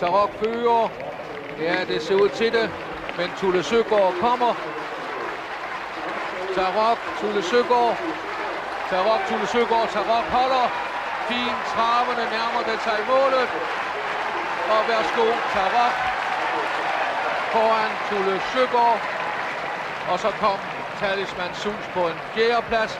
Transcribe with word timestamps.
Tarok 0.00 0.32
fører. 0.40 0.88
Ja, 1.58 1.84
det 1.88 2.02
ser 2.02 2.14
ud 2.14 2.28
til 2.28 2.52
det. 2.52 2.70
Men 3.18 3.28
Tulle 3.38 3.62
Søgaard 3.62 4.14
kommer. 4.24 4.52
Tarok, 6.56 6.98
Tulle 7.20 7.42
Søgaard. 7.42 7.96
Tarok, 8.90 9.20
Tulle 9.28 9.46
Søgaard. 9.54 9.88
Tarok 9.94 10.26
holder. 10.36 10.66
Fint 11.28 11.60
traverne 11.72 12.24
nærmer 12.36 12.62
det 12.68 12.78
sig 12.86 12.98
målet. 13.12 13.46
Og 14.74 14.80
værsgo, 14.90 15.26
Tarok 15.54 15.94
foran 17.52 17.92
Tulle 18.08 18.36
Søgaard. 18.52 19.00
Og 20.10 20.18
så 20.24 20.30
kom 20.42 20.58
Talisman 21.00 21.52
Sus 21.62 21.84
på 21.94 22.02
en 22.12 22.18
fjerdeplads. 22.34 22.92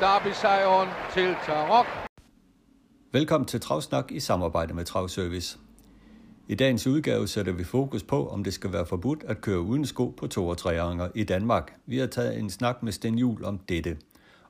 Derby-sejren 0.00 0.88
til 1.14 1.36
Tarok. 1.46 1.86
Velkommen 3.12 3.46
til 3.46 3.60
Travsnak 3.60 4.12
i 4.12 4.20
samarbejde 4.20 4.74
med 4.74 4.84
Travservice. 4.84 5.58
I 6.52 6.54
dagens 6.54 6.86
udgave 6.86 7.28
sætter 7.28 7.52
vi 7.52 7.64
fokus 7.64 8.02
på, 8.02 8.28
om 8.28 8.44
det 8.44 8.54
skal 8.54 8.72
være 8.72 8.86
forbudt 8.86 9.24
at 9.28 9.40
køre 9.40 9.60
uden 9.60 9.86
sko 9.86 10.08
på 10.08 10.26
to 10.26 10.48
og 10.48 10.58
treanger 10.58 11.08
i 11.14 11.24
Danmark. 11.24 11.72
Vi 11.86 11.98
har 11.98 12.06
taget 12.06 12.38
en 12.38 12.50
snak 12.50 12.82
med 12.82 12.92
Sten 12.92 13.18
Jul 13.18 13.44
om 13.44 13.58
dette. 13.58 13.96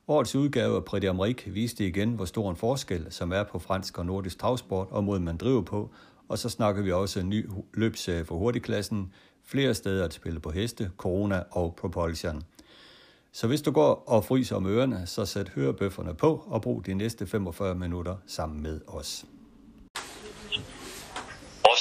Årets 0.08 0.34
udgave 0.34 0.76
af 0.76 0.84
Pretty 0.84 1.06
d'Amérique 1.06 1.50
viste 1.50 1.86
igen, 1.86 2.12
hvor 2.12 2.24
stor 2.24 2.50
en 2.50 2.56
forskel 2.56 3.06
som 3.10 3.32
er 3.32 3.42
på 3.42 3.58
fransk 3.58 3.98
og 3.98 4.06
nordisk 4.06 4.38
travsport 4.38 4.86
og 4.90 5.04
måden 5.04 5.24
man 5.24 5.36
driver 5.36 5.62
på, 5.62 5.90
og 6.28 6.38
så 6.38 6.48
snakker 6.48 6.82
vi 6.82 6.92
også 6.92 7.20
en 7.20 7.28
ny 7.28 7.48
løbsserie 7.74 8.24
for 8.24 8.36
hurtigklassen, 8.36 9.12
flere 9.44 9.74
steder 9.74 10.04
at 10.04 10.14
spille 10.14 10.40
på 10.40 10.50
heste, 10.50 10.90
corona 10.96 11.42
og 11.50 11.74
propulsion. 11.74 12.42
Så 13.32 13.46
hvis 13.46 13.62
du 13.62 13.70
går 13.70 14.04
og 14.06 14.24
fryser 14.24 14.56
om 14.56 14.66
ørerne, 14.66 15.06
så 15.06 15.24
sæt 15.24 15.48
hørebøfferne 15.48 16.14
på 16.14 16.44
og 16.46 16.62
brug 16.62 16.86
de 16.86 16.94
næste 16.94 17.26
45 17.26 17.74
minutter 17.74 18.16
sammen 18.26 18.62
med 18.62 18.80
os. 18.86 19.26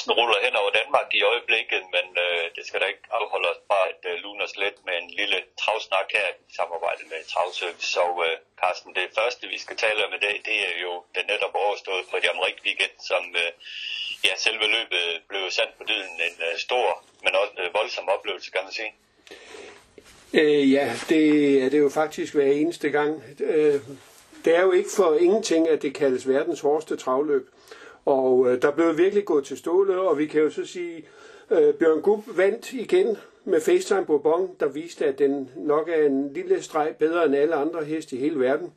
Frosten 0.02 0.20
ruller 0.20 0.40
hen 0.46 0.56
over 0.62 0.72
Danmark 0.80 1.08
i 1.18 1.22
øjeblikket, 1.32 1.82
men 1.96 2.06
øh, 2.24 2.44
det 2.56 2.62
skal 2.66 2.80
da 2.80 2.86
ikke 2.92 3.06
afholde 3.18 3.48
os 3.52 3.60
fra 3.68 3.80
at 3.92 4.00
øh, 4.10 4.14
lune 4.22 4.42
os 4.46 4.56
lidt 4.62 4.78
med 4.86 4.94
en 5.02 5.10
lille 5.20 5.38
travsnak 5.62 6.08
her 6.18 6.28
i 6.50 6.52
samarbejde 6.58 7.02
med 7.12 7.20
Travservice. 7.32 7.88
Så 7.96 8.04
øh, 8.26 8.34
Carsten, 8.60 8.90
det 8.98 9.06
første 9.18 9.42
vi 9.54 9.58
skal 9.64 9.76
tale 9.84 10.00
om 10.06 10.12
i 10.18 10.20
dag, 10.26 10.36
det 10.48 10.56
er 10.68 10.74
jo 10.86 10.92
den 11.16 11.24
netop 11.32 11.54
overstået 11.64 12.04
på 12.10 12.16
Jam 12.24 12.36
amerikanske 12.36 12.66
weekend, 12.68 12.94
som 13.10 13.22
øh, 13.42 13.50
ja, 14.26 14.32
selve 14.46 14.66
løbet 14.76 15.04
blev 15.30 15.42
sandt 15.58 15.72
på 15.78 15.84
dyden 15.90 16.16
en 16.28 16.36
øh, 16.48 16.54
stor, 16.66 16.86
men 17.24 17.32
også 17.40 17.54
øh, 17.62 17.68
voldsom 17.78 18.06
oplevelse, 18.16 18.48
kan 18.54 18.62
man 18.66 18.74
sige. 18.80 18.92
Øh, 20.40 20.64
ja, 20.76 20.86
det 21.12 21.24
er 21.64 21.68
det 21.74 21.80
jo 21.86 21.90
faktisk 22.00 22.30
hver 22.36 22.50
eneste 22.62 22.88
gang. 22.98 23.12
Øh, 23.50 23.78
det 24.44 24.52
er 24.58 24.62
jo 24.68 24.72
ikke 24.78 24.92
for 25.00 25.10
ingenting, 25.26 25.62
at 25.74 25.78
det 25.84 25.92
kaldes 26.00 26.22
verdens 26.34 26.60
hårdeste 26.66 26.96
travløb. 27.04 27.44
Og 28.04 28.48
øh, 28.48 28.62
der 28.62 28.70
blev 28.70 28.98
virkelig 28.98 29.24
gået 29.24 29.44
til 29.44 29.58
stålet, 29.58 29.98
og 29.98 30.18
vi 30.18 30.26
kan 30.26 30.42
jo 30.42 30.50
så 30.50 30.64
sige, 30.64 31.04
øh, 31.50 31.74
Bjørn 31.74 32.00
Gub 32.00 32.24
vandt 32.36 32.72
igen 32.72 33.16
med 33.44 33.60
FaceTime 33.60 34.04
Bourbon, 34.06 34.50
der 34.60 34.68
viste, 34.68 35.06
at 35.06 35.18
den 35.18 35.50
nok 35.56 35.88
er 35.88 36.06
en 36.06 36.32
lille 36.32 36.62
streg 36.62 36.94
bedre 36.98 37.26
end 37.26 37.36
alle 37.36 37.54
andre 37.54 37.84
heste 37.84 38.16
i 38.16 38.18
hele 38.18 38.40
verden, 38.40 38.72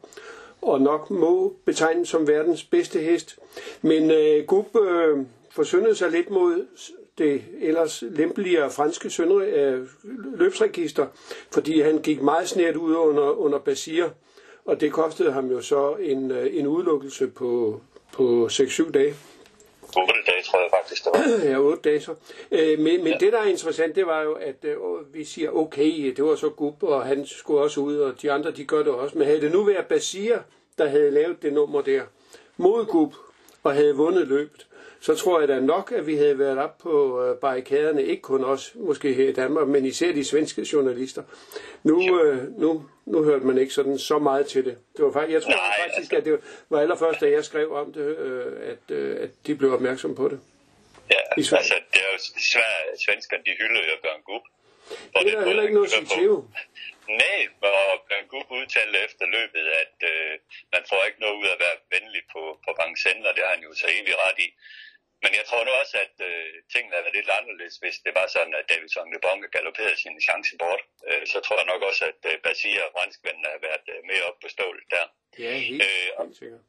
og 0.61 0.81
nok 0.81 1.09
må 1.09 1.55
betegnes 1.65 2.09
som 2.09 2.27
verdens 2.27 2.63
bedste 2.63 2.99
hest. 2.99 3.39
Men 3.81 4.11
øh, 4.11 4.45
Gub 4.47 4.75
øh, 4.75 5.17
forsyndede 5.51 5.95
sig 5.95 6.11
lidt 6.11 6.29
mod 6.29 6.65
det 7.17 7.41
ellers 7.61 8.03
lempeligere 8.09 8.71
franske 8.71 9.09
søndre, 9.09 9.45
øh, 9.45 9.87
løbsregister, 10.35 11.07
fordi 11.51 11.81
han 11.81 12.01
gik 12.01 12.21
meget 12.21 12.49
snært 12.49 12.75
ud 12.75 12.95
under, 12.95 13.39
under 13.39 13.59
Basir, 13.59 14.05
og 14.65 14.81
det 14.81 14.91
kostede 14.91 15.31
ham 15.31 15.51
jo 15.51 15.61
så 15.61 15.95
en, 15.99 16.31
øh, 16.31 16.47
en 16.51 16.67
udelukkelse 16.67 17.27
på, 17.27 17.81
på 18.15 18.47
6-7 18.51 18.91
dage. 18.91 19.15
8 19.97 20.13
dage, 20.27 20.43
tror 20.43 20.59
jeg 20.59 20.69
faktisk, 20.79 21.03
det 21.03 21.11
var. 21.13 21.45
ja, 21.51 21.57
8 21.57 21.81
dage 21.89 22.01
så. 22.01 22.15
Øh, 22.51 22.79
men 22.79 23.03
men 23.03 23.13
ja. 23.13 23.17
det, 23.19 23.33
der 23.33 23.39
er 23.39 23.45
interessant, 23.45 23.95
det 23.95 24.05
var 24.05 24.21
jo, 24.21 24.33
at 24.33 24.55
øh, 24.63 24.77
vi 25.13 25.23
siger, 25.23 25.51
okay, 25.51 26.13
det 26.15 26.23
var 26.23 26.35
så 26.35 26.49
Gub, 26.49 26.83
og 26.83 27.05
han 27.05 27.25
skulle 27.25 27.61
også 27.61 27.79
ud, 27.81 27.97
og 27.97 28.21
de 28.21 28.31
andre, 28.31 28.51
de 28.51 28.65
gør 28.65 28.83
det 28.83 28.87
også. 28.87 29.17
Men 29.17 29.27
havde 29.27 29.41
det 29.41 29.51
nu 29.51 29.63
været 29.63 29.85
Basir, 29.85 30.37
der 30.77 30.87
havde 30.87 31.11
lavet 31.11 31.41
det 31.41 31.53
nummer 31.53 31.81
der, 31.81 32.01
mod 32.57 32.85
Gub, 32.85 33.13
og 33.63 33.73
havde 33.73 33.95
vundet 33.95 34.27
løbet, 34.27 34.67
så 35.05 35.15
tror 35.15 35.39
jeg 35.39 35.47
da 35.47 35.59
nok, 35.59 35.91
at 35.91 36.07
vi 36.07 36.15
havde 36.15 36.39
været 36.39 36.57
op 36.57 36.77
på 36.77 37.23
øh, 37.23 37.39
barrikaderne, 37.39 38.03
ikke 38.03 38.21
kun 38.21 38.43
os, 38.43 38.71
måske 38.75 39.13
her 39.13 39.29
i 39.29 39.33
Danmark, 39.33 39.67
men 39.67 39.85
især 39.85 40.11
de 40.11 40.25
svenske 40.25 40.67
journalister. 40.73 41.23
Nu, 41.83 42.21
øh, 42.21 42.59
nu, 42.63 42.89
nu 43.05 43.23
hørte 43.23 43.45
man 43.45 43.57
ikke 43.57 43.73
sådan 43.73 43.99
så 43.99 44.19
meget 44.19 44.47
til 44.47 44.65
det. 44.65 44.77
det 44.97 45.05
var 45.05 45.11
faktisk, 45.11 45.33
jeg 45.33 45.41
tror 45.43 45.51
Nej, 45.51 45.79
faktisk, 45.83 46.13
at 46.13 46.25
det 46.25 46.33
var 46.69 46.79
allerførst, 46.81 47.21
da 47.21 47.29
jeg 47.29 47.45
skrev 47.45 47.67
om 47.81 47.93
det, 47.93 48.17
øh, 48.17 48.71
at, 48.71 48.97
at 49.25 49.29
de 49.47 49.55
blev 49.55 49.73
opmærksom 49.73 50.15
på 50.15 50.25
det. 50.31 50.39
Ja, 51.11 51.19
altså 51.37 51.77
det 51.93 51.99
er 52.05 52.09
jo 52.13 52.19
svært, 52.51 52.99
svenskerne 53.05 53.43
de 53.47 53.51
hylder 53.59 53.81
jo 53.91 53.95
Bjørn 54.03 54.23
Gub. 54.29 54.43
Det 55.13 55.33
er 55.33 55.39
der 55.39 55.47
heller 55.47 55.63
ikke 55.63 55.75
noget 55.79 55.93
at 55.93 56.07
sige 56.07 56.29
Nej, 57.21 57.41
og 57.71 57.91
Bjørn 58.07 58.27
Gub 58.31 58.47
udtalte 58.59 58.97
efter 59.07 59.25
løbet, 59.37 59.65
at 59.83 59.95
øh, 60.11 60.31
man 60.73 60.83
får 60.89 61.01
ikke 61.07 61.19
noget 61.23 61.35
ud 61.39 61.45
af 61.49 61.53
at 61.57 61.63
være 61.65 61.77
venlig 61.93 62.23
på, 62.33 62.41
på 62.65 62.69
Vincennes, 62.79 63.27
og 63.29 63.33
det 63.35 63.43
har 63.45 63.53
han 63.55 63.63
jo 63.67 63.73
så 63.81 63.87
evigt 63.97 64.21
ret 64.25 64.39
i. 64.47 64.49
Men 65.23 65.31
jeg 65.39 65.45
tror 65.49 65.61
nu 65.63 65.71
også, 65.81 65.95
at 66.05 66.15
øh, 66.29 66.49
tingene 66.73 66.95
været 66.95 67.17
lidt 67.17 67.29
anderledes, 67.39 67.75
hvis 67.83 67.97
det 68.05 68.13
var 68.19 68.27
sådan, 68.35 68.55
at 68.59 68.69
Davidson 68.71 69.13
Lebonke 69.13 69.47
galopperede 69.55 69.97
sin 70.03 70.21
chance 70.27 70.53
bort. 70.61 70.81
Øh, 71.09 71.23
så 71.31 71.37
tror 71.45 71.57
jeg 71.59 71.71
nok 71.73 71.81
også, 71.89 72.03
at 72.11 72.21
øh, 72.29 72.35
Basia 72.45 72.81
og 72.87 72.91
franskvendene 72.95 73.49
har 73.53 73.61
været 73.69 73.85
øh, 73.93 73.99
mere 74.09 74.23
op 74.29 74.37
på 74.43 74.47
stålet 74.55 74.85
der. 74.95 75.05
Ja, 75.45 75.53
helt, 75.67 75.81
øh, 75.89 76.07
og, 76.17 76.25
helt 76.25 76.37
sikkert. 76.41 76.63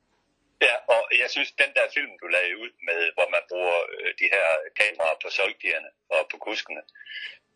Ja, 0.66 0.74
og 0.94 1.00
jeg 1.22 1.28
synes, 1.34 1.50
den 1.62 1.70
der 1.76 1.86
film, 1.96 2.12
du 2.22 2.26
lagde 2.36 2.58
ud 2.64 2.72
med, 2.88 3.00
hvor 3.16 3.28
man 3.34 3.44
bruger 3.50 3.78
øh, 3.94 4.10
de 4.20 4.26
her 4.34 4.46
kameraer 4.80 5.18
på 5.22 5.28
solgdierne 5.38 5.90
og 6.14 6.22
på 6.30 6.36
kuskene, 6.46 6.82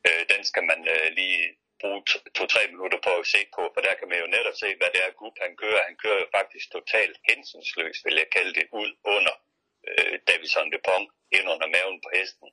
øh, 0.06 0.22
den 0.32 0.42
skal 0.50 0.64
man 0.70 0.80
øh, 0.94 1.06
lige 1.20 1.42
bruge 1.80 2.00
to-tre 2.38 2.62
minutter 2.72 2.98
på 3.06 3.12
at 3.20 3.26
se 3.34 3.40
på, 3.56 3.62
for 3.74 3.80
der 3.86 3.94
kan 3.98 4.08
man 4.08 4.18
jo 4.22 4.26
netop 4.36 4.56
se, 4.62 4.68
hvad 4.78 4.90
det 4.94 5.00
er, 5.06 5.18
Gub 5.20 5.36
han 5.44 5.56
kører. 5.62 5.86
Han 5.88 5.96
kører 6.02 6.20
jo 6.22 6.28
faktisk 6.38 6.66
totalt 6.76 7.16
hensynsløst, 7.28 8.04
vil 8.06 8.20
jeg 8.22 8.28
kalde 8.36 8.54
det, 8.58 8.66
ud 8.80 8.90
under 9.16 9.34
øh, 9.88 10.14
Davison 10.26 10.70
Dupont 10.72 11.08
ind 11.36 11.46
under 11.54 11.68
maven 11.74 11.98
på 12.04 12.08
hesten 12.18 12.48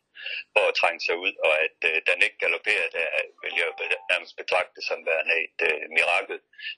for 0.53 0.63
at 0.69 0.77
trænge 0.81 1.01
sig 1.07 1.15
ud, 1.25 1.33
og 1.45 1.53
at 1.65 1.77
øh, 1.89 1.97
den 2.07 2.17
ikke 2.25 2.41
galopperer, 2.43 2.87
der 2.97 3.05
vil 3.43 3.55
jeg 3.61 3.71
nærmest 4.11 4.35
betragte 4.41 4.81
som 4.89 4.99
værende 5.09 5.35
et 5.45 5.59
øh, 5.69 5.81
mirakel, 5.97 6.37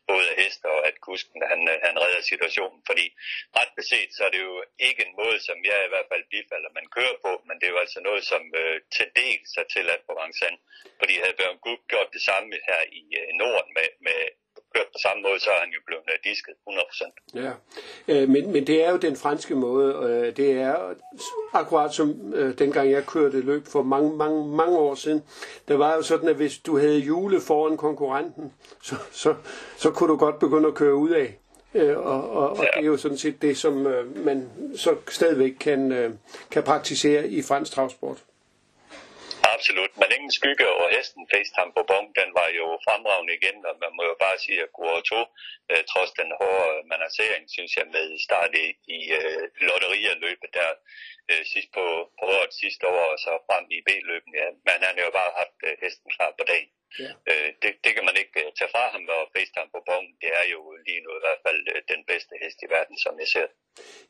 både 0.09 0.25
af 0.31 0.35
hester 0.41 0.69
og 0.77 0.81
at 0.89 0.97
kusken 1.05 1.41
han, 1.51 1.61
øh, 1.73 1.77
han 1.87 1.95
redder 2.03 2.21
situationen, 2.21 2.81
fordi 2.89 3.05
ret 3.59 3.73
beset, 3.79 4.09
så 4.15 4.21
er 4.27 4.31
det 4.35 4.41
jo 4.49 4.55
ikke 4.87 5.01
en 5.07 5.13
måde, 5.21 5.39
som 5.47 5.57
jeg 5.69 5.79
i 5.85 5.91
hvert 5.91 6.09
fald 6.11 6.25
bifalder, 6.33 6.77
man 6.79 6.87
kører 6.97 7.17
på, 7.25 7.31
men 7.47 7.55
det 7.57 7.65
er 7.65 7.73
jo 7.75 7.83
altså 7.85 7.99
noget, 8.07 8.23
som 8.31 8.43
øh, 8.61 8.77
til 8.95 9.07
del 9.21 9.39
sig 9.55 9.65
til 9.73 9.85
at 9.95 10.01
på 10.07 10.13
Vincennes, 10.19 10.61
fordi 10.99 11.13
havde 11.21 11.37
Bjørn 11.39 11.59
Gub 11.65 11.81
gjort 11.91 12.09
det 12.15 12.23
samme 12.29 12.55
her 12.69 12.81
i 13.01 13.03
øh, 13.21 13.29
Norden 13.41 13.71
med, 13.77 13.89
med 14.07 14.19
kørt 14.75 14.85
på 14.85 14.99
samme 15.05 15.23
måde, 15.23 15.39
så 15.39 15.49
er 15.49 15.59
han 15.59 15.69
jo 15.69 15.79
blevet 15.85 16.03
øh, 16.07 16.31
disket 16.31 16.53
100%. 16.69 17.41
Ja, 17.43 17.51
øh, 18.07 18.29
men, 18.29 18.51
men 18.51 18.67
det 18.67 18.85
er 18.85 18.91
jo 18.91 18.97
den 18.97 19.15
franske 19.15 19.55
måde. 19.55 19.95
Øh, 20.09 20.37
det 20.37 20.51
er 20.51 20.93
akkurat 21.53 21.93
som 21.93 22.33
øh, 22.33 22.59
dengang 22.59 22.91
jeg 22.91 23.05
kørte 23.05 23.41
løb 23.41 23.67
for 23.67 23.83
mange, 23.83 24.17
mange, 24.17 24.47
mange 24.55 24.77
år 24.77 24.95
siden. 24.95 25.23
Der 25.67 25.77
var 25.77 25.95
jo 25.95 26.01
sådan, 26.01 26.29
at 26.29 26.35
hvis 26.35 26.57
du 26.57 26.77
havde 26.77 26.99
jule 26.99 27.41
foran 27.41 27.77
konkurrenten, 27.77 28.53
så, 28.83 28.95
så, 29.11 29.35
så 29.77 29.91
kunne 29.91 30.09
du 30.09 30.17
godt 30.17 30.39
begynde 30.39 30.67
at 30.67 30.75
køre 30.75 30.95
ud 30.95 31.09
af. 31.09 31.39
Øh, 31.73 31.97
og, 31.97 32.29
og, 32.29 32.49
og 32.49 32.57
ja. 32.57 32.63
det 32.63 32.83
er 32.83 32.87
jo 32.87 32.97
sådan 32.97 33.17
set 33.17 33.41
det, 33.41 33.57
som 33.57 33.87
øh, 33.87 34.25
man 34.25 34.49
så 34.75 34.95
stadigvæk 35.07 35.53
kan, 35.59 35.91
øh, 35.91 36.11
kan 36.51 36.63
praktisere 36.63 37.27
i 37.27 37.41
fransk 37.41 37.71
travsport. 37.71 38.23
Absolut, 39.59 39.93
men 39.99 40.09
ingen 40.15 40.33
skygge 40.39 40.65
over 40.75 40.87
hesten 40.97 41.23
FaceTime 41.33 41.71
på 41.77 41.83
Bong, 41.89 42.07
den 42.19 42.29
var 42.39 42.49
jo 42.59 42.65
fremragende 42.85 43.33
igen, 43.39 43.57
og 43.69 43.73
man 43.83 43.91
må 43.97 44.03
jo 44.11 44.15
bare 44.23 44.37
sige, 44.43 44.59
at 44.65 44.73
Guru 44.75 45.01
2, 45.01 45.15
øh, 45.71 45.83
trods 45.91 46.11
den 46.19 46.29
hårde 46.39 46.75
øh, 46.77 46.85
manasering, 46.93 47.43
synes 47.55 47.71
jeg, 47.77 47.87
med 47.95 48.05
start 48.27 48.51
i, 48.65 48.67
i 48.97 48.99
øh, 49.19 49.43
der 50.57 50.69
øh, 51.31 51.43
sidst 51.53 51.69
på, 51.77 51.85
på 52.17 52.23
året 52.35 52.53
sidste 52.61 52.85
år, 52.87 53.05
og 53.13 53.19
så 53.25 53.31
frem 53.47 53.65
i 53.75 53.79
B-løben, 53.87 54.33
ja. 54.41 54.47
men 54.67 54.77
han 54.85 54.95
har 54.97 55.05
jo 55.07 55.13
bare 55.21 55.33
haft 55.41 55.57
øh, 55.67 55.75
hesten 55.83 56.09
klar 56.15 56.31
på 56.39 56.43
dagen. 56.51 56.69
Ja. 57.03 57.09
Øh, 57.31 57.49
det, 57.61 57.71
det 57.83 57.91
kan 57.95 58.05
man 58.09 58.17
ikke 58.21 58.35
øh, 58.41 58.49
tage 58.57 58.71
fra 58.75 58.83
ham, 58.93 59.03
og 59.17 59.21
FaceTime 59.33 59.69
på 59.75 59.79
Bong, 59.87 60.05
det 60.21 60.31
er 60.41 60.45
jo 60.53 60.61
lige 60.87 61.01
nu 61.05 61.11
i 61.19 61.23
hvert 61.25 61.41
fald 61.45 61.61
øh, 61.73 61.79
den 61.93 62.01
bedste 62.09 62.33
hest 62.43 62.57
i 62.65 62.67
verden, 62.75 62.95
som 63.05 63.13
jeg 63.21 63.29
ser. 63.35 63.47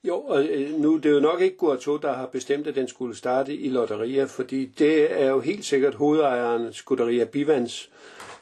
Jo, 0.03 0.17
og 0.33 0.39
nu 0.83 0.97
det 0.97 1.09
er 1.09 1.13
jo 1.19 1.27
nok 1.29 1.41
ikke 1.41 1.57
Guato, 1.57 1.97
der 1.97 2.13
har 2.13 2.27
bestemt, 2.27 2.67
at 2.67 2.75
den 2.75 2.87
skulle 2.87 3.15
starte 3.17 3.53
i 3.55 3.69
lotterier, 3.69 4.27
fordi 4.27 4.65
det 4.65 5.21
er 5.21 5.29
jo 5.29 5.39
helt 5.39 5.65
sikkert 5.65 5.95
hovedejeren 5.95 6.73
Scuderia 6.73 7.25
Bivans, 7.25 7.89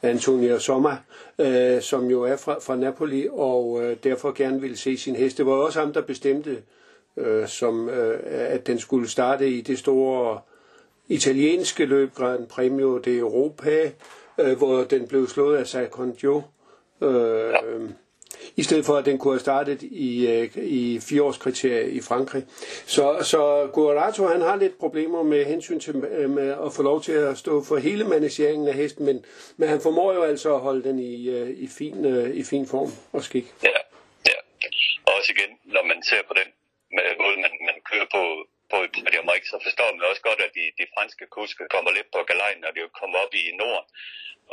Antonio 0.02 0.58
Sommer, 0.58 0.96
øh, 1.38 1.82
som 1.82 2.10
jo 2.10 2.22
er 2.22 2.36
fra, 2.36 2.58
fra 2.58 2.76
Napoli, 2.76 3.28
og 3.30 3.82
øh, 3.82 3.96
derfor 4.04 4.32
gerne 4.32 4.60
ville 4.60 4.76
se 4.76 4.96
sin 4.96 5.16
hest. 5.16 5.38
Det 5.38 5.46
var 5.46 5.52
også 5.52 5.80
ham, 5.80 5.92
der 5.92 6.02
bestemte, 6.02 6.62
øh, 7.16 7.48
som, 7.48 7.88
øh, 7.88 8.20
at 8.24 8.66
den 8.66 8.78
skulle 8.78 9.08
starte 9.08 9.48
i 9.48 9.60
det 9.60 9.78
store 9.78 10.40
italienske 11.08 11.84
løb, 11.84 12.14
Grand 12.14 12.48
Premio 12.48 12.98
de 12.98 13.16
Europa, 13.16 13.92
øh, 14.38 14.56
hvor 14.58 14.84
den 14.84 15.08
blev 15.08 15.26
slået 15.26 15.56
af 15.56 15.66
Sacondio. 15.66 16.42
Øh, 17.02 17.54
i 18.56 18.62
stedet 18.62 18.84
for 18.86 18.96
at 18.96 19.06
den 19.06 19.18
kunne 19.18 19.34
have 19.34 19.40
startet 19.40 19.82
i, 19.82 20.26
øh, 20.32 20.50
i 20.56 21.00
fireårskriteriet 21.08 21.92
i 21.92 22.00
Frankrig. 22.00 22.42
Så, 22.86 23.18
så 23.22 23.70
Guarato 23.74 24.26
han 24.26 24.40
har 24.40 24.56
lidt 24.56 24.78
problemer 24.78 25.22
med 25.22 25.44
hensyn 25.44 25.80
til 25.80 25.94
øh, 25.96 26.30
med 26.30 26.48
at 26.66 26.72
få 26.76 26.82
lov 26.82 27.02
til 27.02 27.12
at 27.12 27.38
stå 27.38 27.64
for 27.64 27.76
hele 27.76 28.04
manageringen 28.04 28.68
af 28.68 28.74
hesten, 28.74 29.06
men, 29.06 29.24
men 29.56 29.68
han 29.68 29.80
formår 29.80 30.12
jo 30.12 30.22
altså 30.22 30.54
at 30.54 30.60
holde 30.60 30.84
den 30.88 30.98
i, 30.98 31.28
øh, 31.28 31.50
i, 31.50 31.68
fin, 31.78 32.04
i 32.34 32.42
fin 32.42 32.66
form 32.66 32.90
og 33.12 33.22
skik. 33.22 33.46
Ja, 33.62 33.78
ja. 34.30 34.38
Og 35.06 35.12
også 35.18 35.32
igen, 35.36 35.50
når 35.74 35.84
man 35.90 36.02
ser 36.02 36.22
på 36.28 36.34
den 36.40 36.48
med 36.96 37.04
måde, 37.22 37.36
man, 37.44 37.54
man 37.70 37.78
kører 37.90 38.08
på, 38.16 38.22
på 38.70 38.76
i 38.86 38.88
Premier 38.94 39.22
så 39.52 39.58
forstår 39.66 39.88
man 39.94 40.10
også 40.10 40.22
godt, 40.28 40.40
at 40.46 40.52
de, 40.58 40.64
de 40.80 40.86
franske 40.94 41.24
kuske 41.36 41.64
kommer 41.74 41.90
lidt 41.98 42.08
på 42.14 42.20
galejen, 42.30 42.60
når 42.64 42.72
de 42.74 42.80
kommer 43.00 43.18
op 43.24 43.34
i 43.40 43.42
Norden. 43.60 43.86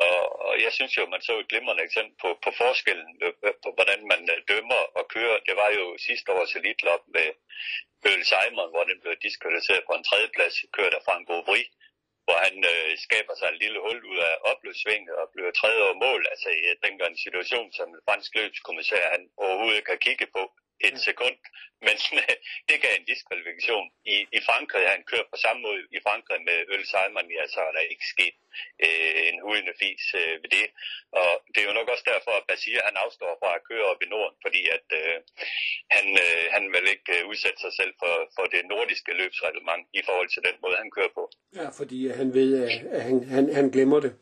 Og, 0.08 0.22
og 0.48 0.54
jeg 0.66 0.72
synes 0.78 0.98
jo, 0.98 1.04
man 1.06 1.22
så 1.22 1.34
et 1.40 1.50
glimrende 1.52 1.84
eksempel 1.84 2.16
på, 2.24 2.30
på 2.44 2.50
forskellen 2.62 3.10
øh, 3.26 3.34
øh, 3.46 3.56
på, 3.64 3.70
hvordan 3.78 4.00
man 4.12 4.22
øh, 4.34 4.38
dømmer 4.52 4.82
og 5.00 5.04
kører. 5.16 5.46
Det 5.48 5.56
var 5.62 5.70
jo 5.80 5.86
sidste 6.08 6.30
års 6.38 6.56
elitlop 6.60 7.04
med 7.16 7.28
Øl 8.10 8.22
Simon, 8.32 8.74
hvor 8.74 8.84
den 8.90 8.98
blev 9.02 9.16
diskvalificeret 9.26 9.84
på 9.88 9.94
en 9.96 10.08
tredjeplads, 10.10 10.56
kørt 10.78 10.94
af 10.98 11.06
Frank 11.08 11.26
Aubry, 11.30 11.64
hvor 12.26 12.38
han 12.46 12.56
øh, 12.74 12.90
skaber 13.06 13.36
sig 13.36 13.48
et 13.50 13.62
lille 13.64 13.80
hul 13.86 14.00
ud 14.12 14.20
af 14.30 14.34
opløbssvinget 14.52 15.16
og 15.22 15.26
bliver 15.34 15.52
tredje 15.52 15.82
over 15.86 15.98
mål. 16.06 16.22
Altså 16.34 16.50
i 16.50 16.62
den 16.86 16.94
en 17.12 17.24
situation, 17.26 17.68
som 17.78 17.88
en 17.90 18.06
fransk 18.08 18.32
løbskommissær 18.36 19.04
han 19.16 19.24
overhovedet 19.44 19.86
kan 19.90 19.98
kigge 20.08 20.28
på 20.38 20.44
et 20.88 20.98
sekund, 21.10 21.38
men 21.86 21.96
det 22.70 22.82
gav 22.84 22.94
en 22.96 23.10
diskvalifikation. 23.12 23.88
I, 24.14 24.16
I 24.38 24.40
Frankrig 24.48 24.84
har 24.88 24.96
han 24.98 25.10
kørt 25.12 25.28
på 25.34 25.38
samme 25.46 25.62
måde 25.68 25.82
i 25.98 26.00
Frankrig 26.08 26.40
med 26.50 26.58
Øl 26.74 26.84
Simon, 26.92 27.28
ja, 27.38 27.44
så 27.54 27.60
er 27.68 27.72
der 27.78 27.92
ikke 27.94 28.08
sket 28.16 28.36
øh, 28.86 29.22
en 29.30 29.38
hudende 29.46 29.76
fis 29.82 30.06
øh, 30.22 30.36
ved 30.42 30.50
det. 30.58 30.68
Og 31.22 31.32
det 31.52 31.60
er 31.62 31.68
jo 31.70 31.80
nok 31.80 31.90
også 31.94 32.06
derfor, 32.14 32.34
at 32.38 32.48
Basir 32.50 32.80
han 32.90 32.98
afstår 33.06 33.32
fra 33.42 33.52
at 33.58 33.66
køre 33.70 33.86
op 33.92 34.02
i 34.06 34.12
Norden, 34.14 34.38
fordi 34.46 34.62
at 34.78 34.88
øh, 35.02 35.18
han, 35.96 36.06
øh, 36.26 36.44
han 36.56 36.64
vil 36.74 36.86
ikke 36.96 37.12
øh, 37.18 37.30
udsætte 37.32 37.60
sig 37.66 37.74
selv 37.80 37.94
for, 38.02 38.14
for 38.36 38.46
det 38.54 38.62
nordiske 38.74 39.12
løbsreglement 39.22 39.84
i 40.00 40.02
forhold 40.08 40.30
til 40.32 40.42
den 40.48 40.56
måde, 40.64 40.78
han 40.84 40.92
kører 40.96 41.14
på. 41.20 41.24
Ja, 41.60 41.68
fordi 41.80 42.00
han 42.20 42.30
ved, 42.40 42.50
at 42.64 43.02
han, 43.08 43.16
han, 43.36 43.46
han 43.58 43.68
glemmer 43.76 44.00
det. 44.06 44.14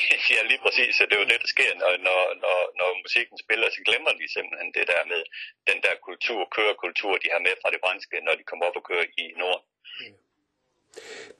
ja, 0.34 0.40
lige 0.50 0.62
præcis. 0.64 0.94
Det 1.08 1.14
er 1.16 1.22
jo 1.22 1.30
det, 1.32 1.42
der 1.44 1.50
sker, 1.54 1.70
når, 1.82 1.92
når, 2.06 2.20
når, 2.44 2.58
når 2.80 2.90
musikken 3.04 3.36
spiller, 3.44 3.68
så 3.70 3.80
glemmer 3.88 4.12
vi 4.20 4.26
simpelthen 4.36 4.70
det 4.78 4.86
der 4.92 5.02
med 5.12 5.22
den 5.68 5.78
der 5.84 5.94
kultur, 6.08 6.40
kørekultur, 6.56 7.12
de 7.22 7.28
har 7.34 7.40
med 7.46 7.54
fra 7.62 7.70
det 7.74 7.80
franske, 7.84 8.16
når 8.26 8.34
de 8.38 8.48
kommer 8.48 8.64
op 8.68 8.78
og 8.80 8.84
kører 8.90 9.06
i 9.22 9.24
Norden. 9.42 9.66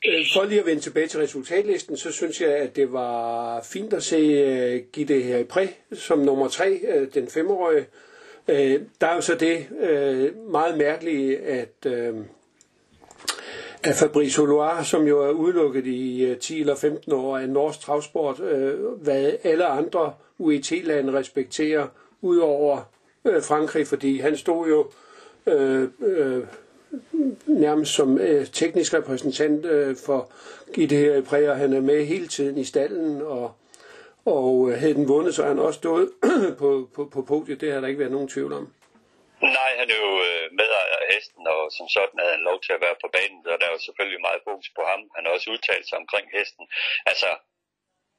Øh, 0.06 0.25
for 0.32 0.44
lige 0.44 0.60
at 0.60 0.66
vende 0.66 0.82
tilbage 0.82 1.08
til 1.08 1.20
resultatlisten, 1.20 1.96
så 1.96 2.12
synes 2.12 2.40
jeg, 2.40 2.50
at 2.50 2.76
det 2.76 2.93
var 2.93 3.62
fint 3.72 3.93
at 3.93 4.02
se 4.02 4.20
uh, 4.46 4.90
Gitte 4.93 5.20
her 5.20 5.44
Præ 5.44 5.66
som 5.93 6.19
nummer 6.19 6.49
tre, 6.49 6.81
uh, 6.94 7.08
den 7.14 7.31
femårige. 7.31 7.87
Uh, 8.49 8.81
der 9.00 9.06
er 9.06 9.14
jo 9.14 9.20
så 9.20 9.34
det 9.34 9.56
uh, 9.70 10.50
meget 10.50 10.78
mærkelige, 10.78 11.38
at 11.38 11.87
uh, 11.87 12.26
af 13.84 13.94
Fabrice 13.94 14.40
Loire, 14.40 14.84
som 14.84 15.06
jo 15.06 15.23
er 15.23 15.31
udelukket 15.31 15.87
i 15.87 16.25
øh, 16.25 16.38
10 16.38 16.61
eller 16.61 16.75
15 16.76 17.12
år 17.12 17.38
af 17.38 17.49
norsk 17.49 17.81
travsport, 17.81 18.40
øh, 18.40 18.84
hvad 18.84 19.32
alle 19.43 19.67
andre 19.67 20.12
UET-lande 20.38 21.12
respekterer, 21.12 21.87
udover 22.20 22.81
øh, 23.25 23.43
Frankrig, 23.43 23.87
fordi 23.87 24.19
han 24.19 24.37
stod 24.37 24.69
jo 24.69 24.87
øh, 25.52 25.88
øh, 26.00 26.43
nærmest 27.46 27.93
som 27.94 28.19
øh, 28.19 28.46
teknisk 28.46 28.94
repræsentant 28.94 29.67
øh, 29.67 29.96
for 29.96 30.31
Gitte 30.75 30.96
her 30.96 31.20
Præger. 31.23 31.55
Han 31.55 31.73
er 31.73 31.81
med 31.81 32.05
hele 32.05 32.26
tiden 32.26 32.58
i 32.58 32.64
stallen, 32.64 33.23
og, 33.23 33.52
og 34.25 34.70
øh, 34.70 34.78
havde 34.78 34.94
den 34.94 35.08
vundet, 35.08 35.35
så 35.35 35.44
han 35.44 35.58
også 35.58 35.78
stået 35.78 36.08
på, 36.58 36.88
på, 36.94 37.05
på 37.05 37.23
podiet. 37.23 37.61
Det 37.61 37.73
har 37.73 37.81
der 37.81 37.88
ikke 37.88 38.00
været 38.00 38.12
nogen 38.12 38.28
tvivl 38.28 38.52
om. 38.52 38.69
Nej, 39.42 39.70
han 39.80 39.90
er 39.94 39.98
jo 40.06 40.12
øh, 40.28 40.46
medejer 40.60 40.96
af 41.02 41.06
hesten, 41.14 41.46
og 41.54 41.62
som 41.76 41.86
sådan 41.96 42.18
havde 42.20 42.34
han 42.36 42.48
lov 42.50 42.58
til 42.62 42.72
at 42.72 42.80
være 42.86 42.96
på 43.02 43.08
banen, 43.16 43.46
og 43.52 43.56
der 43.60 43.66
er 43.66 43.74
jo 43.76 43.86
selvfølgelig 43.86 44.20
meget 44.20 44.44
fokus 44.48 44.70
på 44.76 44.82
ham. 44.90 45.00
Han 45.16 45.24
har 45.24 45.32
også 45.32 45.50
udtalt 45.54 45.86
sig 45.88 45.98
omkring 46.02 46.26
hesten. 46.36 46.64
Altså, 47.10 47.30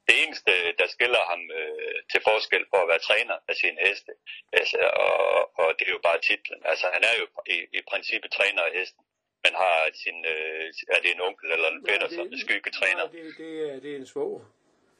det 0.08 0.14
eneste, 0.22 0.52
der 0.80 0.86
skiller 0.94 1.22
ham 1.30 1.42
øh, 1.58 1.98
til 2.10 2.20
forskel 2.28 2.64
for 2.70 2.78
at 2.82 2.88
være 2.92 3.06
træner 3.08 3.36
af 3.50 3.54
sine 3.62 3.78
heste, 3.86 4.12
altså, 4.58 4.78
og, 5.06 5.58
og 5.60 5.68
det 5.78 5.84
er 5.86 5.94
jo 5.96 6.02
bare 6.08 6.20
titlen. 6.28 6.60
Altså, 6.70 6.86
han 6.94 7.02
er 7.10 7.14
jo 7.20 7.26
i, 7.54 7.56
i 7.78 7.80
princippet 7.90 8.30
træner 8.38 8.62
af 8.62 8.72
hesten, 8.78 9.04
men 9.44 9.52
har 9.62 9.76
sin, 10.02 10.18
øh, 10.34 10.64
er 10.94 11.00
det 11.02 11.10
en 11.10 11.20
onkel 11.28 11.48
eller 11.52 11.68
en 11.70 11.86
fætter, 11.88 12.08
som 12.16 12.26
er 12.32 12.38
skyggetræner? 12.44 13.04
Nej, 13.04 13.12
det, 13.16 13.34
det, 13.38 13.52
er, 13.68 13.80
det 13.84 13.90
er 13.92 13.96
en 13.96 14.06
svog. 14.06 14.34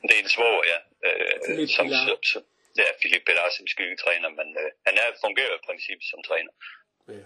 Det 0.08 0.14
er 0.18 0.22
en 0.26 0.32
svog, 0.36 0.56
ja. 0.72 0.78
Øh, 1.06 1.68
som, 1.76 1.86
som, 2.22 2.42
det 2.76 2.82
er 2.88 2.94
Philip 3.00 3.24
Bedar 3.26 3.50
som 3.56 3.66
skyggetræner, 3.72 4.30
men 4.38 4.48
øh, 4.62 4.70
han 4.86 4.94
er 5.02 5.08
fungerer 5.24 5.54
i 5.56 5.64
princippet 5.68 6.06
som 6.12 6.20
træner. 6.28 6.52
Ja. 7.16 7.24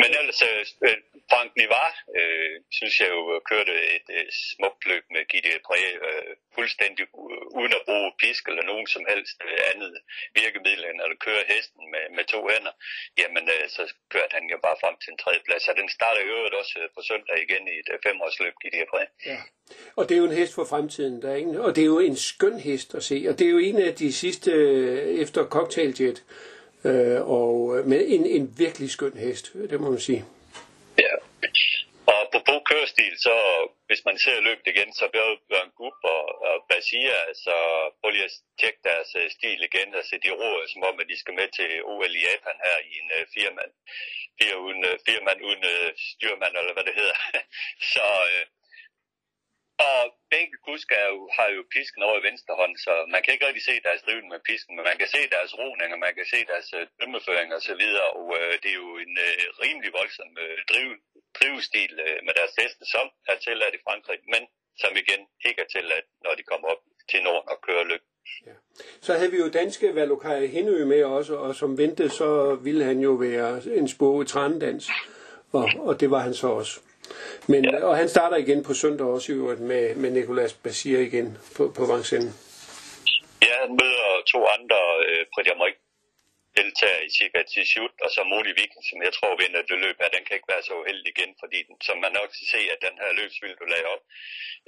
Men 0.00 0.10
ellers, 0.18 0.40
øh, 0.50 0.62
øh, 0.86 0.98
Frank 1.30 1.50
Nivar, 1.58 1.90
øh, 2.18 2.54
synes 2.78 2.94
jeg 3.00 3.08
jo 3.16 3.20
kørte 3.50 3.74
et 3.96 4.08
øh, 4.16 4.26
smukt 4.50 4.82
løb 4.90 5.04
med 5.14 5.22
Gitte 5.30 5.52
Præge, 5.68 5.92
øh, 6.08 6.32
fuldstændig 6.56 7.04
uden 7.60 7.72
at 7.78 7.82
bruge 7.88 8.10
pisk 8.22 8.42
eller 8.50 8.64
nogen 8.72 8.86
som 8.94 9.02
helst 9.12 9.36
øh, 9.46 9.58
andet 9.70 9.92
virkemiddel 10.40 10.84
end 10.90 10.98
at 11.04 11.18
køre 11.26 11.42
hesten 11.52 11.82
med, 11.92 12.04
med 12.16 12.24
to 12.32 12.40
hænder. 12.50 12.74
Jamen, 13.20 13.44
øh, 13.54 13.64
så 13.76 13.82
kørte 14.14 14.32
han 14.38 14.44
jo 14.52 14.58
bare 14.66 14.80
frem 14.82 14.94
til 15.02 15.10
en 15.12 15.20
tredje 15.22 15.42
plads. 15.46 15.64
Og 15.70 15.74
den 15.80 15.88
starter 15.96 16.22
jo 16.30 16.36
også 16.60 16.74
øh, 16.82 16.88
på 16.94 17.00
søndag 17.10 17.36
igen 17.46 17.62
i 17.72 17.74
et 17.82 17.88
øh, 17.92 17.98
femårsløb, 18.06 18.54
Gitte 18.62 18.90
Præge. 18.92 19.10
Ja. 19.30 19.38
Og 19.96 20.02
det 20.08 20.14
er 20.14 20.18
jo 20.18 20.28
en 20.30 20.38
hest 20.40 20.54
for 20.54 20.64
fremtiden, 20.64 21.22
der 21.22 21.30
er 21.30 21.36
ingen, 21.36 21.56
og 21.56 21.76
det 21.76 21.82
er 21.82 21.86
jo 21.94 21.98
en 21.98 22.16
skøn 22.16 22.60
hest 22.60 22.94
at 22.94 23.02
se, 23.10 23.26
og 23.28 23.38
det 23.38 23.46
er 23.46 23.50
jo 23.50 23.58
en 23.58 23.78
af 23.88 23.94
de 23.94 24.12
sidste 24.12 24.50
øh, 24.50 25.20
efter 25.22 25.40
Cocktail 25.48 25.94
Jet, 26.00 26.24
Øh, 26.84 27.20
og 27.36 27.82
med 27.86 28.04
en, 28.08 28.26
en 28.26 28.54
virkelig 28.58 28.90
skøn 28.90 29.16
hest, 29.16 29.52
det 29.70 29.80
må 29.80 29.90
man 29.90 30.00
sige. 30.00 30.24
Ja. 30.98 31.12
Og 32.06 32.20
på 32.32 32.38
på 32.48 32.56
kørestil, 32.70 33.14
så 33.26 33.34
hvis 33.86 34.02
man 34.08 34.18
ser 34.18 34.46
løbet 34.48 34.66
igen, 34.72 34.90
så 35.00 35.04
bliver 35.12 35.28
Bjørn 35.48 35.70
Gub 35.78 35.98
og, 36.14 36.24
og 36.48 36.56
Basia, 36.70 37.20
så 37.44 37.56
prøv 37.98 38.10
lige 38.10 38.28
at 38.30 38.36
tjekke 38.60 38.80
deres 38.88 39.10
øh, 39.20 39.26
stil 39.36 39.60
igen. 39.68 39.88
Altså 39.98 40.14
de 40.24 40.30
roer, 40.40 40.66
som 40.72 40.82
om, 40.88 40.96
at 41.00 41.08
de 41.10 41.16
skal 41.22 41.34
med 41.40 41.48
til 41.58 41.70
OL 41.90 42.14
i 42.18 42.22
Japan 42.28 42.58
her 42.66 42.76
i 42.90 42.92
en 43.00 43.08
øh, 43.18 43.22
uh, 43.22 43.26
firmand. 43.34 43.72
Fire 44.38 44.56
uden, 44.66 44.82
øh, 44.90 44.94
uh, 44.94 45.04
firmand 45.08 45.38
uden 45.48 45.62
uh, 45.74 45.88
styrmand, 46.12 46.54
eller 46.60 46.74
hvad 46.76 46.86
det 46.88 46.98
hedder. 47.00 47.18
så 47.94 48.06
uh, 48.34 48.42
og 49.84 50.00
begge 50.34 50.56
kusker 50.68 50.98
har 51.38 51.48
jo 51.56 51.62
pisken 51.74 52.02
over 52.06 52.18
i 52.18 52.26
venstre 52.28 52.52
hånd, 52.60 52.74
så 52.84 52.92
man 53.14 53.20
kan 53.22 53.32
ikke 53.32 53.46
rigtig 53.48 53.64
se 53.70 53.74
deres 53.86 54.02
drivende 54.06 54.30
med 54.34 54.46
pisken, 54.50 54.72
men 54.76 54.84
man 54.90 54.98
kan 55.00 55.10
se 55.16 55.20
deres 55.36 55.52
roning, 55.60 55.90
og 55.94 56.00
man 56.06 56.14
kan 56.18 56.26
se 56.34 56.40
deres 56.52 56.68
øh, 56.78 56.82
dømmeføring 56.98 57.48
og 57.56 57.62
så 57.68 57.74
videre, 57.82 58.08
og 58.18 58.26
øh, 58.38 58.52
det 58.62 58.70
er 58.74 58.78
jo 58.84 58.92
en 59.06 59.14
øh, 59.26 59.42
rimelig 59.62 59.90
voldsom 59.98 60.30
øh, 60.44 60.56
driv, 60.70 60.88
drivstil 61.38 61.92
øh, 62.06 62.18
med 62.26 62.34
deres 62.38 62.54
heste, 62.60 62.84
som 62.94 63.06
er 63.30 63.36
tilladt 63.44 63.74
i 63.78 63.84
Frankrig, 63.86 64.20
men 64.34 64.42
som 64.82 64.92
igen 65.02 65.22
ikke 65.48 65.60
er 65.64 65.70
tilladt, 65.74 66.06
når 66.24 66.32
de 66.38 66.44
kommer 66.50 66.66
op 66.72 66.82
til 67.10 67.20
Norden 67.26 67.48
og 67.54 67.58
kører 67.66 67.84
løb. 67.92 68.02
Ja. 68.48 68.54
Så 69.06 69.10
havde 69.18 69.30
vi 69.34 69.38
jo 69.44 69.48
danske 69.60 69.94
Valokaj 69.94 70.46
Henø 70.54 70.84
med 70.84 71.04
også, 71.04 71.34
og 71.44 71.54
som 71.54 71.78
ventede, 71.78 72.10
så 72.20 72.30
ville 72.66 72.84
han 72.90 72.98
jo 73.00 73.12
være 73.26 73.50
en 73.80 73.88
spåge 73.88 74.24
trænedans, 74.24 74.84
og, 75.52 75.64
og 75.88 76.00
det 76.00 76.10
var 76.10 76.18
han 76.18 76.34
så 76.34 76.48
også. 76.60 76.74
Men, 77.46 77.64
ja. 77.64 77.84
Og 77.84 77.96
han 77.96 78.08
starter 78.08 78.36
igen 78.36 78.62
på 78.62 78.74
søndag 78.74 79.06
også 79.06 79.32
i 79.32 79.34
øvrigt 79.34 79.60
med, 79.60 79.94
med 79.94 80.10
Nicolas 80.10 80.52
Basir 80.52 80.98
igen 80.98 81.38
på, 81.56 81.72
på 81.76 81.82
Vincennes. 81.86 82.34
Ja, 83.42 83.54
han 83.62 83.70
møder 83.70 84.22
to 84.32 84.38
andre 84.46 84.80
øh, 85.08 85.26
Prix 85.34 85.46
deltager 86.58 87.00
i 87.08 87.10
cirka 87.18 87.40
til 87.52 87.64
shoot, 87.72 87.94
og 88.04 88.08
så 88.14 88.20
Moni 88.30 88.52
Viking, 88.58 88.84
som 88.90 88.98
jeg 89.06 89.12
tror 89.16 89.40
vinder 89.42 89.62
det 89.70 89.78
løb 89.84 89.96
her, 90.00 90.14
den 90.16 90.24
kan 90.24 90.36
ikke 90.36 90.52
være 90.54 90.66
så 90.68 90.74
uheldig 90.80 91.10
igen, 91.14 91.32
fordi 91.42 91.58
den, 91.68 91.76
som 91.88 91.96
man 92.04 92.12
nok 92.18 92.30
kan 92.36 92.46
se, 92.54 92.60
at 92.74 92.84
den 92.86 92.96
her 93.02 93.10
løbsvild, 93.18 93.56
du 93.60 93.66
lagde 93.72 93.88
op, 93.94 94.02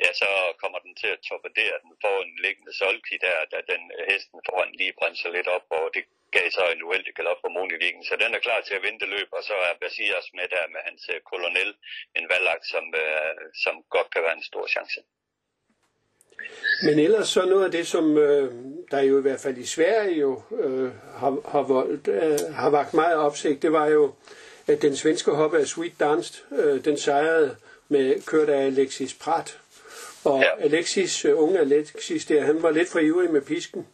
ja, 0.03 0.11
så 0.21 0.29
kommer 0.63 0.79
den 0.87 0.95
til 1.01 1.11
at 1.15 1.23
torpedere 1.29 1.77
den 1.85 1.93
foran 2.03 2.33
liggende 2.45 2.73
solki 2.81 3.17
der, 3.27 3.37
da 3.53 3.59
den 3.73 3.83
øh, 3.97 4.03
hesten 4.11 4.41
foran 4.49 4.73
lige 4.81 4.99
bremser 4.99 5.31
lidt 5.37 5.49
op, 5.57 5.67
og 5.79 5.85
det 5.95 6.05
gav 6.37 6.47
så 6.57 6.65
en 6.75 6.87
uheldig 6.87 7.15
galop 7.19 7.41
for 7.43 7.51
Moni 7.57 7.77
Viking, 7.83 8.05
så 8.07 8.15
den 8.23 8.35
er 8.35 8.45
klar 8.47 8.61
til 8.61 8.75
at 8.79 8.85
vinde 8.87 9.07
løb, 9.15 9.29
og 9.39 9.43
så 9.49 9.57
er 9.69 9.81
Basias 9.83 10.27
med 10.39 10.47
der 10.55 10.65
med 10.75 10.81
hans 10.89 11.03
øh, 11.15 11.21
kolonel, 11.31 11.71
en 12.19 12.27
valg, 12.33 12.49
som, 12.73 12.85
øh, 13.05 13.35
som 13.65 13.75
godt 13.95 14.09
kan 14.13 14.23
være 14.27 14.37
en 14.41 14.51
stor 14.51 14.67
chance. 14.75 15.01
Men 16.87 16.99
ellers 16.99 17.29
så 17.29 17.43
noget 17.47 17.65
af 17.65 17.71
det, 17.71 17.87
som 17.87 18.19
øh, 18.19 18.49
der 18.91 19.01
jo 19.01 19.19
i 19.19 19.23
hvert 19.23 19.41
fald 19.41 19.59
i 19.59 19.67
Sverige 19.67 20.21
jo 20.21 20.43
øh, 20.61 20.91
har, 21.15 21.51
har, 21.51 21.63
voldt, 21.63 22.09
øh, 22.09 22.55
har 22.55 22.71
vagt 22.71 22.95
meget 22.95 23.17
opsigt, 23.17 23.63
det 23.63 23.73
var 23.73 23.87
jo, 23.87 24.15
at 24.67 24.83
den 24.83 24.97
svenske 24.97 25.31
hoppe 25.31 25.59
af 25.59 25.67
Sweet 25.67 26.01
Dance, 26.01 26.43
øh, 26.53 26.85
den 26.85 26.99
sejrede 26.99 27.57
med 27.89 28.23
kørt 28.27 28.49
af 28.49 28.67
Alexis 28.67 29.15
Prat. 29.15 29.59
Og 30.25 30.41
ja. 30.41 30.63
Alexis, 30.65 31.25
øh, 31.25 31.43
unge 31.43 31.59
Alexis 31.59 32.27
der, 32.27 32.45
han 32.45 32.63
var 32.63 32.71
lidt 32.71 32.89
for 32.89 32.99
ivrig 32.99 33.31
med 33.31 33.43
pisken. 33.43 33.87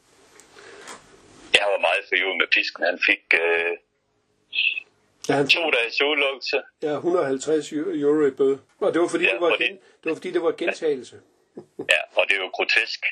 Ja, 1.55 1.61
han 1.61 1.73
var 1.73 1.81
meget 1.81 2.05
for 2.09 2.15
ivrig 2.15 2.37
med 2.37 2.47
pisken. 2.53 2.85
Han 2.85 2.99
fik 3.07 3.35
øh, 3.35 3.77
ja, 5.29 5.35
han, 5.35 5.49
to 5.49 5.71
dages 5.71 6.03
udelukkelse. 6.03 6.63
Ja, 6.83 6.93
150 6.93 7.73
euro 7.73 8.27
i 8.27 8.31
bøde. 8.31 8.59
Og 8.79 8.95
det 8.95 9.03
var 9.03 9.09
fordi, 9.09 9.25
ja, 9.25 9.33
det, 9.33 9.41
var 9.41 9.51
fordi... 9.51 9.65
Gen, 9.65 9.77
det 9.77 10.11
var 10.11 10.15
fordi 10.15 10.31
det 10.31 10.43
var 10.43 10.53
gentagelse. 10.53 11.17
Ja, 11.79 12.01
og 12.17 12.25
det 12.29 12.37
er 12.37 12.41
jo 12.41 12.49
grotesk 12.49 13.05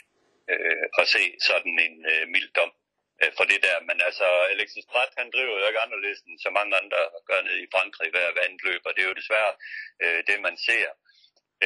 øh, 0.53 0.85
at 1.01 1.07
se 1.15 1.23
sådan 1.49 1.77
en 1.87 1.97
øh, 2.13 2.25
mild 2.35 2.51
dom 2.59 2.73
øh, 3.23 3.33
for 3.37 3.45
det 3.51 3.61
der. 3.67 3.77
Men 3.89 3.99
altså, 4.09 4.27
Alexis 4.55 4.87
Pratt, 4.93 5.13
han 5.21 5.31
driver 5.35 5.55
jo 5.61 5.67
ikke 5.69 5.85
anderledes 5.87 6.21
end 6.27 6.39
så 6.47 6.51
mange 6.59 6.73
andre 6.81 7.01
gør 7.29 7.41
nede 7.43 7.61
i 7.63 7.73
Frankrig 7.75 8.11
hver 8.11 8.29
vandløb, 8.39 8.83
og 8.85 8.93
det 8.93 9.03
er 9.03 9.11
jo 9.11 9.21
desværre 9.23 9.53
øh, 10.03 10.21
det, 10.29 10.37
man 10.47 10.57
ser 10.69 10.89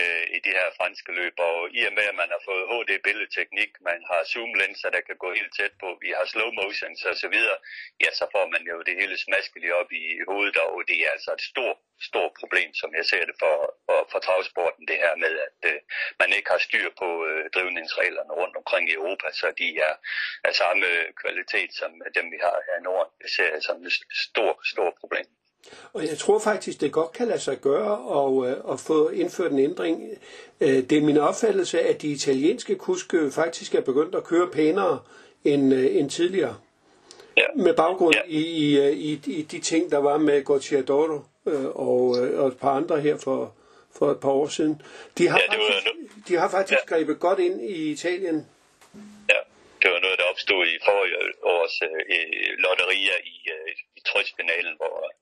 øh, 0.00 0.24
i 0.36 0.38
de 0.46 0.52
her 0.58 0.68
franske 0.78 1.12
løb. 1.18 1.34
Og 1.48 1.58
i 1.78 1.80
og 1.88 1.92
med, 1.98 2.06
at 2.10 2.16
man 2.22 2.30
har 2.34 2.42
fået 2.48 2.68
HD-billedteknik, 2.70 3.70
man 3.90 4.00
har 4.10 4.20
zoomlinser, 4.32 4.88
der 4.90 5.02
kan 5.08 5.16
gå 5.24 5.28
helt 5.38 5.52
tæt 5.58 5.74
på, 5.82 5.88
vi 6.04 6.10
har 6.16 6.24
slow 6.32 6.50
motions 6.60 7.00
og 7.10 7.16
så 7.22 7.28
videre, 7.34 7.58
ja, 8.04 8.10
så 8.18 8.24
får 8.34 8.46
man 8.54 8.62
jo 8.72 8.76
det 8.88 8.94
hele 9.00 9.16
smaskeligt 9.26 9.72
op 9.80 9.90
i 10.02 10.04
hovedet, 10.28 10.56
og 10.56 10.82
det 10.88 10.96
er 11.04 11.10
altså 11.16 11.30
et 11.38 11.44
stort, 11.50 11.78
stort 12.10 12.32
problem, 12.40 12.70
som 12.80 12.90
jeg 12.98 13.04
ser 13.10 13.24
det 13.28 13.36
for, 13.42 13.56
for, 13.86 14.00
for 14.12 14.18
travsporten, 14.26 14.84
det 14.90 14.98
her 15.04 15.14
med, 15.24 15.32
at 15.48 15.60
øh, 15.70 15.78
man 16.20 16.30
ikke 16.36 16.50
har 16.54 16.62
styr 16.68 16.88
på 17.02 17.08
øh, 17.28 17.44
drivningsreglerne 17.54 18.32
rundt 18.40 18.56
omkring 18.60 18.84
i 18.88 18.98
Europa, 19.00 19.26
så 19.40 19.46
de 19.60 19.68
er 19.88 19.94
af 20.48 20.54
samme 20.62 20.86
kvalitet 21.22 21.70
som 21.80 21.90
dem, 22.16 22.26
vi 22.34 22.38
har 22.46 22.56
her 22.66 22.76
i 22.80 22.86
Norden. 22.88 23.12
Det 23.22 23.30
ser 23.36 23.48
jeg 23.54 23.62
som 23.62 23.76
et 23.86 23.92
stort, 24.26 24.58
stort 24.72 24.94
problem. 25.02 25.28
Og 25.92 26.02
jeg 26.02 26.18
tror 26.18 26.38
faktisk, 26.38 26.80
det 26.80 26.92
godt 26.92 27.12
kan 27.12 27.28
lade 27.28 27.40
sig 27.40 27.60
gøre 27.60 27.98
og, 27.98 28.46
øh, 28.46 28.56
at 28.72 28.80
få 28.80 29.08
indført 29.08 29.52
en 29.52 29.58
ændring. 29.58 30.02
Øh, 30.60 30.68
det 30.68 30.92
er 30.92 31.02
min 31.02 31.16
opfattelse, 31.16 31.80
at 31.80 32.02
de 32.02 32.08
italienske 32.08 32.74
kuske 32.74 33.30
faktisk 33.30 33.74
er 33.74 33.80
begyndt 33.80 34.14
at 34.14 34.24
køre 34.24 34.50
pænere 34.50 34.98
end, 35.44 35.74
øh, 35.74 35.96
end 35.96 36.10
tidligere. 36.10 36.56
Ja. 37.36 37.46
Med 37.56 37.74
baggrund 37.74 38.14
ja. 38.14 38.20
i, 38.26 38.40
i, 38.40 38.92
i, 38.92 39.20
i 39.26 39.42
de 39.42 39.60
ting, 39.60 39.90
der 39.90 39.98
var 39.98 40.18
med 40.18 40.44
Gocciadoro 40.44 41.20
og, 41.74 42.08
og 42.40 42.48
et 42.48 42.58
par 42.58 42.70
andre 42.70 43.00
her 43.00 43.16
for, 43.16 43.54
for 43.98 44.10
et 44.10 44.20
par 44.20 44.30
år 44.30 44.48
siden. 44.48 44.82
De 45.18 45.28
har 45.28 45.38
ja, 45.38 45.52
faktisk, 45.52 45.86
de 46.28 46.34
har 46.36 46.50
faktisk 46.50 46.80
ja. 46.90 46.94
grebet 46.94 47.20
godt 47.20 47.38
ind 47.38 47.60
i 47.60 47.92
Italien. 47.92 48.46
Ja, 49.32 49.40
det 49.82 49.88
var 49.94 50.00
noget, 50.00 50.18
der 50.18 50.24
opstod 50.32 50.66
i 50.66 50.76
forrige 50.84 51.16
års 51.42 51.76
øh, 51.82 52.52
lotterier 52.58 53.18
i, 53.34 53.36
øh, 53.56 53.72
i 53.96 54.00
trøstfinalen, 54.08 54.74
hvor 54.76 55.12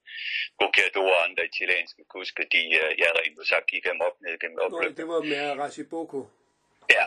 Gocciador 0.59 1.11
og 1.17 1.25
andre 1.29 1.43
italienske 1.53 2.03
kuske, 2.15 2.43
de, 2.53 2.63
øh, 2.81 2.91
ja, 3.03 3.09
rent 3.19 3.49
sagt, 3.53 3.67
gik 3.73 3.85
dem 3.91 4.01
op 4.09 4.17
ned 4.25 4.35
gennem 4.43 4.59
opløbet. 4.65 4.97
det 5.01 5.07
var 5.13 5.21
med 5.33 5.45
Rasiboko. 5.63 6.21
Ja, 6.97 7.05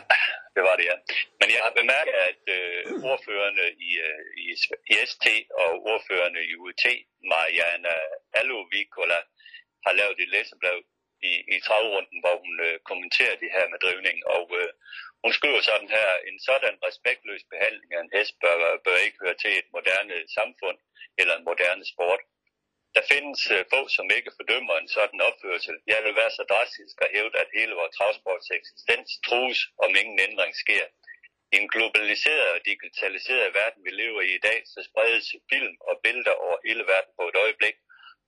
det 0.54 0.62
var 0.68 0.74
det, 0.78 0.84
ja. 0.92 0.96
Men 1.40 1.48
jeg 1.54 1.60
har 1.66 1.72
bemærket, 1.80 2.16
at 2.30 2.42
øh, 2.56 2.80
ordførende 3.10 3.66
i, 3.88 3.90
øh, 4.06 4.22
i, 4.44 4.46
i 4.92 4.94
ST 5.10 5.26
og 5.62 5.70
ordførende 5.92 6.40
i 6.50 6.54
UT, 6.66 6.84
Mariana 7.32 7.94
Allovikola, 8.40 9.20
har 9.86 9.92
lavet 10.00 10.18
et 10.24 10.30
læsebrev 10.34 10.78
i, 11.30 11.32
i 11.56 11.58
travrunden, 11.66 12.18
hvor 12.22 12.36
hun 12.44 12.54
øh, 12.68 12.74
kommenterer 12.90 13.36
det 13.42 13.50
her 13.56 13.66
med 13.72 13.78
drivning, 13.84 14.18
og 14.36 14.44
øh, 14.60 14.68
hun 15.22 15.32
skriver 15.38 15.60
sådan 15.60 15.90
her, 15.96 16.08
en 16.30 16.38
sådan 16.48 16.74
respektløs 16.86 17.42
behandling 17.52 17.90
af 17.94 18.00
en 18.02 18.14
hest 18.16 18.34
bør, 18.42 18.56
bør 18.84 19.04
ikke 19.06 19.22
høre 19.24 19.38
til 19.42 19.52
et 19.60 19.68
moderne 19.76 20.16
samfund 20.38 20.78
eller 21.20 21.34
en 21.36 21.48
moderne 21.50 21.84
sport. 21.92 22.20
Der 22.98 23.12
findes 23.14 23.42
øh, 23.56 23.60
uh, 23.60 23.64
få, 23.72 23.80
som 23.96 24.06
ikke 24.18 24.36
fordømmer 24.38 24.74
en 24.78 24.90
sådan 24.96 25.20
opførsel. 25.28 25.76
Jeg 25.92 26.00
vil 26.04 26.14
være 26.20 26.32
så 26.38 26.44
drastisk 26.52 26.94
at 27.04 27.12
hævde, 27.14 27.36
at 27.42 27.54
hele 27.58 27.74
vores 27.80 27.94
travsports 27.96 28.48
eksistens 28.58 29.10
trues, 29.26 29.60
om 29.84 29.90
ingen 30.00 30.18
ændring 30.28 30.52
sker. 30.64 30.84
I 31.52 31.56
en 31.62 31.68
globaliseret 31.74 32.48
og 32.54 32.60
digitaliseret 32.70 33.54
verden, 33.60 33.80
vi 33.86 33.92
lever 34.02 34.20
i 34.28 34.30
i 34.38 34.44
dag, 34.48 34.58
så 34.72 34.78
spredes 34.88 35.26
film 35.52 35.74
og 35.88 35.94
billeder 36.04 36.34
over 36.44 36.56
hele 36.66 36.84
verden 36.92 37.12
på 37.18 37.24
et 37.30 37.36
øjeblik, 37.44 37.76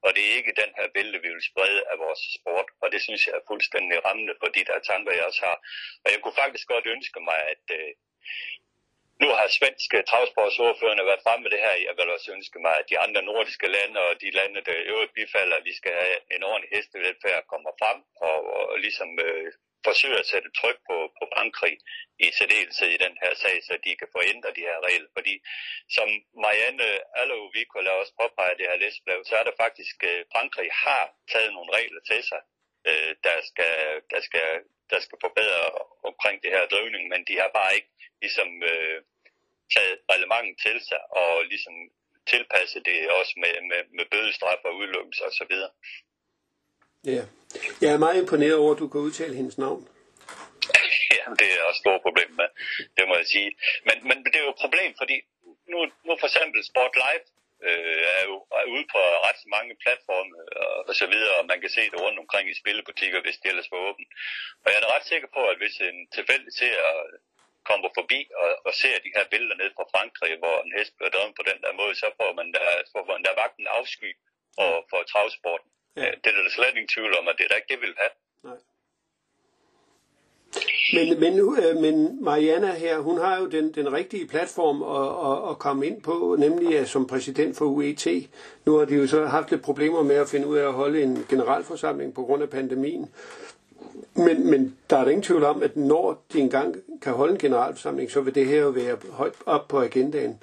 og 0.05 0.11
det 0.15 0.23
er 0.25 0.37
ikke 0.39 0.61
den 0.63 0.73
her 0.79 0.89
billede, 0.97 1.23
vi 1.25 1.31
vil 1.35 1.49
sprede 1.51 1.81
af 1.93 1.97
vores 2.05 2.23
sport, 2.39 2.69
og 2.83 2.87
det 2.93 3.01
synes 3.07 3.23
jeg 3.27 3.35
er 3.37 3.49
fuldstændig 3.51 3.97
rammende 4.07 4.35
for 4.41 4.49
de 4.57 4.65
der 4.71 4.79
tanker, 4.91 5.13
jeg 5.19 5.25
også 5.31 5.43
har. 5.49 5.59
Og 6.05 6.09
jeg 6.13 6.21
kunne 6.21 6.41
faktisk 6.43 6.67
godt 6.75 6.87
ønske 6.95 7.21
mig, 7.29 7.39
at 7.55 7.65
øh, 7.79 7.91
nu 9.23 9.29
har 9.39 9.57
svenske 9.59 9.99
travsportsordførende 10.11 11.09
været 11.11 11.25
fremme 11.25 11.43
med 11.43 11.51
det 11.55 11.65
her. 11.67 11.75
Jeg 11.87 11.95
vil 11.99 12.15
også 12.17 12.29
ønske 12.37 12.59
mig, 12.67 12.75
at 12.79 12.89
de 12.91 12.99
andre 13.05 13.23
nordiske 13.31 13.69
lande 13.77 13.99
og 14.07 14.13
de 14.23 14.31
lande, 14.39 14.61
der 14.69 14.77
i 14.79 14.89
øvrigt 14.93 15.17
bifalder, 15.19 15.57
at 15.57 15.69
vi 15.71 15.75
skal 15.81 15.93
have 16.03 16.19
en 16.35 16.43
ordentlig 16.51 16.71
hestevelfærd, 16.77 17.51
kommer 17.53 17.73
frem 17.81 17.99
og, 18.29 18.39
og 18.57 18.79
ligesom 18.87 19.11
øh, 19.27 19.53
forsøger 19.89 20.19
at 20.21 20.31
sætte 20.33 20.51
tryk 20.61 20.79
på, 20.89 20.97
på 21.19 21.25
Frankrig 21.35 21.75
i 22.25 22.27
særdeleshed 22.39 22.91
i 22.93 23.03
den 23.05 23.15
her 23.23 23.33
sag, 23.43 23.57
så 23.67 23.73
de 23.85 23.93
kan 24.01 24.09
forændre 24.17 24.57
de 24.59 24.67
her 24.71 24.79
regler. 24.89 25.11
Fordi 25.17 25.35
som 25.97 26.09
Marianne 26.45 26.89
Allo 27.21 27.39
Vikola 27.55 27.91
også 28.01 28.13
påpeger 28.21 28.55
det 28.59 28.67
her 28.71 28.79
læsebrev, 28.83 29.21
så 29.25 29.35
er 29.41 29.45
der 29.47 29.61
faktisk, 29.65 29.97
øh, 30.11 30.21
Frankrig 30.35 30.69
har 30.85 31.05
taget 31.33 31.53
nogle 31.57 31.71
regler 31.79 32.03
til 32.11 32.21
sig, 32.31 32.41
øh, 32.89 33.13
der, 33.27 33.39
skal, 33.51 33.75
der, 34.13 34.21
skal, 34.27 34.49
der 34.93 35.01
skal 35.05 35.19
forbedre 35.27 35.63
omkring 36.11 36.37
det 36.43 36.51
her 36.57 36.65
drivning, 36.75 37.05
men 37.13 37.21
de 37.29 37.35
har 37.43 37.51
bare 37.59 37.75
ikke 37.79 37.91
ligesom 38.25 38.49
øh, 38.73 38.99
taget 39.77 39.99
relevanten 40.13 40.57
til 40.65 40.77
sig 40.89 41.01
og 41.21 41.31
ligesom 41.53 41.75
tilpasse 42.33 42.79
det 42.89 42.97
også 43.19 43.35
med, 43.43 43.55
med, 43.71 43.83
med 43.97 44.05
bødestraf 44.13 44.61
og 44.69 44.77
udelukkelse 44.79 45.23
og 45.29 45.33
så 45.41 45.45
videre. 45.51 45.73
Ja, 47.13 47.23
jeg 47.83 47.91
er 47.93 48.05
meget 48.07 48.21
imponeret 48.23 48.57
over, 48.63 48.73
at 48.75 48.83
du 48.83 48.89
kan 48.89 49.01
udtale 49.01 49.35
hendes 49.41 49.59
navn. 49.59 49.83
ja, 51.17 51.25
det 51.41 51.49
er 51.55 51.63
også 51.69 51.81
et 51.81 51.83
stort 51.85 52.03
problem 52.07 52.31
med, 52.41 52.49
det 52.97 53.05
må 53.09 53.15
jeg 53.21 53.27
sige. 53.35 53.51
Men, 53.89 53.97
men 54.09 54.17
det 54.25 54.37
er 54.37 54.45
jo 54.47 54.55
et 54.57 54.63
problem, 54.65 54.91
fordi 55.01 55.17
nu, 55.73 55.79
nu 56.07 56.13
for 56.21 56.29
eksempel 56.31 56.61
Sport 56.71 56.95
Live 57.05 57.27
øh, 57.69 58.03
er 58.19 58.23
jo 58.31 58.37
er 58.61 58.67
ude 58.75 58.87
på 58.95 59.01
ret 59.27 59.41
mange 59.57 59.73
platforme 59.85 60.35
og, 60.65 60.77
og 60.89 60.95
så 61.01 61.07
videre, 61.13 61.35
og 61.41 61.45
man 61.53 61.61
kan 61.61 61.71
se 61.77 61.83
det 61.93 62.01
rundt 62.05 62.19
omkring 62.23 62.47
i 62.49 62.61
spillebutikker, 62.63 63.21
hvis 63.23 63.39
det 63.41 63.49
ellers 63.51 63.73
var 63.73 63.81
åbent. 63.89 64.11
Og 64.63 64.67
jeg 64.71 64.79
er 64.79 64.95
ret 64.97 65.07
sikker 65.13 65.29
på, 65.37 65.43
at 65.53 65.57
hvis 65.61 65.77
en 65.89 65.99
tilfældig 66.17 66.53
ser 66.61 66.79
kommer 67.69 67.89
forbi 67.99 68.21
og, 68.43 68.51
og 68.67 68.73
ser 68.81 68.97
de 69.05 69.15
her 69.17 69.25
billeder 69.33 69.57
ned 69.63 69.71
fra 69.77 69.91
Frankrig, 69.95 70.33
hvor 70.43 70.57
en 70.67 70.73
hest 70.79 70.93
bliver 70.97 71.13
drevet 71.15 71.35
på 71.39 71.45
den 71.51 71.59
der 71.65 71.73
måde, 71.81 71.95
så 72.03 72.09
får 72.19 72.31
man 72.39 72.49
der, 72.57 72.67
får 72.95 73.05
man 73.11 73.23
der 73.27 73.35
vagt 73.43 73.57
en 73.63 73.69
afsky 73.79 74.11
for, 74.57 74.71
for 74.91 75.01
travsporten. 75.13 75.71
Ja. 76.01 76.11
Det 76.23 76.29
er 76.31 76.43
der 76.43 76.57
slet 76.57 76.75
ingen 76.77 76.95
tvivl 76.95 77.13
om, 77.19 77.29
at 77.29 77.35
det 77.37 77.45
er 77.45 77.51
da 77.51 77.57
ikke 77.61 77.73
det, 77.73 77.81
vi 77.83 77.87
vil 77.87 78.01
have. 78.03 78.15
Nej. 78.49 78.61
Men, 80.93 81.21
men, 81.21 81.39
øh, 81.39 81.77
men 81.77 82.25
Mariana 82.25 82.73
her, 82.73 82.99
hun 82.99 83.19
har 83.19 83.39
jo 83.39 83.47
den, 83.47 83.75
den 83.75 83.93
rigtige 83.93 84.27
platform 84.27 84.83
at, 84.83 85.31
at, 85.31 85.51
at 85.51 85.59
komme 85.59 85.87
ind 85.87 86.03
på, 86.03 86.37
nemlig 86.39 86.79
at 86.79 86.89
som 86.89 87.07
præsident 87.07 87.57
for 87.57 87.65
UET. 87.65 88.07
Nu 88.67 88.77
har 88.79 88.85
de 88.85 88.95
jo 88.95 89.07
så 89.07 89.27
haft 89.27 89.51
lidt 89.51 89.63
problemer 89.63 90.03
med 90.03 90.17
at 90.17 90.29
finde 90.29 90.47
ud 90.47 90.57
af 90.57 90.67
at 90.67 90.73
holde 90.73 91.03
en 91.03 91.27
generalforsamling 91.29 92.15
på 92.15 92.23
grund 92.23 92.43
af 92.43 92.51
pandemien. 92.51 93.15
Men, 94.27 94.51
men 94.51 94.79
der 94.91 94.97
er 94.97 95.05
der 95.05 95.11
ingen 95.11 95.29
tvivl 95.31 95.45
om, 95.45 95.63
at 95.63 95.77
når 95.77 96.25
de 96.33 96.39
engang 96.39 96.69
kan 97.03 97.13
holde 97.13 97.33
en 97.33 97.39
generalforsamling, 97.39 98.11
så 98.11 98.21
vil 98.21 98.35
det 98.35 98.47
her 98.47 98.61
jo 98.61 98.69
være 98.69 98.97
højt 99.21 99.35
op 99.47 99.69
på 99.69 99.77
agendaen. 99.89 100.43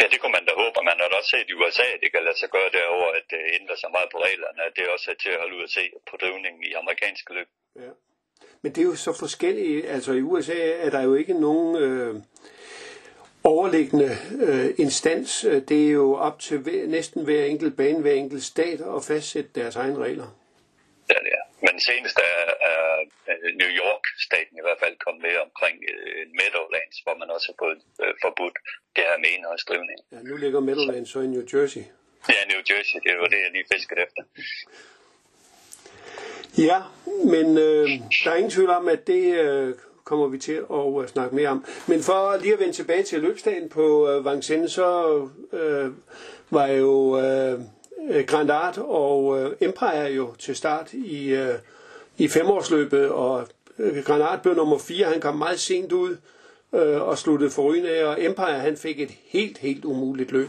Ja, 0.00 0.04
det 0.12 0.18
kunne 0.20 0.34
man 0.38 0.44
da 0.48 0.52
håbe, 0.62 0.78
man 0.90 0.98
har 1.00 1.08
da 1.08 1.16
også 1.20 1.32
set 1.36 1.48
i 1.52 1.54
USA, 1.60 1.86
at 1.94 2.00
det 2.02 2.10
kan 2.14 2.22
lade 2.28 2.38
sig 2.38 2.50
gøre 2.56 2.70
derovre, 2.78 3.10
at 3.18 3.24
det 3.32 3.40
ændrer 3.58 3.76
sig 3.82 3.90
meget 3.96 4.08
på 4.12 4.18
reglerne, 4.26 4.60
at 4.68 4.72
det 4.76 4.84
også 4.94 5.06
er 5.10 5.18
til 5.22 5.30
at 5.34 5.40
holde 5.42 5.56
ud 5.58 5.64
at 5.68 5.74
se 5.78 5.84
på 6.10 6.14
drivningen 6.22 6.62
i 6.68 6.72
amerikanske 6.82 7.30
løb. 7.34 7.48
Ja. 7.82 7.92
Men 8.62 8.72
det 8.72 8.80
er 8.82 8.88
jo 8.92 8.96
så 8.96 9.12
forskelligt. 9.24 9.86
Altså 9.86 10.12
i 10.12 10.22
USA 10.22 10.60
er 10.86 10.90
der 10.90 11.02
jo 11.02 11.14
ikke 11.14 11.34
nogen 11.46 11.76
øh, 11.84 12.14
overliggende 13.44 14.10
øh, 14.46 14.68
instans. 14.78 15.46
Det 15.68 15.86
er 15.86 15.90
jo 15.90 16.14
op 16.14 16.38
til 16.38 16.58
hver, 16.58 16.86
næsten 16.86 17.24
hver 17.24 17.44
enkelt 17.44 17.76
bane, 17.76 18.00
hver 18.00 18.12
enkelt 18.12 18.42
stat 18.42 18.80
at 18.96 19.04
fastsætte 19.04 19.50
deres 19.54 19.76
egne 19.76 19.98
regler. 19.98 20.39
Ja, 21.88 21.94
det 22.18 22.26
er. 22.38 22.52
Er, 22.70 22.80
New 23.62 23.70
York-staten 23.82 24.54
i 24.60 24.64
hvert 24.66 24.80
fald 24.82 24.94
kommet 25.04 25.22
med 25.26 25.34
omkring 25.46 25.76
uh, 25.92 26.22
Meadowlands, 26.38 26.96
hvor 27.04 27.14
man 27.22 27.28
også 27.34 27.46
har 27.50 27.58
fået 27.64 27.80
uh, 28.02 28.12
forbudt 28.24 28.56
det 28.96 29.04
her 29.08 29.18
med 29.22 29.30
indholdsdrivning. 29.36 29.98
Ja, 30.12 30.18
nu 30.30 30.36
ligger 30.36 30.60
Meadowlands 30.60 31.10
så 31.12 31.18
i 31.26 31.28
New 31.34 31.44
Jersey. 31.52 31.84
Ja, 32.34 32.40
New 32.52 32.60
Jersey, 32.70 32.98
det 33.06 33.12
var 33.20 33.28
det, 33.32 33.38
jeg 33.44 33.50
lige 33.56 33.66
fiskede 33.74 34.00
efter. 34.06 34.22
Ja, 36.68 36.78
men 37.34 37.46
øh, 37.58 37.88
der 38.24 38.30
er 38.30 38.36
ingen 38.36 38.50
tvivl 38.50 38.70
om, 38.70 38.88
at 38.88 39.06
det 39.06 39.24
øh, 39.44 39.74
kommer 40.04 40.26
vi 40.28 40.38
til 40.38 40.52
at 40.52 40.66
uh, 40.70 41.06
snakke 41.06 41.34
mere 41.34 41.48
om. 41.48 41.64
Men 41.88 42.02
for 42.02 42.36
lige 42.36 42.52
at 42.52 42.60
vende 42.60 42.72
tilbage 42.72 43.02
til 43.02 43.20
løbsdagen 43.20 43.68
på 43.68 44.08
øh, 44.10 44.26
Vincennes, 44.26 44.72
så 44.72 44.88
øh, 45.52 45.90
var 46.50 46.66
jo 46.66 47.20
øh, 47.20 47.60
Øh, 48.10 48.24
Grand 48.26 48.50
Art 48.50 48.78
og 48.78 49.40
øh, 49.42 49.52
Empire 49.60 50.10
jo 50.12 50.34
til 50.38 50.56
start 50.56 50.92
i, 50.92 51.28
øh, 51.34 51.54
i 52.18 52.28
femårsløbet, 52.28 53.08
og 53.08 53.46
øh, 53.78 54.04
Grand 54.04 54.22
Art 54.22 54.42
blev 54.42 54.54
nummer 54.54 54.78
4, 54.78 55.06
han 55.06 55.20
kom 55.20 55.36
meget 55.36 55.60
sent 55.60 55.92
ud 55.92 56.16
øh, 56.74 57.02
og 57.02 57.18
sluttede 57.18 57.50
for 57.50 57.74
af, 57.86 58.04
og 58.04 58.24
Empire 58.24 58.58
han 58.60 58.76
fik 58.76 59.00
et 59.00 59.10
helt, 59.24 59.58
helt 59.58 59.84
umuligt 59.84 60.32
løb, 60.32 60.48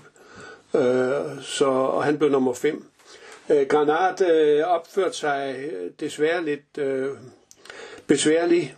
øh, 0.75 0.81
så, 1.41 1.65
og 1.65 2.03
han 2.03 2.17
blev 2.17 2.29
nummer 2.31 2.53
5. 2.53 2.85
Øh, 3.49 3.67
Granat 3.67 4.21
øh, 4.31 4.63
opførte 4.67 5.17
sig 5.17 5.55
desværre 5.99 6.45
lidt 6.45 6.77
øh, 6.77 7.09
besværligt 8.07 8.75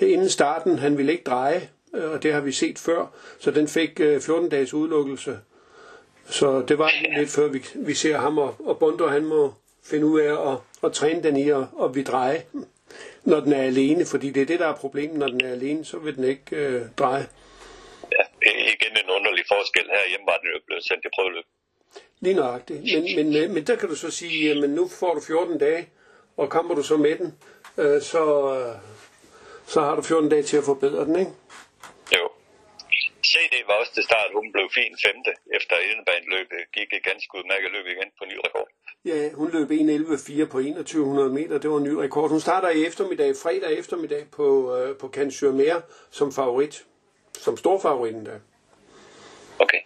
inden 0.00 0.28
starten. 0.28 0.78
Han 0.78 0.98
ville 0.98 1.12
ikke 1.12 1.24
dreje, 1.24 1.68
og 1.92 2.22
det 2.22 2.32
har 2.32 2.40
vi 2.40 2.52
set 2.52 2.78
før, 2.78 3.06
så 3.38 3.50
den 3.50 3.68
fik 3.68 4.00
øh, 4.00 4.20
14 4.20 4.48
dages 4.48 4.74
udelukkelse. 4.74 5.38
Så 6.30 6.64
det 6.68 6.78
var 6.78 6.90
lidt 7.18 7.30
før 7.30 7.48
vi, 7.48 7.66
vi 7.74 7.94
ser 7.94 8.16
ham, 8.16 8.38
og, 8.38 8.54
og 8.58 8.78
Bondo 8.78 9.06
han 9.06 9.24
må 9.24 9.54
finde 9.84 10.06
ud 10.06 10.20
af 10.20 10.52
at, 10.52 10.58
at 10.84 10.92
træne 10.92 11.22
den 11.22 11.36
i 11.36 11.50
at, 11.50 11.64
at 11.82 11.94
vi 11.94 12.02
dreje, 12.02 12.44
når 13.24 13.40
den 13.40 13.52
er 13.52 13.62
alene, 13.62 14.06
fordi 14.06 14.30
det 14.30 14.42
er 14.42 14.46
det, 14.46 14.60
der 14.60 14.66
er 14.66 14.76
problemet. 14.76 15.18
Når 15.18 15.28
den 15.28 15.44
er 15.44 15.52
alene, 15.52 15.84
så 15.84 15.98
vil 15.98 16.16
den 16.16 16.24
ikke 16.24 16.56
øh, 16.56 16.82
dreje. 16.98 17.26
Ja, 18.12 18.24
igen 18.42 18.96
en 19.04 19.10
underlig 19.10 19.44
forskel. 19.48 19.82
Her 19.82 20.08
hjemme 20.08 20.26
var 20.26 20.36
den 20.36 20.48
jo 20.54 20.60
blevet 20.66 20.84
sendt 20.84 21.02
til 21.02 21.10
prøveløb. 21.14 21.44
Lige 22.20 22.34
nøjagtigt. 22.34 22.80
Men, 22.82 23.16
men, 23.16 23.36
øh, 23.36 23.50
men 23.50 23.66
der 23.66 23.76
kan 23.76 23.88
du 23.88 23.94
så 23.94 24.10
sige, 24.10 24.50
at 24.50 24.70
nu 24.70 24.88
får 24.88 25.14
du 25.14 25.20
14 25.20 25.58
dage, 25.58 25.88
og 26.36 26.50
kommer 26.50 26.74
du 26.74 26.82
så 26.82 26.96
med 26.96 27.16
den, 27.18 27.34
øh, 27.78 28.02
så, 28.02 28.54
øh, 28.54 28.74
så 29.66 29.80
har 29.80 29.96
du 29.96 30.02
14 30.02 30.30
dage 30.30 30.42
til 30.42 30.56
at 30.56 30.64
forbedre 30.64 31.04
den, 31.04 31.18
ikke? 31.18 31.30
Jo. 32.12 32.28
CD 33.30 33.54
var 33.68 33.76
også 33.80 33.92
til 33.94 34.04
start. 34.10 34.30
Hun 34.38 34.46
blev 34.54 34.66
fin 34.78 34.92
femte 35.04 35.32
efter 35.56 35.76
indebaneløbet. 35.90 36.60
Gik 36.76 36.90
et 36.96 37.04
ganske 37.10 37.30
udmærket 37.38 37.70
løb 37.74 37.86
igen 37.94 38.10
på 38.18 38.24
ny 38.30 38.36
rekord. 38.46 38.68
Ja, 39.10 39.18
hun 39.40 39.48
løb 39.56 39.68
1.11.4 39.70 40.44
på 40.52 40.58
2100 40.58 41.30
meter. 41.38 41.58
Det 41.58 41.70
var 41.70 41.78
en 41.82 41.88
ny 41.90 41.94
rekord. 42.04 42.28
Hun 42.30 42.40
starter 42.40 42.70
i 42.78 42.86
eftermiddag, 42.88 43.30
fredag 43.42 43.78
eftermiddag 43.78 44.22
på, 44.38 44.46
øh, 44.76 44.98
på 45.00 45.06
Cannes 45.14 45.34
sur 45.34 45.82
som 46.10 46.32
favorit. 46.32 46.74
Som 47.44 47.56
stor 47.56 47.76
favoritten 47.86 48.26
der. 48.26 48.38
Okay. 49.64 49.80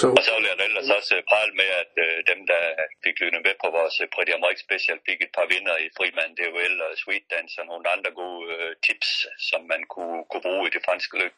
Så, 0.00 0.06
Og 0.18 0.22
så 0.26 0.32
vil 0.36 0.46
jeg 0.50 0.66
ellers 0.66 0.90
også 0.98 1.12
øh, 1.16 1.22
prale 1.30 1.52
med, 1.60 1.68
at 1.82 1.92
øh, 2.04 2.16
dem, 2.30 2.40
der 2.52 2.62
fik 3.04 3.16
lyttet 3.22 3.40
med 3.46 3.54
på 3.62 3.68
vores 3.78 3.96
øh, 4.02 4.06
Pretty 4.14 4.32
Amerik 4.38 4.58
Special, 4.66 4.98
fik 5.08 5.20
et 5.26 5.32
par 5.36 5.46
vinder 5.52 5.76
i 5.84 5.86
Frimand 5.96 6.32
DOL 6.38 6.74
og 6.86 6.92
Sweet 7.02 7.24
Dance 7.32 7.54
og 7.60 7.66
nogle 7.70 7.86
andre 7.94 8.10
gode 8.20 8.42
øh, 8.54 8.70
tips, 8.86 9.10
som 9.50 9.60
man 9.72 9.82
kunne, 9.94 10.20
kunne 10.30 10.44
bruge 10.48 10.64
i 10.68 10.74
det 10.74 10.82
franske 10.86 11.14
løb. 11.20 11.34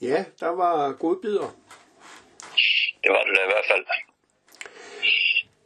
Ja, 0.00 0.24
der 0.40 0.48
var 0.48 0.92
gode 0.92 1.18
bidder. 1.22 1.56
Det 3.02 3.10
var 3.10 3.24
det 3.24 3.36
da 3.36 3.42
i 3.42 3.46
hvert 3.46 3.64
fald. 3.70 3.84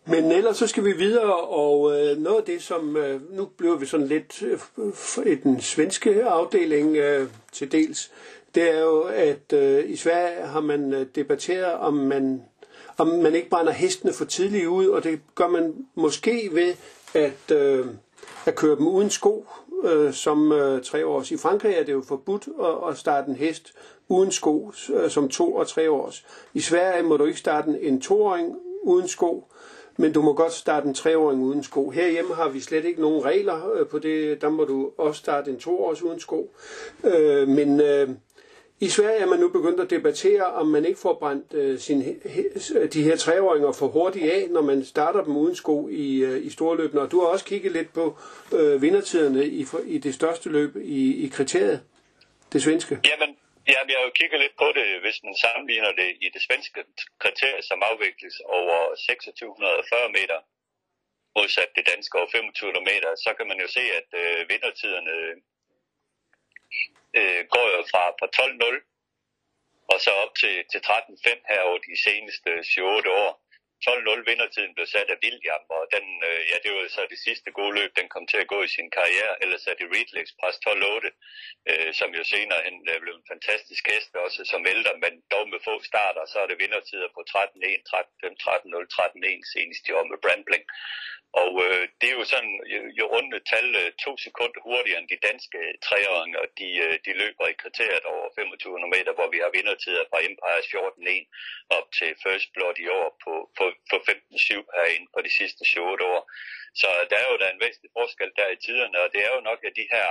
Men 0.04 0.32
ellers 0.32 0.56
så 0.56 0.66
skal 0.66 0.84
vi 0.84 0.92
videre, 0.92 1.36
og 1.36 2.00
øh, 2.00 2.16
noget 2.18 2.38
af 2.38 2.44
det, 2.44 2.62
som 2.62 2.96
øh, 2.96 3.32
nu 3.32 3.46
bliver 3.46 3.76
vi 3.76 3.86
sådan 3.86 4.06
lidt 4.06 4.42
øh, 4.42 5.32
i 5.32 5.34
den 5.34 5.60
svenske 5.60 6.24
afdeling 6.24 6.96
øh, 6.96 7.28
til 7.52 7.72
dels, 7.72 8.10
det 8.54 8.70
er 8.70 8.80
jo, 8.80 9.02
at 9.02 9.52
øh, 9.52 9.90
i 9.90 9.96
Sverige 9.96 10.46
har 10.46 10.60
man 10.60 10.92
øh, 10.94 11.06
debatteret, 11.14 11.74
om 11.74 11.94
man, 11.94 12.42
om 12.98 13.06
man 13.06 13.34
ikke 13.34 13.50
brænder 13.50 13.72
hestene 13.72 14.12
for 14.12 14.24
tidligt 14.24 14.66
ud, 14.66 14.88
og 14.88 15.04
det 15.04 15.20
gør 15.34 15.48
man 15.48 15.74
måske 15.94 16.48
ved 16.52 16.74
at, 17.14 17.56
øh, 17.56 17.86
at 18.46 18.54
køre 18.54 18.76
dem 18.76 18.86
uden 18.86 19.10
sko, 19.10 19.46
øh, 19.84 20.12
som 20.12 20.52
øh, 20.52 20.82
tre 20.82 21.06
års. 21.06 21.30
I 21.30 21.36
Frankrig 21.36 21.74
er 21.74 21.84
det 21.84 21.92
jo 21.92 22.02
forbudt 22.08 22.48
at, 22.62 22.90
at 22.90 22.98
starte 22.98 23.28
en 23.28 23.36
hest 23.36 23.72
uden 24.08 24.30
sko, 24.30 24.72
øh, 24.94 25.10
som 25.10 25.28
to 25.28 25.54
og 25.54 25.68
tre 25.68 25.90
års. 25.90 26.26
I 26.54 26.60
Sverige 26.60 27.02
må 27.02 27.16
du 27.16 27.24
ikke 27.24 27.38
starte 27.38 27.80
en 27.82 28.00
toåring 28.00 28.56
uden 28.82 29.08
sko, 29.08 29.44
men 29.96 30.12
du 30.12 30.22
må 30.22 30.32
godt 30.32 30.52
starte 30.52 30.88
en 30.88 30.94
treåring 30.94 31.42
uden 31.42 31.62
sko. 31.62 31.90
Herhjemme 31.90 32.34
har 32.34 32.48
vi 32.48 32.60
slet 32.60 32.84
ikke 32.84 33.00
nogen 33.00 33.24
regler 33.24 33.72
øh, 33.72 33.86
på 33.86 33.98
det. 33.98 34.40
Der 34.40 34.48
må 34.48 34.64
du 34.64 34.90
også 34.98 35.18
starte 35.18 35.50
en 35.50 35.58
toårs 35.58 36.02
uden 36.02 36.20
sko. 36.20 36.54
Øh, 37.04 37.48
men 37.48 37.80
øh, 37.80 38.08
i 38.86 38.88
Sverige 38.88 39.20
er 39.24 39.26
man 39.26 39.40
nu 39.44 39.48
begyndt 39.48 39.80
at 39.80 39.90
debattere, 39.90 40.46
om 40.60 40.66
man 40.66 40.84
ikke 40.84 41.00
får 41.06 41.14
brændt 41.22 41.54
øh, 41.54 41.78
sin, 41.78 41.98
de 42.94 43.02
her 43.02 43.16
treåringer 43.16 43.72
for 43.72 43.88
hurtigt 43.96 44.32
af, 44.32 44.42
når 44.50 44.62
man 44.70 44.84
starter 44.84 45.24
dem 45.24 45.36
uden 45.36 45.56
sko 45.56 45.88
i, 45.88 46.08
øh, 46.28 46.46
i 46.46 46.50
storløbene. 46.50 47.00
Og 47.00 47.10
du 47.10 47.20
har 47.20 47.28
også 47.34 47.44
kigget 47.44 47.72
lidt 47.72 47.90
på 47.98 48.04
øh, 48.58 48.82
vindertiderne 48.82 49.42
i, 49.60 49.62
i 49.94 49.98
det 49.98 50.14
største 50.14 50.48
løb 50.56 50.76
i, 50.76 51.24
i 51.24 51.26
kriteriet, 51.36 51.80
det 52.52 52.62
svenske. 52.62 52.94
Jamen, 53.10 53.30
ja, 53.72 53.78
vi 53.88 53.92
har 53.96 54.02
jo 54.08 54.12
kigget 54.20 54.38
lidt 54.44 54.56
på 54.62 54.68
det, 54.78 54.86
hvis 55.04 55.18
man 55.26 55.34
sammenligner 55.44 55.92
det 56.00 56.10
i 56.24 56.28
det 56.34 56.42
svenske 56.46 56.80
kriterie, 57.22 57.62
som 57.70 57.78
afvikles 57.90 58.36
over 58.58 58.76
2640 58.94 60.08
meter, 60.18 60.38
modsat 61.36 61.70
det 61.76 61.84
danske 61.92 62.14
over 62.18 62.28
2500 62.30 62.84
meter, 62.90 63.10
så 63.24 63.30
kan 63.36 63.46
man 63.50 63.58
jo 63.64 63.68
se, 63.76 63.84
at 64.00 64.08
øh, 64.22 64.38
vindertiderne 64.52 65.14
øh, 67.18 67.42
går 67.54 67.66
jo 67.76 67.80
fra, 67.92 68.02
fra 68.18 68.28
12-0 68.40 68.90
og 69.92 69.98
så 70.04 70.10
op 70.24 70.34
til, 70.42 70.54
til 70.70 70.80
13-5 70.86 71.50
her 71.50 71.60
over 71.68 71.78
de 71.88 71.94
seneste 72.06 72.50
7-8 72.74 73.10
år. 73.24 73.30
12-0 73.88 74.30
vindertiden 74.30 74.74
blev 74.74 74.86
sat 74.86 75.08
af 75.14 75.18
William, 75.24 75.64
og 75.76 75.82
den, 75.94 76.06
øh, 76.28 76.40
ja, 76.50 76.56
det 76.64 76.70
var 76.74 76.80
så 76.88 77.02
det 77.12 77.20
sidste 77.26 77.50
gode 77.58 77.74
løb, 77.78 77.90
den 78.00 78.08
kom 78.14 78.24
til 78.26 78.40
at 78.42 78.50
gå 78.54 78.58
i 78.62 78.74
sin 78.76 78.90
karriere. 78.98 79.34
Ellers 79.42 79.66
er 79.70 79.76
det 79.78 79.90
Ridley 79.94 80.22
Express 80.24 80.56
12-8, 80.66 81.10
øh, 81.70 81.90
som 81.98 82.10
jo 82.18 82.22
senere 82.32 82.60
hen 82.66 82.76
øh, 82.92 83.00
blev 83.02 83.14
en 83.16 83.30
fantastisk 83.32 83.82
hest, 83.92 84.10
også 84.24 84.40
som 84.52 84.62
ældre, 84.74 84.92
men 85.04 85.12
dog 85.32 85.44
med 85.52 85.60
få 85.66 85.74
starter, 85.90 86.24
så 86.32 86.36
er 86.42 86.48
det 86.48 86.62
vindertider 86.64 87.08
på 87.16 87.20
13-1, 87.30 87.80
13-5, 87.90 88.34
13-0, 88.46 88.84
13-1 88.96 89.52
senest 89.54 89.82
i 89.88 89.92
år 89.98 90.04
med 90.10 90.18
Brandbling. 90.24 90.64
Og 91.32 91.50
øh, 91.66 91.88
det 92.00 92.08
er 92.10 92.16
jo 92.20 92.24
sådan, 92.24 92.54
jo, 92.98 93.04
runde 93.14 93.40
tal 93.52 93.68
øh, 93.82 93.92
to 94.04 94.12
sekunder 94.26 94.60
hurtigere 94.68 95.00
end 95.00 95.08
de 95.08 95.24
danske 95.28 95.60
træåringer, 95.86 96.42
de, 96.58 96.68
øh, 96.86 96.94
de 97.04 97.12
løber 97.22 97.46
i 97.48 97.60
kriteriet 97.62 98.04
over 98.14 98.28
25 98.38 98.88
meter, 98.94 99.12
hvor 99.16 99.28
vi 99.34 99.38
har 99.44 99.50
vindertider 99.56 100.04
fra 100.10 100.18
Empires 100.28 100.66
14-1 100.74 101.24
op 101.78 101.86
til 101.98 102.10
First 102.24 102.48
Blood 102.54 102.76
i 102.84 102.88
år 103.00 103.08
på, 103.24 103.34
på, 103.58 103.64
på 103.90 103.96
15-7 103.96 104.76
herinde 104.76 105.08
på 105.14 105.20
de 105.26 105.32
sidste 105.38 105.62
7 105.64 105.82
år. 106.12 106.20
Så 106.80 106.88
der 107.10 107.16
er 107.22 107.28
jo 107.32 107.38
der 107.38 107.50
en 107.50 107.64
væsentlig 107.64 107.92
forskel 107.98 108.30
der 108.38 108.48
i 108.50 108.62
tiderne, 108.66 108.96
og 109.04 109.08
det 109.12 109.20
er 109.26 109.32
jo 109.36 109.40
nok, 109.50 109.60
at 109.68 109.78
de 109.80 109.86
her 109.94 110.08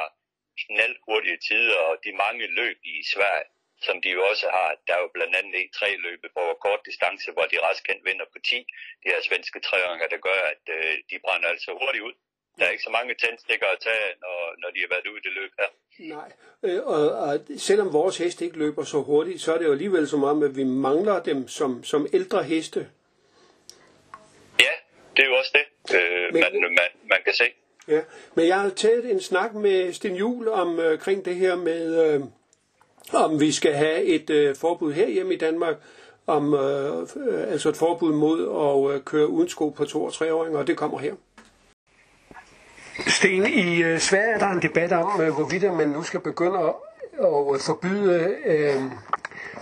knaldhurtige 0.63 1.39
tider 1.47 1.79
og 1.89 1.95
de 2.05 2.11
mange 2.25 2.45
løb 2.59 2.77
i 2.83 2.95
Sverige, 3.13 3.49
som 3.87 3.95
de 4.03 4.09
jo 4.17 4.21
også 4.31 4.45
har. 4.57 4.69
Der 4.87 4.93
er 4.97 5.01
jo 5.05 5.09
blandt 5.17 5.35
andet 5.39 5.63
tre 5.79 5.89
løbe 6.05 6.27
på 6.37 6.43
kort 6.65 6.81
distance, 6.89 7.27
hvor 7.35 7.45
de 7.51 7.57
raskendt 7.67 8.01
vinder 8.09 8.25
på 8.33 8.39
10. 8.49 8.55
De 9.03 9.07
her 9.13 9.21
svenske 9.29 9.59
træåringer, 9.67 10.07
der 10.13 10.19
gør, 10.27 10.39
at 10.53 10.63
øh, 10.77 10.93
de 11.09 11.15
brænder 11.25 11.47
altså 11.53 11.69
hurtigt 11.81 12.03
ud. 12.09 12.15
Der 12.57 12.65
er 12.65 12.69
ikke 12.69 12.83
så 12.83 12.93
mange 12.97 13.13
tændstikker 13.21 13.67
at 13.75 13.79
tage, 13.87 14.07
når, 14.23 14.37
når 14.61 14.69
de 14.75 14.79
har 14.83 14.89
været 14.95 15.07
ude 15.11 15.19
i 15.21 15.25
det 15.27 15.33
løb 15.39 15.51
her. 15.59 15.69
Nej, 16.15 16.29
øh, 16.63 16.81
og, 16.93 17.11
og 17.11 17.39
selvom 17.57 17.93
vores 17.93 18.17
heste 18.17 18.45
ikke 18.45 18.57
løber 18.57 18.83
så 18.83 18.97
hurtigt, 19.01 19.41
så 19.41 19.53
er 19.53 19.57
det 19.57 19.65
jo 19.65 19.71
alligevel 19.71 20.07
som 20.07 20.23
om, 20.23 20.43
at 20.43 20.55
vi 20.55 20.63
mangler 20.63 21.23
dem 21.23 21.47
som, 21.47 21.83
som 21.83 22.07
ældre 22.13 22.43
heste. 22.43 22.79
Ja, 24.59 24.73
det 25.15 25.23
er 25.23 25.27
jo 25.27 25.35
også 25.37 25.51
det, 25.59 25.95
øh, 25.95 26.33
Men- 26.33 26.41
man, 26.41 26.61
man, 26.61 26.89
man 27.03 27.19
kan 27.25 27.33
se. 27.33 27.43
Ja, 27.87 28.01
men 28.35 28.47
jeg 28.47 28.59
har 28.59 28.69
taget 28.69 29.11
en 29.11 29.21
snak 29.21 29.53
med 29.53 29.93
Sten 29.93 30.15
Juhl 30.15 30.47
om 30.47 30.79
øh, 30.79 31.05
det 31.05 31.35
her 31.35 31.55
med, 31.55 32.13
øh, 32.13 32.21
om 33.13 33.39
vi 33.39 33.51
skal 33.51 33.73
have 33.73 34.03
et 34.03 34.29
øh, 34.29 34.55
forbud 34.55 34.93
herhjemme 34.93 35.33
i 35.33 35.37
Danmark, 35.37 35.75
om 36.27 36.53
øh, 36.53 37.01
øh, 37.01 37.51
altså 37.51 37.69
et 37.69 37.77
forbud 37.77 38.13
mod 38.13 38.39
at 38.41 38.95
øh, 38.95 39.03
køre 39.03 39.27
uden 39.27 39.49
sko 39.49 39.69
på 39.69 39.85
to 39.85 40.03
og 40.03 40.13
treåringer, 40.13 40.59
og 40.59 40.67
det 40.67 40.77
kommer 40.77 40.99
her. 40.99 41.13
Sten, 43.07 43.45
i 43.45 43.83
øh, 43.83 43.99
Sverige 43.99 44.33
er 44.33 44.39
der 44.39 44.47
en 44.49 44.61
debat 44.61 44.91
om, 44.91 45.21
øh, 45.21 45.33
hvorvidt 45.33 45.73
man 45.73 45.89
nu 45.89 46.03
skal 46.03 46.19
begynde 46.19 46.59
at, 46.59 46.73
at 47.19 47.53
øh, 47.53 47.59
forbyde 47.59 48.35
øh, 48.45 48.81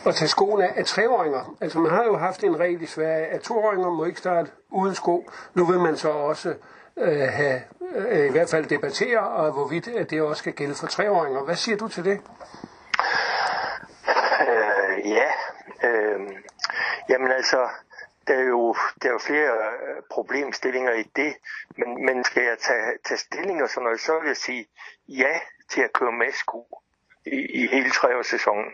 at 0.05 0.15
tage 0.15 0.29
skoene 0.29 0.77
af 0.77 0.85
treåringer. 0.85 1.55
Altså 1.61 1.79
man 1.79 1.91
har 1.91 2.03
jo 2.03 2.17
haft 2.17 2.43
en 2.43 2.59
regel 2.59 2.81
i 2.81 2.85
Sverige, 2.85 3.25
at 3.25 3.41
toåringer 3.41 3.89
må 3.89 4.05
ikke 4.05 4.19
starte 4.19 4.51
uden 4.71 4.95
sko. 4.95 5.29
Nu 5.53 5.65
vil 5.65 5.79
man 5.79 5.97
så 5.97 6.09
også 6.09 6.53
øh, 6.97 7.19
have, 7.19 7.61
øh, 7.95 8.27
i 8.27 8.31
hvert 8.31 8.49
fald 8.49 8.65
debattere, 8.65 9.19
og 9.19 9.51
hvorvidt 9.51 9.87
at 9.87 10.09
det 10.09 10.21
også 10.21 10.39
skal 10.39 10.53
gælde 10.53 10.75
for 10.75 10.87
treåringer. 10.87 11.43
Hvad 11.43 11.55
siger 11.55 11.77
du 11.77 11.87
til 11.87 12.05
det? 12.05 12.19
Ja, 15.15 15.31
øh, 15.83 16.19
jamen 17.09 17.31
altså, 17.31 17.69
der 18.27 18.33
er 18.33 18.43
jo, 18.43 18.75
der 19.01 19.07
er 19.09 19.13
jo 19.13 19.19
flere 19.19 19.53
øh, 19.53 20.01
problemstillinger 20.11 20.93
i 20.93 21.03
det, 21.03 21.35
men, 21.77 22.05
men 22.05 22.23
skal 22.23 22.43
jeg 22.43 22.57
tage, 22.59 22.97
tage 23.05 23.17
stilling 23.17 23.63
og 23.63 23.69
sådan 23.69 23.83
noget, 23.83 23.99
så 23.99 24.19
vil 24.19 24.27
jeg 24.27 24.37
sige 24.37 24.67
ja 25.07 25.39
til 25.69 25.81
at 25.81 25.93
køre 25.93 26.11
med 26.11 26.31
sko 26.31 26.81
i, 27.25 27.63
i 27.63 27.67
hele 27.67 27.89
treårssæsonen. 27.89 28.71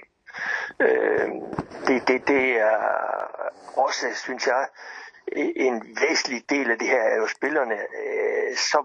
Øh, 0.80 1.30
det, 1.88 2.08
det, 2.08 2.28
det 2.28 2.60
er 2.60 2.78
også, 3.78 4.06
synes 4.16 4.48
jeg, 4.48 4.68
en 5.56 5.98
væsentlig 6.02 6.50
del 6.50 6.72
af 6.72 6.80
det 6.80 6.88
her 6.88 7.02
er 7.02 7.16
jo 7.16 7.28
spillerne, 7.28 7.76
øh, 7.76 8.56
så 8.56 8.84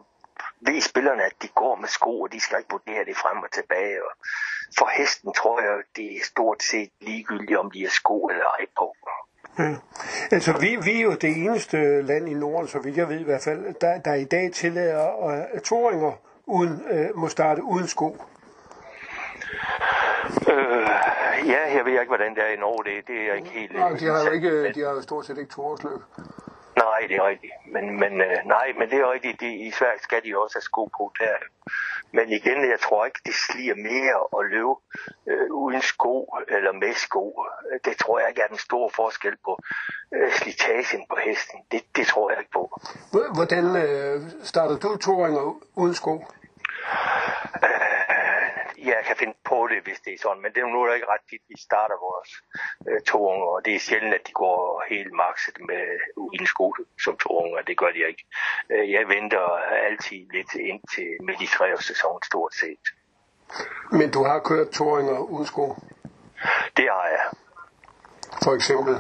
ved 0.61 0.81
spillerne, 0.81 1.23
at 1.23 1.33
de 1.43 1.49
går 1.49 1.75
med 1.77 1.89
sko, 1.89 2.21
og 2.21 2.33
de 2.33 2.41
skal 2.41 2.59
ikke 2.59 2.71
vurdere 2.71 3.05
det 3.05 3.17
frem 3.17 3.39
og 3.43 3.51
tilbage. 3.51 4.05
Og 4.05 4.13
for 4.79 4.89
hesten 4.99 5.33
tror 5.33 5.61
jeg, 5.61 5.83
det 5.97 6.17
er 6.17 6.25
stort 6.25 6.63
set 6.63 6.91
ligegyldigt, 7.01 7.59
om 7.59 7.71
de 7.71 7.85
er 7.85 7.91
sko 7.91 8.27
eller 8.27 8.45
ej 8.45 8.67
på. 8.79 8.97
Ja. 9.59 9.75
Altså, 10.31 10.59
vi, 10.61 10.77
vi 10.85 10.99
er 10.99 11.03
jo 11.03 11.15
det 11.15 11.45
eneste 11.45 12.03
land 12.03 12.29
i 12.29 12.35
Norden, 12.35 12.69
så 12.69 12.79
vidt 12.79 12.97
jeg 12.97 13.09
ved 13.09 13.21
i 13.21 13.25
hvert 13.25 13.43
fald, 13.43 13.75
der, 13.81 13.99
der 13.99 14.15
i 14.15 14.25
dag 14.25 14.53
tillader, 14.53 15.29
at 15.55 15.63
toåringer 15.63 16.13
uden, 16.47 16.83
øh, 16.91 17.17
må 17.17 17.29
starte 17.29 17.63
uden 17.63 17.87
sko. 17.87 18.17
Øh, 20.51 20.89
ja, 21.47 21.77
jeg 21.77 21.85
ved 21.85 21.93
ikke, 21.93 22.07
hvordan 22.07 22.35
det 22.35 22.43
er 22.43 22.53
i 22.53 22.57
Norge. 22.57 22.85
Det, 22.85 23.07
det 23.09 23.17
er 23.17 23.27
jeg 23.27 23.37
ikke 23.37 23.51
helt... 23.51 23.73
Nej, 23.77 23.91
de 23.91 24.07
har 24.07 24.25
jo, 24.25 24.31
ikke, 24.31 24.73
de 24.73 24.81
har 24.81 24.91
jo 24.91 25.03
stort 25.03 25.27
set 25.27 25.39
ikke 25.39 25.51
toårsløb. 25.51 26.01
Nej, 26.85 27.01
det 27.09 27.17
er 27.17 27.27
rigtigt. 27.33 27.53
Men, 27.75 27.85
men, 28.01 28.13
øh, 28.21 28.37
nej, 28.57 28.67
men 28.79 28.91
det 28.91 28.99
er 28.99 29.13
rigtigt. 29.13 29.41
Det, 29.41 29.51
I 29.69 29.71
Sverige 29.71 30.03
skal 30.03 30.25
de 30.25 30.39
også 30.43 30.55
have 30.57 30.69
sko 30.71 30.85
på 30.99 31.13
der. 31.19 31.37
Men 32.13 32.29
igen, 32.39 32.71
jeg 32.71 32.81
tror 32.81 33.05
ikke, 33.05 33.21
det 33.27 33.35
sliger 33.47 33.75
mere 33.75 34.19
at 34.39 34.51
løbe 34.51 34.75
øh, 35.31 35.51
uden 35.63 35.83
sko 35.83 36.35
eller 36.49 36.73
med 36.73 36.95
sko. 36.95 37.25
Det 37.85 37.97
tror 37.97 38.19
jeg 38.19 38.29
ikke 38.29 38.43
er 38.43 38.47
den 38.55 38.59
store 38.59 38.91
forskel 38.91 39.37
på 39.45 39.59
øh, 40.15 40.31
slitagen 40.33 41.03
på 41.11 41.17
hesten. 41.25 41.59
Det, 41.73 41.81
det 41.97 42.07
tror 42.07 42.31
jeg 42.31 42.39
ikke 42.39 42.57
på. 42.61 42.65
Hvordan 43.35 43.65
øh, 43.85 44.17
starter 44.43 44.77
du 44.77 44.97
toåringer 44.97 45.43
uden 45.77 45.95
sko? 45.95 46.15
Øh, 47.65 47.99
ja, 48.89 48.97
kan 49.07 49.17
finde 49.17 49.37
på 49.51 49.59
det, 49.71 49.81
hvis 49.87 50.01
det 50.05 50.13
er 50.15 50.21
sådan. 50.23 50.43
Men 50.43 50.51
det 50.53 50.61
er 50.61 50.67
nu 50.67 50.93
ikke 50.93 51.13
ret 51.15 51.25
tit, 51.31 51.45
vi 51.53 51.57
starter 51.69 51.97
vores 52.09 52.31
øh, 52.89 53.01
torunger, 53.11 53.49
og 53.57 53.61
det 53.65 53.73
er 53.75 53.87
sjældent, 53.89 54.15
at 54.19 54.27
de 54.29 54.33
går 54.33 54.59
helt 54.91 55.13
makset 55.13 55.57
med 55.69 55.85
uden 56.17 56.47
sko 56.47 56.75
som 57.05 57.17
torunger. 57.17 57.63
Det 57.63 57.79
gør 57.79 57.91
de 57.97 58.01
ikke. 58.09 58.25
Øh, 58.71 58.91
jeg 58.91 59.09
venter 59.09 59.45
altid 59.89 60.21
lidt 60.37 60.55
ind 60.55 60.81
til 60.95 61.09
midt 61.27 61.41
i 61.41 61.49
sæson 61.89 62.23
stort 62.23 62.55
set. 62.55 62.85
Men 63.93 64.11
du 64.11 64.25
har 64.25 64.39
kørt 64.39 64.69
toringer 64.71 65.19
uden 65.19 65.47
sko? 65.47 65.75
Det 66.77 66.87
har 66.91 67.07
jeg. 67.15 67.25
For 68.45 68.55
eksempel? 68.55 68.95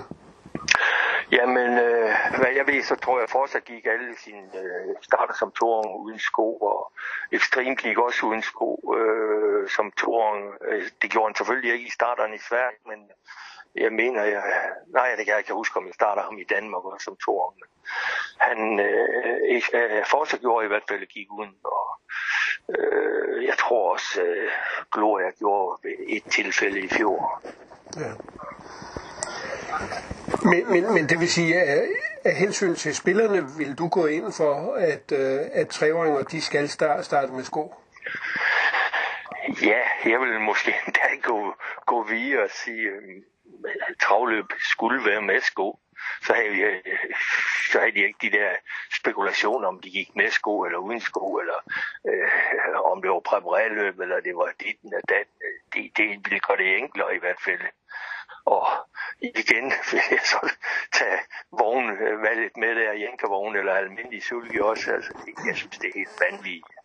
Jamen, 1.32 1.70
øh, 1.78 2.12
hvad 2.38 2.52
jeg 2.56 2.66
ved, 2.66 2.82
så 2.82 2.96
tror 2.96 3.20
jeg 3.20 3.28
fortsat 3.30 3.64
gik 3.64 3.86
alle 3.86 4.16
sine 4.24 4.48
øh, 4.64 4.94
starter 5.02 5.34
som 5.34 5.50
toren 5.50 5.90
uden 6.04 6.18
sko, 6.18 6.56
og 6.56 6.92
Extreme 7.32 7.76
gik 7.76 7.98
også 7.98 8.26
uden 8.26 8.42
sko 8.42 8.94
øh, 8.98 9.68
som 9.68 9.92
toren. 9.92 10.42
Øh, 10.68 10.82
det 11.02 11.10
gjorde 11.10 11.28
han 11.28 11.34
selvfølgelig 11.34 11.72
ikke 11.72 11.86
i 11.86 11.90
starteren 11.98 12.34
i 12.34 12.38
Sverige, 12.48 12.78
men 12.86 13.10
jeg 13.74 13.92
mener, 13.92 14.22
jeg, 14.24 14.42
nej, 14.86 15.08
det 15.16 15.24
kan 15.24 15.32
jeg 15.32 15.38
ikke 15.38 15.52
huske, 15.52 15.76
om 15.76 15.86
jeg 15.86 15.94
starter 15.94 16.22
ham 16.22 16.38
i 16.38 16.44
Danmark 16.44 16.84
også 16.84 17.04
som 17.04 17.16
toren. 17.24 17.54
Men 17.60 17.68
han 18.38 18.80
øh, 18.80 19.62
øh, 19.74 20.04
fortsat 20.06 20.40
gjorde 20.40 20.64
i 20.64 20.68
hvert 20.68 20.88
fald 20.88 21.06
gik 21.06 21.26
uden, 21.30 21.54
og 21.64 21.86
øh, 22.78 23.44
jeg 23.44 23.54
tror 23.58 23.92
også, 23.92 24.22
øh, 24.22 24.50
Gloria 24.92 25.30
gjorde 25.38 25.88
et 26.08 26.24
tilfælde 26.24 26.80
i 26.80 26.88
fjor. 26.88 27.42
Ja. 27.96 28.12
Men, 30.44 30.70
men, 30.72 30.94
men 30.94 31.08
det 31.08 31.20
vil 31.20 31.28
sige, 31.28 31.60
at 31.60 31.88
af 32.24 32.34
hensyn 32.34 32.74
til 32.74 32.96
spillerne, 32.96 33.48
vil 33.58 33.74
du 33.78 33.88
gå 33.88 34.06
ind 34.06 34.32
for, 34.32 34.74
at, 34.74 35.12
øh, 35.12 35.40
at 35.52 35.68
treåringer 35.68 36.22
de 36.22 36.40
skal 36.40 36.68
starte, 36.68 37.02
starte 37.02 37.32
med 37.32 37.44
sko? 37.44 37.74
Ja, 39.62 40.10
jeg 40.10 40.20
vil 40.20 40.40
måske 40.40 40.74
endda 40.86 41.08
gå, 41.22 41.54
gå 41.86 42.02
videre 42.02 42.42
og 42.42 42.50
sige, 42.50 42.88
at 42.88 43.02
travløb 44.02 44.46
skulle 44.58 45.04
være 45.10 45.22
med 45.22 45.40
sko. 45.40 45.78
Så 46.22 46.32
havde, 46.32 46.50
vi, 46.50 46.62
så 47.72 47.78
havde 47.78 47.92
de 47.92 48.04
ikke 48.06 48.18
de 48.22 48.38
der 48.38 48.50
spekulationer, 48.92 49.68
om 49.68 49.80
de 49.80 49.90
gik 49.90 50.16
med 50.16 50.30
sko 50.30 50.60
eller 50.60 50.78
uden 50.78 51.00
sko, 51.00 51.36
eller 51.36 51.58
øh, 52.08 52.80
om 52.92 53.02
det 53.02 53.10
var 53.10 53.20
præparerløb, 53.20 54.00
eller 54.00 54.20
det 54.20 54.36
var 54.36 54.52
dit 54.60 54.78
eller 54.84 55.00
dat. 55.08 55.26
Det, 55.72 55.96
det 55.96 56.08
ville 56.08 56.40
gøre 56.40 56.56
det 56.56 56.76
enklere 56.76 57.16
i 57.16 57.18
hvert 57.18 57.40
fald. 57.44 57.60
Og 58.44 58.66
igen 59.20 59.64
vil 59.90 60.02
jeg 60.10 60.20
så 60.24 60.50
tage 60.92 61.18
vognvalget 61.50 62.52
øh, 62.56 62.60
med 62.62 62.74
der, 62.74 62.92
jænkevogn 62.92 63.56
eller 63.56 63.74
almindelig 63.74 64.22
sulke 64.22 64.64
også. 64.64 64.92
Altså, 64.92 65.12
jeg 65.46 65.56
synes, 65.56 65.78
det 65.78 65.88
er 65.88 65.98
helt 65.98 66.20
vanvittigt. 66.20 66.77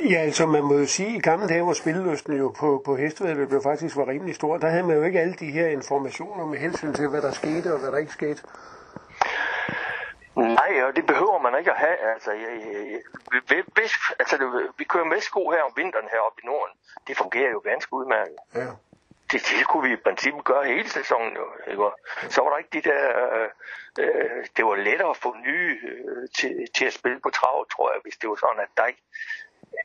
Ja, 0.00 0.18
altså 0.18 0.46
man 0.46 0.62
må 0.62 0.74
jo 0.74 0.86
sige, 0.86 1.08
at 1.08 1.14
i 1.14 1.18
gamle 1.18 1.48
dage, 1.48 1.62
hvor 1.62 1.72
spillelysten 1.72 2.36
jo 2.36 2.54
på, 2.60 2.82
på 2.84 2.96
hestevedløbet 2.96 3.62
faktisk 3.62 3.96
var 3.96 4.08
rimelig 4.08 4.34
stor, 4.34 4.56
der 4.56 4.68
havde 4.68 4.82
man 4.82 4.96
jo 4.96 5.02
ikke 5.02 5.20
alle 5.20 5.34
de 5.34 5.50
her 5.50 5.66
informationer 5.66 6.46
med 6.46 6.58
hensyn 6.58 6.92
til, 6.92 7.08
hvad 7.08 7.22
der 7.22 7.30
skete 7.30 7.72
og 7.72 7.80
hvad 7.80 7.92
der 7.92 7.98
ikke 7.98 8.12
skete. 8.12 8.42
Nej, 10.36 10.82
og 10.86 10.96
det 10.96 11.06
behøver 11.06 11.38
man 11.38 11.58
ikke 11.58 11.70
at 11.70 11.78
have. 11.78 11.96
Altså, 12.14 12.30
jeg, 12.32 12.52
jeg, 13.50 13.62
hvis, 13.74 13.92
altså 14.18 14.34
vi 14.78 14.84
kører 14.84 15.04
med 15.04 15.20
sko 15.20 15.50
her 15.50 15.62
om 15.62 15.72
vinteren 15.76 16.08
heroppe 16.12 16.40
i 16.42 16.46
Norden. 16.46 16.74
Det 17.06 17.16
fungerer 17.16 17.50
jo 17.50 17.58
ganske 17.58 17.92
udmærket. 17.92 18.36
Ja 18.54 18.66
det, 19.32 19.40
det 19.58 19.66
kunne 19.66 19.88
vi 19.88 19.92
i 19.92 20.04
princippet 20.06 20.44
gøre 20.44 20.64
hele 20.64 20.88
sæsonen. 20.88 21.36
Jo, 21.36 21.46
ikke? 21.70 21.90
Så 22.28 22.42
var 22.42 22.50
der 22.50 22.58
ikke 22.58 22.74
de 22.78 22.88
der... 22.90 23.02
Øh, 23.36 23.50
øh, 23.98 24.46
det 24.56 24.64
var 24.64 24.74
lettere 24.74 25.10
at 25.10 25.16
få 25.16 25.36
nye 25.46 25.78
øh, 25.82 26.28
til, 26.36 26.52
til 26.74 26.84
at 26.84 26.92
spille 26.92 27.20
på 27.20 27.30
trav, 27.30 27.66
tror 27.68 27.92
jeg, 27.92 28.00
hvis 28.02 28.16
det 28.16 28.28
var 28.30 28.36
sådan, 28.36 28.60
at 28.66 28.72
der 28.76 28.86
ikke 28.86 29.02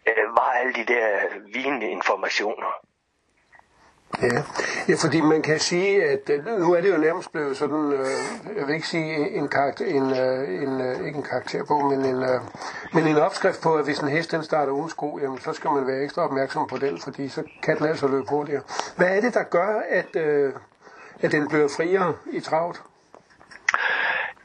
øh, 0.07 0.35
var 0.37 0.51
alle 0.59 0.73
de 0.73 0.85
der 0.93 1.07
vinende 1.53 1.87
informationer. 1.89 2.85
Ja. 4.21 4.43
ja, 4.89 4.95
fordi 5.03 5.21
man 5.21 5.41
kan 5.41 5.59
sige, 5.59 6.03
at 6.03 6.29
øh, 6.29 6.45
nu 6.45 6.73
er 6.73 6.81
det 6.81 6.93
jo 6.93 6.97
nærmest 6.97 7.31
blevet 7.31 7.57
sådan, 7.57 7.93
øh, 7.93 8.57
jeg 8.57 8.67
vil 8.67 8.75
ikke 8.75 8.87
sige 8.87 9.29
en 9.29 9.47
karakter, 9.47 9.85
en, 9.85 10.11
øh, 10.11 10.63
en, 10.63 10.81
øh, 10.81 11.07
ikke 11.07 11.17
en 11.17 11.23
karakter 11.23 11.65
på, 11.65 11.79
men 11.79 12.05
en, 12.05 12.23
øh, 12.23 12.41
men 12.93 13.07
en 13.07 13.17
opskrift 13.17 13.63
på, 13.63 13.75
at 13.75 13.85
hvis 13.85 13.99
en 13.99 14.07
hest 14.07 14.31
den 14.31 14.43
starter 14.43 14.71
uden 14.71 14.89
sko, 14.89 15.19
jamen 15.21 15.39
så 15.39 15.53
skal 15.53 15.71
man 15.71 15.87
være 15.87 16.03
ekstra 16.03 16.21
opmærksom 16.21 16.67
på 16.67 16.77
den, 16.77 16.99
fordi 16.99 17.29
så 17.29 17.43
kan 17.63 17.77
den 17.77 17.85
altså 17.85 18.07
løbe 18.07 18.29
hurtigere. 18.29 18.61
Hvad 18.97 19.17
er 19.17 19.21
det, 19.21 19.33
der 19.33 19.43
gør, 19.43 19.81
at, 19.89 20.15
øh, 20.15 20.53
at 21.21 21.31
den 21.31 21.47
bliver 21.47 21.67
friere 21.67 22.13
i 22.31 22.39
travlt? 22.39 22.81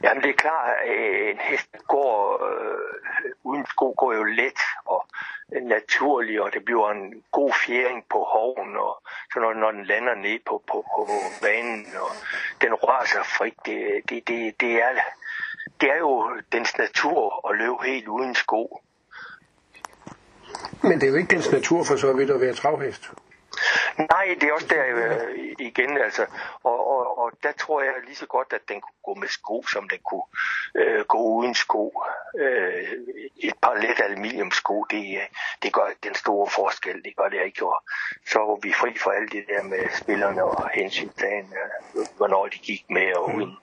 Jamen 0.03 0.23
det 0.23 0.29
er 0.29 0.37
klart, 0.37 0.69
at 0.69 1.31
en 1.31 1.37
hest 1.39 1.69
går 1.87 2.43
øh, 2.49 2.80
uden 3.43 3.65
sko 3.65 3.93
går 3.97 4.13
jo 4.13 4.23
let 4.23 4.59
og 4.85 5.07
naturlig, 5.61 6.41
og 6.41 6.53
det 6.53 6.65
bliver 6.65 6.91
en 6.91 7.23
god 7.31 7.53
fjering 7.65 8.05
på 8.09 8.23
hoven, 8.33 8.77
og 8.77 9.01
så 9.33 9.39
når, 9.39 9.53
når 9.53 9.71
den 9.71 9.85
lander 9.85 10.15
ned 10.15 10.39
på, 10.45 10.63
på, 10.67 10.85
på 10.95 11.05
banen, 11.41 11.85
og 11.95 12.11
den 12.61 12.73
rører 12.73 13.05
sig 13.05 13.25
frit, 13.25 13.53
det, 13.65 14.09
det, 14.09 14.27
det, 14.27 14.61
det, 14.61 14.71
er, 14.83 14.89
det 15.81 15.91
er 15.91 15.97
jo 15.97 16.29
dens 16.51 16.77
natur 16.77 17.49
at 17.49 17.57
løbe 17.57 17.83
helt 17.85 18.07
uden 18.07 18.35
sko. 18.35 18.81
Men 20.83 20.91
det 20.91 21.03
er 21.03 21.11
jo 21.11 21.15
ikke 21.15 21.35
dens 21.35 21.51
natur 21.51 21.83
for 21.83 21.95
så 21.95 22.13
vidt 22.13 22.29
at 22.29 22.41
være 22.41 22.53
travhest. 22.53 23.11
Nej, 23.97 24.35
det 24.41 24.49
er 24.49 24.53
også 24.53 24.67
der 24.67 24.83
øh, 24.87 25.55
igen, 25.59 25.97
altså. 25.97 26.25
Og, 26.63 26.87
og, 26.87 27.17
og 27.17 27.31
der 27.43 27.51
tror 27.51 27.81
jeg 27.81 27.93
lige 28.05 28.15
så 28.15 28.25
godt, 28.25 28.53
at 28.53 28.61
den 28.69 28.81
kunne 28.81 29.01
gå 29.05 29.13
med 29.19 29.27
sko, 29.27 29.63
som 29.63 29.89
den 29.89 29.99
kunne 30.09 30.27
øh, 30.75 31.05
gå 31.05 31.17
uden 31.17 31.55
sko. 31.55 32.03
Øh, 32.39 32.83
et 33.37 33.53
par 33.61 33.73
let 33.73 33.99
aluminiumsko, 34.05 34.83
det, 34.83 35.19
det 35.63 35.73
gør 35.73 35.87
den 36.03 36.15
store 36.15 36.49
forskel, 36.49 37.03
det 37.03 37.15
gør 37.17 37.29
det 37.29 37.45
ikke. 37.45 37.65
Og 37.65 37.83
så 38.27 38.39
var 38.39 38.59
vi 38.63 38.73
fri 38.73 38.97
for 38.97 39.11
alt 39.11 39.31
det 39.31 39.43
der 39.47 39.63
med 39.63 39.83
spillerne 40.01 40.43
og 40.43 40.69
hensyntagen, 40.73 41.53
øh, 41.95 42.05
hvornår 42.17 42.47
de 42.47 42.57
gik 42.57 42.85
med 42.89 43.13
og 43.15 43.35
uden. 43.35 43.57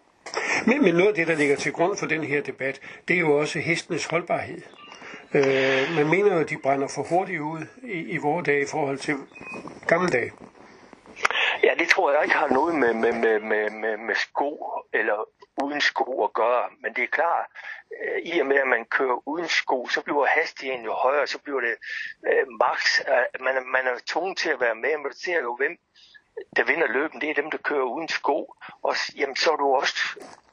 Men, 0.67 0.83
men 0.83 0.95
noget 0.95 1.09
af 1.09 1.15
det, 1.15 1.27
der 1.27 1.35
ligger 1.35 1.57
til 1.57 1.73
grund 1.73 1.97
for 1.97 2.07
den 2.07 2.25
her 2.25 2.43
debat, 2.43 2.81
det 3.09 3.17
er 3.17 3.21
jo 3.21 3.39
også 3.39 3.59
hestenes 3.59 4.07
holdbarhed. 4.07 4.63
Øh, 5.35 5.97
man 5.97 6.07
mener 6.11 6.35
jo, 6.35 6.41
at 6.41 6.51
de 6.51 6.59
brænder 6.59 6.89
for 6.95 7.03
hurtigt 7.03 7.41
ud 7.41 7.67
i, 7.83 7.99
i 8.15 8.17
vores 8.17 8.47
dage 8.47 8.63
i 8.63 8.71
forhold 8.71 8.99
til 8.99 9.17
gamle 9.87 10.09
dage. 10.09 10.33
Ja, 11.63 11.75
det 11.79 11.89
tror 11.89 12.13
jeg 12.13 12.23
ikke 12.23 12.37
har 12.37 12.49
noget 12.49 12.75
med, 12.75 12.95
med, 12.95 13.13
med, 13.13 13.41
med, 13.41 13.71
med, 13.71 13.97
med 13.97 14.15
sko 14.15 14.71
eller 14.93 15.29
uden 15.63 15.81
sko 15.81 16.25
at 16.25 16.33
gøre. 16.33 16.65
Men 16.83 16.95
det 16.95 17.05
er 17.05 17.09
klart, 17.09 17.47
øh, 18.03 18.19
i 18.25 18.39
og 18.39 18.47
med 18.47 18.57
at 18.57 18.69
man 18.69 18.85
kører 18.85 19.29
uden 19.29 19.49
sko, 19.49 19.87
så 19.87 20.03
bliver 20.03 20.27
hastigheden 20.27 20.85
jo 20.85 20.93
højere, 20.93 21.27
så 21.27 21.39
bliver 21.39 21.61
det 21.61 21.75
øh, 22.27 22.47
max. 22.61 23.01
Øh, 23.01 23.45
man, 23.45 23.55
man 23.67 23.87
er 23.87 23.99
tvunget 24.07 24.39
til 24.39 24.51
at 24.51 24.61
være 24.61 24.75
med, 24.75 24.97
men 24.97 25.05
du 25.05 25.19
ser 25.25 25.41
jo, 25.41 25.57
hvem 25.57 25.77
der 26.57 26.65
vinder 26.65 26.87
løben, 26.87 27.21
det 27.21 27.31
er 27.31 27.35
dem, 27.35 27.51
der 27.51 27.59
kører 27.59 27.83
uden 27.95 28.09
sko. 28.09 28.55
Og 28.83 28.95
jamen, 29.17 29.37
så 29.37 29.51
er 29.51 29.57
du 29.57 29.75
også 29.75 30.01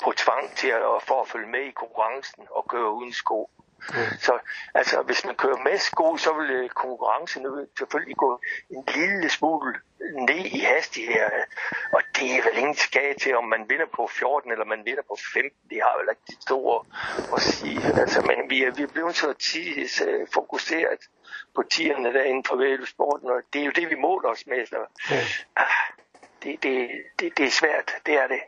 på 0.03 0.13
tvang 0.17 0.49
til 0.55 0.67
at, 0.67 0.81
for 1.07 1.21
at 1.21 1.27
følge 1.27 1.47
med 1.47 1.59
i 1.59 1.71
konkurrencen 1.71 2.47
og 2.49 2.65
køre 2.69 2.91
uden 2.91 3.13
sko. 3.13 3.49
Mm. 3.89 4.17
Så 4.19 4.39
altså, 4.73 5.01
hvis 5.01 5.25
man 5.25 5.35
kører 5.35 5.57
med 5.57 5.77
sko, 5.77 6.17
så 6.17 6.33
vil 6.33 6.49
øh, 6.49 6.69
konkurrencen 6.69 7.67
selvfølgelig 7.77 8.17
gå 8.17 8.39
en 8.69 8.83
lille 8.95 9.29
smule 9.29 9.73
ned 10.29 10.45
i 10.45 10.59
hastighed. 10.59 11.15
Og 11.91 12.01
det 12.15 12.31
er 12.35 12.43
vel 12.43 12.57
ingen 12.57 12.75
skade 12.75 13.19
til, 13.19 13.35
om 13.35 13.43
man 13.43 13.65
vinder 13.69 13.85
på 13.95 14.07
14 14.07 14.51
eller 14.51 14.65
man 14.65 14.85
vinder 14.85 15.01
på 15.07 15.17
15. 15.33 15.51
Det 15.69 15.79
har 15.83 15.97
vel 15.99 16.07
ikke 16.11 16.25
det 16.27 16.37
store 16.41 16.85
at 17.35 17.41
sige. 17.41 17.81
Altså, 18.01 18.21
men 18.21 18.49
vi 18.49 18.63
er, 18.63 18.71
vi 18.71 18.83
er 18.83 18.87
blevet 18.87 19.15
så 19.15 19.33
tids 19.33 20.01
uh, 20.01 20.27
fokuseret 20.33 20.99
på 21.55 21.63
tierne 21.71 22.13
derinde 22.13 22.43
på 22.43 22.85
sporten, 22.85 23.29
og 23.29 23.41
det 23.53 23.61
er 23.61 23.65
jo 23.65 23.71
det, 23.71 23.89
vi 23.89 23.95
måler 23.95 24.29
os 24.29 24.47
med. 24.47 24.65
Så, 24.65 24.75
mm. 25.09 25.15
ah, 25.55 25.65
det, 26.43 26.63
det, 26.63 26.89
det, 27.19 27.37
det 27.37 27.45
er 27.45 27.51
svært, 27.51 27.91
det 28.05 28.13
er 28.13 28.27
det. 28.27 28.41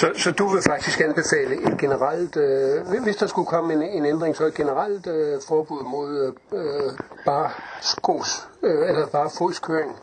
Så, 0.00 0.12
så 0.16 0.30
du 0.30 0.48
vil 0.48 0.62
faktisk 0.62 1.00
anbefale 1.00 1.54
et 1.54 1.78
generelt, 1.78 2.36
øh, 2.36 3.02
hvis 3.02 3.16
der 3.16 3.26
skulle 3.26 3.46
komme 3.46 3.72
en, 3.72 3.82
en 3.82 4.06
ændring, 4.06 4.36
så 4.36 4.44
et 4.44 4.54
generelt 4.54 5.06
øh, 5.06 5.40
forbud 5.48 5.82
mod 5.84 6.34
øh, 6.52 6.60
øh 6.60 6.92
bare 7.26 7.50
skos, 7.80 8.48
øh, 8.62 8.88
eller 8.88 9.06
bare 9.06 9.30
fodskøring, 9.38 9.96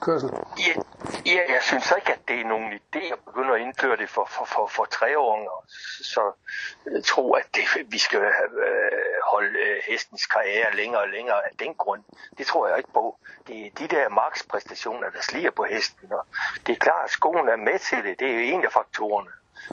kørsel? 0.00 0.30
Ja, 0.58 0.80
ja, 1.26 1.40
jeg 1.54 1.62
synes 1.62 1.92
ikke, 1.96 2.12
at 2.12 2.28
det 2.28 2.40
er 2.40 2.44
nogen 2.44 2.72
idé 2.72 3.12
at 3.12 3.18
begynde 3.24 3.54
at 3.54 3.60
indføre 3.60 3.96
det 3.96 4.08
for, 4.10 4.24
for, 4.24 4.44
for, 4.44 4.66
for 4.66 4.84
treåringer. 4.84 5.64
Så 6.02 6.32
øh, 6.86 6.94
jeg 6.94 7.04
tror, 7.04 7.36
at 7.36 7.46
det, 7.54 7.92
vi 7.92 7.98
skal 7.98 8.20
øh, 8.20 8.32
holde 9.32 9.58
øh, 9.58 9.82
hestens 9.88 10.26
karriere 10.26 10.76
længere 10.76 11.02
og 11.02 11.08
længere 11.08 11.44
af 11.44 11.50
den 11.58 11.74
grund. 11.74 12.02
Det 12.38 12.46
tror 12.46 12.68
jeg 12.68 12.78
ikke 12.78 12.92
på. 12.92 13.18
Det 13.46 13.66
er 13.66 13.70
de 13.78 13.88
der 13.88 14.08
markspræstationer, 14.08 15.10
der 15.10 15.20
sliger 15.20 15.50
på 15.50 15.64
hesten. 15.64 16.12
Og 16.12 16.26
det 16.66 16.72
er 16.72 16.78
klart, 16.78 17.04
at 17.04 17.10
skoen 17.10 17.48
er 17.48 17.56
med 17.56 17.78
til 17.78 18.04
det. 18.04 18.18
Det 18.20 18.28
er 18.30 18.34
jo 18.34 18.40
en 18.40 18.64
af 18.64 18.72
faktorerne. 18.72 19.30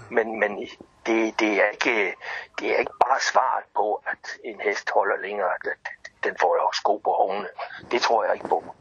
Men, 0.10 0.40
men 0.40 0.58
det, 1.06 1.40
det, 1.40 1.62
er 1.62 1.70
ikke, 1.70 2.16
det 2.60 2.74
er 2.74 2.78
ikke 2.78 2.98
bare 3.08 3.20
svaret 3.32 3.64
på, 3.76 4.04
at 4.08 4.38
en 4.44 4.62
hest 4.62 4.90
holder 4.90 5.18
længere. 5.18 5.52
Den 6.24 6.38
får 6.42 6.56
jo 6.56 6.72
sko 6.74 6.98
på 6.98 7.12
hovene. 7.12 7.48
Det 7.92 8.02
tror 8.02 8.24
jeg 8.26 8.34
ikke 8.34 8.48
på. 8.48 8.76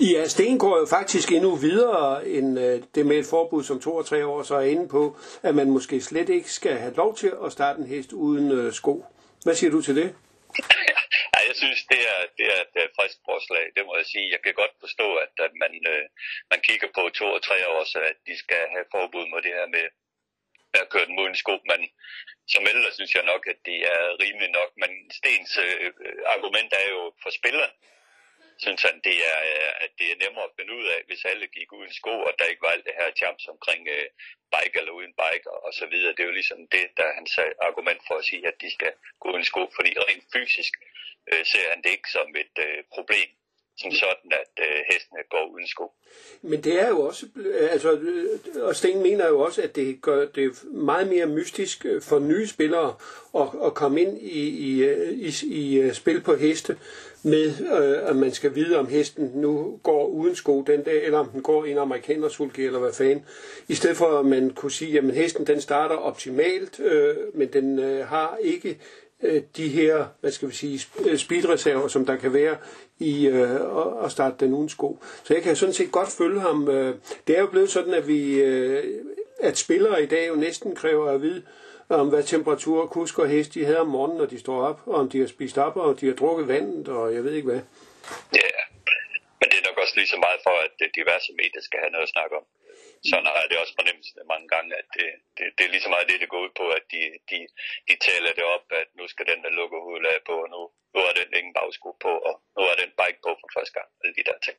Ja, 0.00 0.28
Sten 0.28 0.58
går 0.58 0.78
jo 0.78 0.86
faktisk 0.96 1.28
endnu 1.32 1.50
videre 1.68 2.28
end 2.36 2.58
øh, 2.66 2.82
det 2.94 3.06
med 3.06 3.16
et 3.18 3.30
forbud, 3.34 3.62
som 3.64 3.80
to 3.80 3.92
og 4.00 4.06
tre 4.06 4.26
år 4.26 4.42
så 4.42 4.54
er 4.54 4.66
inde 4.74 4.88
på, 4.88 5.02
at 5.42 5.54
man 5.54 5.68
måske 5.76 6.00
slet 6.00 6.28
ikke 6.28 6.50
skal 6.60 6.74
have 6.84 6.94
lov 7.02 7.16
til 7.16 7.32
at 7.44 7.52
starte 7.52 7.78
en 7.80 7.88
hest 7.94 8.12
uden 8.12 8.46
øh, 8.58 8.72
sko. 8.72 8.94
Hvad 9.44 9.54
siger 9.54 9.70
du 9.70 9.82
til 9.82 9.96
det? 9.96 10.08
Ja, 11.34 11.40
jeg 11.50 11.56
synes, 11.62 11.80
det 11.92 12.00
er, 12.12 12.20
det 12.36 12.46
er 12.54 12.60
et 12.88 12.96
frisk 12.98 13.18
forslag, 13.30 13.64
det 13.76 13.82
må 13.86 13.92
jeg 14.00 14.06
sige. 14.12 14.32
Jeg 14.34 14.40
kan 14.44 14.54
godt 14.62 14.74
forstå, 14.84 15.08
at, 15.24 15.32
at 15.46 15.52
man, 15.62 15.72
øh, 15.92 16.04
man 16.52 16.60
kigger 16.68 16.88
på 16.96 17.02
to 17.20 17.26
og 17.36 17.42
tre 17.48 17.58
år, 17.74 17.82
så 17.92 17.98
at 18.10 18.18
de 18.28 18.34
skal 18.44 18.62
have 18.74 18.86
forbud 18.94 19.24
mod 19.32 19.40
det 19.46 19.52
her 19.58 19.68
med 19.76 19.86
at 20.80 20.90
køre 20.92 21.06
den 21.08 21.20
uden 21.22 21.36
sko, 21.42 21.54
men 21.70 21.80
som 22.52 22.62
ældre 22.72 22.90
synes 22.98 23.12
jeg 23.14 23.24
nok, 23.32 23.42
at 23.52 23.58
det 23.68 23.78
er 23.94 24.02
rimeligt 24.24 24.54
nok. 24.58 24.70
Men 24.82 24.90
Stens 25.18 25.52
øh, 25.66 25.86
øh 26.04 26.18
argument 26.34 26.70
er 26.80 26.86
jo 26.94 27.02
for 27.22 27.30
spilleren, 27.38 27.74
synes 28.64 28.82
han, 28.88 28.96
det 29.08 29.16
er, 29.32 29.38
øh, 29.52 29.72
at 29.84 29.90
det 29.98 30.06
er 30.10 30.20
nemmere 30.24 30.46
at 30.48 30.56
finde 30.58 30.72
ud 30.78 30.86
af, 30.94 31.00
hvis 31.08 31.24
alle 31.30 31.46
gik 31.56 31.70
uden 31.78 31.92
sko, 32.00 32.14
og 32.28 32.32
der 32.38 32.50
ikke 32.50 32.64
var 32.66 32.74
alt 32.74 32.86
det 32.88 32.98
her 33.00 33.10
jams 33.20 33.44
omkring 33.54 33.82
øh, 33.96 34.06
bike 34.52 34.76
eller 34.80 34.92
uden 34.98 35.14
bike 35.22 35.46
og, 35.54 35.58
og 35.66 35.72
så 35.80 35.86
videre. 35.92 36.14
Det 36.14 36.22
er 36.22 36.30
jo 36.30 36.38
ligesom 36.40 36.60
det, 36.74 36.84
der 36.96 37.04
er 37.08 37.18
hans 37.20 37.32
argument 37.68 38.00
for 38.08 38.14
at 38.18 38.24
sige, 38.30 38.46
at 38.50 38.56
de 38.62 38.70
skal 38.76 38.92
gå 39.20 39.26
uden 39.32 39.44
sko, 39.50 39.62
fordi 39.76 39.90
rent 40.06 40.26
fysisk 40.34 40.72
øh, 41.30 41.44
ser 41.52 41.66
han 41.72 41.82
det 41.84 41.90
ikke 41.96 42.10
som 42.16 42.28
et 42.42 42.56
øh, 42.66 42.80
problem 42.96 43.30
som 43.82 43.92
sådan, 43.92 44.30
at 44.42 44.54
øh, 44.66 44.78
hestene 44.90 45.22
går 45.30 45.44
uden 45.54 45.66
sko. 45.66 45.92
Men 46.42 46.64
det 46.64 46.82
er 46.82 46.88
jo 46.88 47.00
også, 47.00 47.26
øh, 47.36 47.72
altså, 47.72 47.92
øh, 47.92 48.62
og 48.62 48.76
Sten 48.76 49.02
mener 49.02 49.28
jo 49.28 49.40
også, 49.40 49.62
at 49.62 49.76
det 49.76 50.02
gør 50.02 50.26
det 50.26 50.64
meget 50.64 51.08
mere 51.08 51.26
mystisk 51.26 51.86
for 52.02 52.18
nye 52.18 52.46
spillere 52.46 52.94
at, 53.34 53.48
at 53.66 53.74
komme 53.74 54.00
ind 54.00 54.18
i, 54.18 54.42
i, 54.70 54.84
i, 55.42 55.88
i 55.88 55.94
spil 55.94 56.20
på 56.20 56.36
heste, 56.36 56.78
med 57.22 57.52
øh, 57.78 58.10
at 58.10 58.16
man 58.16 58.32
skal 58.32 58.54
vide, 58.54 58.78
om 58.78 58.86
hesten 58.86 59.30
nu 59.34 59.78
går 59.82 60.06
uden 60.06 60.34
sko 60.34 60.62
den 60.62 60.82
dag, 60.82 61.04
eller 61.04 61.18
om 61.18 61.28
den 61.28 61.42
går 61.42 61.64
i 61.64 61.70
en 61.70 61.78
amerikanersulke, 61.78 62.64
eller 62.64 62.78
hvad 62.78 62.92
fanden. 62.92 63.24
I 63.68 63.74
stedet 63.74 63.96
for, 63.96 64.18
at 64.18 64.26
man 64.26 64.50
kunne 64.50 64.72
sige, 64.72 64.98
at 64.98 65.04
hesten 65.04 65.46
den 65.46 65.60
starter 65.60 65.96
optimalt, 65.96 66.80
øh, 66.80 67.16
men 67.34 67.48
den 67.48 67.78
øh, 67.78 68.06
har 68.06 68.38
ikke 68.40 68.78
øh, 69.22 69.42
de 69.56 69.68
her, 69.68 70.04
hvad 70.20 70.30
skal 70.30 70.48
vi 70.48 70.54
sige, 70.54 70.80
øh, 71.06 71.18
speedreserver, 71.18 71.88
som 71.88 72.06
der 72.06 72.16
kan 72.16 72.32
være 72.32 72.56
i 72.98 73.26
øh, 73.26 73.60
at 74.04 74.12
starte 74.12 74.36
den 74.40 74.54
uden 74.54 74.68
sko. 74.68 74.98
Så 75.24 75.34
jeg 75.34 75.42
kan 75.42 75.56
sådan 75.56 75.72
set 75.72 75.92
godt 75.92 76.08
følge 76.08 76.40
ham. 76.40 76.68
Øh. 76.68 76.94
Det 77.26 77.36
er 77.36 77.40
jo 77.40 77.46
blevet 77.46 77.70
sådan, 77.70 77.94
at 77.94 78.08
vi, 78.08 78.42
øh, 78.42 78.84
at 79.40 79.58
spillere 79.58 80.02
i 80.02 80.06
dag 80.06 80.28
jo 80.28 80.34
næsten 80.34 80.74
kræver 80.74 81.10
at 81.10 81.22
vide, 81.22 81.42
om 81.96 82.08
hvad 82.08 82.22
temperatur 82.22 82.86
kusk 82.86 83.18
og 83.18 83.28
hest 83.28 83.54
de 83.54 83.64
havde 83.64 83.80
om 83.80 83.86
morgenen, 83.86 84.18
når 84.18 84.26
de 84.26 84.38
står 84.38 84.62
op, 84.70 84.80
og 84.86 84.94
om 84.94 85.08
de 85.10 85.20
har 85.20 85.26
spist 85.26 85.58
op, 85.58 85.76
og 85.76 86.00
de 86.00 86.06
har 86.06 86.14
drukket 86.14 86.48
vandet, 86.48 86.88
og 86.88 87.14
jeg 87.14 87.24
ved 87.24 87.32
ikke 87.32 87.50
hvad. 87.50 87.62
Ja, 88.40 88.50
men 89.38 89.46
det 89.50 89.56
er 89.60 89.68
nok 89.68 89.78
også 89.82 89.94
lige 89.96 90.06
så 90.14 90.18
meget 90.26 90.40
for, 90.42 90.56
at 90.64 90.90
diverse 90.94 91.32
medier 91.40 91.62
skal 91.62 91.78
have 91.82 91.90
noget 91.90 92.06
at 92.08 92.14
snakke 92.16 92.36
om 92.36 92.44
sådan 93.08 93.26
har 93.30 93.40
jeg 93.42 93.50
det 93.50 93.58
også 93.62 93.74
fornemmelsen 93.78 94.30
mange 94.32 94.48
gange, 94.54 94.70
at 94.80 94.86
det, 94.96 95.08
det, 95.36 95.44
det 95.56 95.62
er 95.64 95.72
lige 95.72 95.84
så 95.86 95.90
meget 95.92 96.08
det, 96.10 96.22
det 96.22 96.32
går 96.32 96.40
ud 96.46 96.52
på, 96.60 96.66
at 96.78 96.84
de, 96.92 97.02
de, 97.30 97.38
de 97.88 97.94
taler 98.08 98.32
det 98.38 98.44
op, 98.54 98.64
at 98.80 98.88
nu 98.98 99.04
skal 99.12 99.26
den 99.32 99.40
der 99.44 99.52
lukke 99.58 99.76
hovedet 99.86 100.22
på, 100.28 100.34
og 100.44 100.48
nu, 100.54 100.60
nu 100.94 100.98
er 101.08 101.12
den 101.20 101.30
ingen 101.38 101.54
bagsko 101.58 101.90
på, 102.04 102.12
og 102.28 102.34
nu 102.56 102.60
er 102.70 102.76
den 102.82 102.90
bike 103.00 103.20
på 103.26 103.30
for 103.40 103.48
første 103.56 103.72
gang, 103.78 103.88
alle 104.02 104.14
de 104.18 104.24
der 104.28 104.38
ting. 104.46 104.56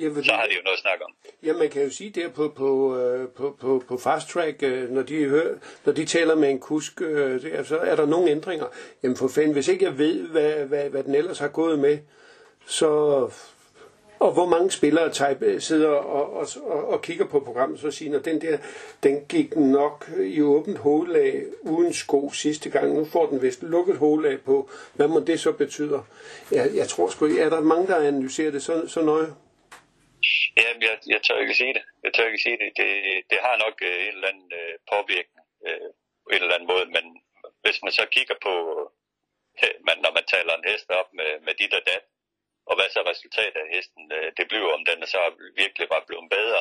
Ja, 0.00 0.06
så 0.28 0.32
har 0.38 0.46
de 0.48 0.54
jo 0.58 0.62
noget 0.66 0.78
at 0.78 0.84
snakke 0.86 1.02
om. 1.08 1.12
Ja, 1.46 1.52
man 1.62 1.70
kan 1.72 1.82
jo 1.86 1.90
sige 1.98 2.10
der 2.18 2.28
på, 2.38 2.44
på, 2.60 2.70
øh, 3.00 3.22
på, 3.38 3.46
på, 3.62 3.70
på 3.88 3.94
fast 4.06 4.26
track, 4.32 4.56
øh, 4.62 4.84
når 4.96 5.02
de, 5.10 5.16
hører, 5.34 5.54
når 5.84 5.92
de 5.98 6.04
taler 6.16 6.34
med 6.42 6.48
en 6.50 6.60
kusk, 6.70 6.94
øh, 7.02 7.64
så 7.70 7.78
er 7.90 7.96
der 7.96 8.06
nogle 8.06 8.30
ændringer. 8.30 8.68
Jamen 9.02 9.16
for 9.16 9.28
fanden, 9.34 9.52
hvis 9.52 9.68
ikke 9.68 9.84
jeg 9.84 9.98
ved, 9.98 10.16
hvad, 10.34 10.52
hvad, 10.70 10.90
hvad 10.90 11.02
den 11.04 11.14
ellers 11.14 11.38
har 11.38 11.52
gået 11.60 11.78
med, 11.78 11.98
så 12.66 12.90
og 14.18 14.32
hvor 14.32 14.46
mange 14.46 14.70
spillere 14.70 15.12
type, 15.12 15.44
øh, 15.46 15.60
sidder 15.60 15.88
og, 15.88 16.32
og, 16.32 16.46
og, 16.62 16.88
og 16.88 17.02
kigger 17.02 17.26
på 17.26 17.40
programmet, 17.40 17.80
så 17.80 17.90
siger, 17.90 18.18
at 18.18 18.24
den 18.24 18.40
der, 18.40 18.58
den 19.02 19.26
gik 19.28 19.56
nok 19.56 20.10
i 20.18 20.42
åbent 20.42 20.78
hovedlag 20.78 21.42
uden 21.62 21.92
sko 21.92 22.30
sidste 22.30 22.70
gang. 22.70 22.94
Nu 22.94 23.04
får 23.04 23.26
den 23.26 23.42
vist 23.42 23.62
lukket 23.62 23.96
hovedlag 23.98 24.40
på. 24.40 24.70
Hvad 24.94 25.08
må 25.08 25.20
det 25.20 25.40
så 25.40 25.52
betyder? 25.52 26.02
Jeg, 26.50 26.70
jeg 26.74 26.88
tror 26.88 27.08
sgu, 27.08 27.24
er 27.24 27.48
der 27.48 27.60
mange, 27.60 27.86
der 27.86 27.96
analyserer 27.96 28.50
det 28.50 28.62
så, 28.62 28.88
så 28.88 29.02
nøje? 29.02 29.34
Ja, 30.56 30.68
jeg, 30.80 30.96
jeg 31.06 31.20
tør 31.22 31.38
ikke 31.38 31.54
sige 31.54 31.74
det. 31.74 31.82
Jeg 32.04 32.12
tør 32.14 32.26
ikke 32.26 32.42
sige 32.46 32.58
det. 32.62 32.70
Det, 32.80 32.90
det 33.30 33.38
har 33.46 33.56
nok 33.64 33.76
øh, 33.82 33.98
en 34.06 34.14
eller 34.14 34.28
anden 34.28 34.50
øh, 34.60 34.74
påvirkning 34.92 35.46
uh, 35.68 35.88
på 36.24 36.28
en 36.34 36.42
eller 36.42 36.54
anden 36.54 36.70
måde, 36.74 36.86
men 36.96 37.04
hvis 37.64 37.78
man 37.84 37.92
så 37.92 38.04
kigger 38.16 38.36
på, 38.46 38.54
man, 39.88 39.96
når 40.04 40.12
man 40.18 40.26
taler 40.34 40.52
en 40.54 40.68
hest 40.70 40.88
op 41.00 41.10
med, 41.18 41.30
med 41.46 41.54
dit 41.60 41.74
og 41.78 41.82
dat, 41.90 42.04
og 42.68 42.74
hvad 42.76 42.88
så 42.90 43.00
resultatet 43.12 43.58
af 43.64 43.68
hesten 43.76 44.02
øh, 44.16 44.28
det 44.38 44.44
bliver, 44.48 44.68
om 44.76 44.82
den 44.90 44.98
så 45.06 45.20
virkelig 45.62 45.86
var 45.94 46.02
blevet 46.08 46.28
bedre, 46.36 46.60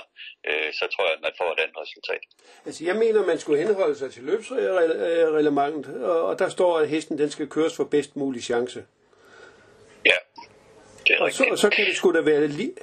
øh, 0.50 0.70
så 0.80 0.86
tror 0.94 1.04
jeg, 1.08 1.14
at 1.18 1.24
man 1.28 1.34
får 1.42 1.52
den 1.62 1.72
resultat. 1.82 2.24
Altså 2.66 2.82
jeg 2.90 2.96
mener, 2.96 3.26
man 3.26 3.40
skulle 3.40 3.60
henholde 3.64 3.96
sig 3.96 4.10
til 4.14 4.24
løbsreglementet, 4.24 6.06
og 6.06 6.40
der 6.40 6.50
står, 6.50 6.80
at 6.80 6.90
hesten 6.90 7.18
den 7.18 7.30
skal 7.32 7.48
køres 7.50 7.76
for 7.76 7.84
bedst 7.84 8.16
mulig 8.16 8.44
chance. 8.44 8.80
Ja, 10.06 10.18
det 11.08 11.16
er 11.16 11.22
og 11.22 11.32
så, 11.32 11.44
og 11.52 11.58
så 11.58 11.70
kan 11.70 11.86
det 11.86 11.96
sgu 11.96 12.14
da 12.14 12.22
være 12.22 12.48
lige... 12.48 12.76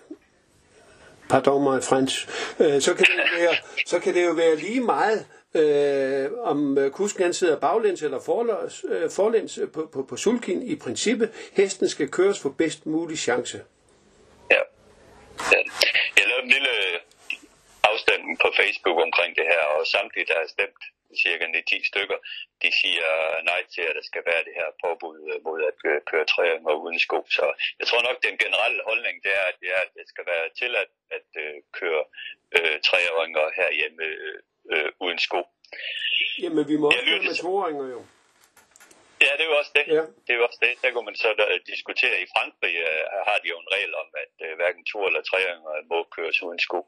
Pardon 1.30 1.62
mig, 1.62 1.82
Frans. 1.82 2.14
Øh, 2.60 2.80
så, 2.80 2.94
kan 2.94 3.06
det 3.06 3.40
være, 3.40 3.54
så 3.86 3.98
kan 4.00 4.14
det 4.14 4.24
jo 4.24 4.32
være 4.32 4.56
lige 4.56 4.80
meget, 4.80 5.26
øh, 5.54 6.32
om 6.38 6.78
øh, 6.78 6.90
kusken 6.90 7.22
han 7.22 7.34
sidder 7.34 7.60
baglæns 7.60 8.02
eller 8.02 8.18
øh, 8.18 8.24
forlæns, 8.24 8.84
øh, 8.84 9.10
forlæns 9.10 9.58
på, 9.74 9.90
på, 9.92 10.02
på 10.02 10.16
sulkin 10.16 10.62
i 10.62 10.76
princippet. 10.76 11.50
Hesten 11.56 11.88
skal 11.88 12.08
køres 12.10 12.40
for 12.42 12.50
bedst 12.58 12.86
mulig 12.86 13.18
chance. 13.18 13.56
Ja. 14.50 14.62
ja. 15.52 15.60
Jeg 16.18 16.24
lavede 16.28 16.44
en 16.44 16.52
lille 16.56 16.72
øh, 16.86 16.98
afstemning 17.82 18.38
på 18.44 18.48
Facebook 18.60 18.98
omkring 19.06 19.36
det 19.36 19.46
her, 19.52 19.62
og 19.74 19.86
samtlige, 19.86 20.26
der 20.26 20.34
har 20.40 20.48
stemt, 20.48 20.82
cirka 21.24 21.44
10 21.66 21.84
stykker, 21.90 22.18
de 22.62 22.70
siger 22.80 23.08
nej 23.50 23.62
til, 23.74 23.84
at 23.88 23.96
der 23.98 24.04
skal 24.10 24.22
være 24.30 24.42
det 24.48 24.54
her 24.60 24.68
påbud 24.84 25.18
mod 25.46 25.60
at 25.70 25.74
køre 26.10 26.26
træer 26.32 26.58
uden 26.84 26.98
sko. 27.06 27.18
Så 27.38 27.46
jeg 27.78 27.86
tror 27.86 28.02
nok, 28.08 28.16
den 28.28 28.36
generelle 28.44 28.82
holdning, 28.90 29.16
det 29.24 29.32
er, 29.40 29.46
at 29.52 29.56
det, 29.60 29.70
er, 29.76 29.82
at 29.86 29.92
det 29.98 30.06
skal 30.12 30.26
være 30.32 30.46
tilladt 30.60 30.92
at, 31.16 31.26
at 31.40 31.62
køre 31.78 32.02
øh, 32.56 32.76
træeringer 32.88 33.46
herhjemme 33.58 34.02
øh, 34.02 34.38
uden 35.00 35.18
sko. 35.18 35.40
Jamen, 36.42 36.68
vi 36.68 36.76
må 36.76 36.86
også 36.86 37.20
med 37.28 37.36
toåringer 37.42 37.86
jo. 37.94 38.00
Ja, 39.24 39.30
det 39.36 39.44
er 39.44 39.50
jo 39.52 39.56
også 39.62 39.72
det. 39.78 39.84
Ja. 39.96 40.04
Det 40.24 40.30
er 40.32 40.38
jo 40.40 40.44
også 40.48 40.60
det. 40.66 40.72
Der 40.82 40.90
kunne 40.90 41.08
man 41.10 41.16
så 41.24 41.28
der, 41.38 41.58
diskutere. 41.72 42.22
I 42.24 42.26
Frankrig 42.34 42.74
uh, 42.88 43.04
har 43.28 43.38
de 43.42 43.48
jo 43.52 43.58
en 43.60 43.72
regel 43.74 43.92
om, 44.02 44.08
at 44.24 44.34
uh, 44.44 44.52
hverken 44.58 44.84
to 44.92 44.98
eller 45.08 45.22
treåringer 45.30 45.88
må 45.92 45.98
køres 46.16 46.42
uden 46.46 46.60
sko. 46.66 46.78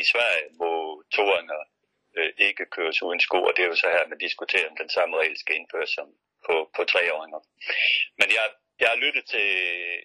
I 0.00 0.02
Sverige 0.12 0.46
må 0.62 0.70
toåringer 1.16 1.60
uh, 2.18 2.30
ikke 2.48 2.64
køres 2.76 2.98
uden 3.06 3.20
sko, 3.26 3.38
og 3.48 3.52
det 3.54 3.62
er 3.62 3.70
jo 3.72 3.80
så 3.82 3.88
her, 3.94 4.08
man 4.12 4.24
diskuterer, 4.26 4.70
om 4.70 4.76
den 4.82 4.90
samme 4.96 5.14
regel 5.20 5.36
skal 5.38 5.56
indføres 5.56 5.90
som 5.96 6.08
på, 6.46 6.54
på 6.76 6.82
treåringer. 6.92 7.40
Men 8.18 8.28
jeg 8.36 8.46
jeg 8.80 8.88
har 8.92 9.02
lyttet 9.04 9.24
til 9.34 9.48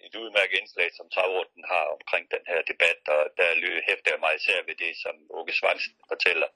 et 0.06 0.14
udmærket 0.22 0.58
indslag, 0.58 0.88
som 0.98 1.10
Travrunden 1.14 1.64
har 1.72 1.84
omkring 1.96 2.24
den 2.34 2.44
her 2.50 2.60
debat, 2.70 3.00
og 3.16 3.22
der 3.38 3.48
hæfter 3.88 4.10
jeg 4.12 4.20
mig 4.24 4.32
især 4.36 4.58
ved 4.68 4.76
det, 4.84 4.92
som 5.04 5.14
Åke 5.38 5.52
Svansen 5.58 5.94
fortæller. 6.12 6.48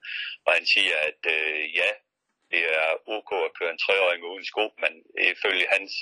hvor 0.43 0.53
han 0.59 0.65
siger, 0.65 0.95
at 1.09 1.21
øh, 1.35 1.75
ja, 1.79 1.89
det 2.53 2.63
er 2.79 2.89
ok 3.17 3.31
at 3.47 3.55
køre 3.57 3.71
en 3.73 3.83
treårig 3.85 4.23
uden 4.31 4.45
sko, 4.51 4.65
men 4.83 4.93
ifølge 5.33 5.67
hans 5.75 5.93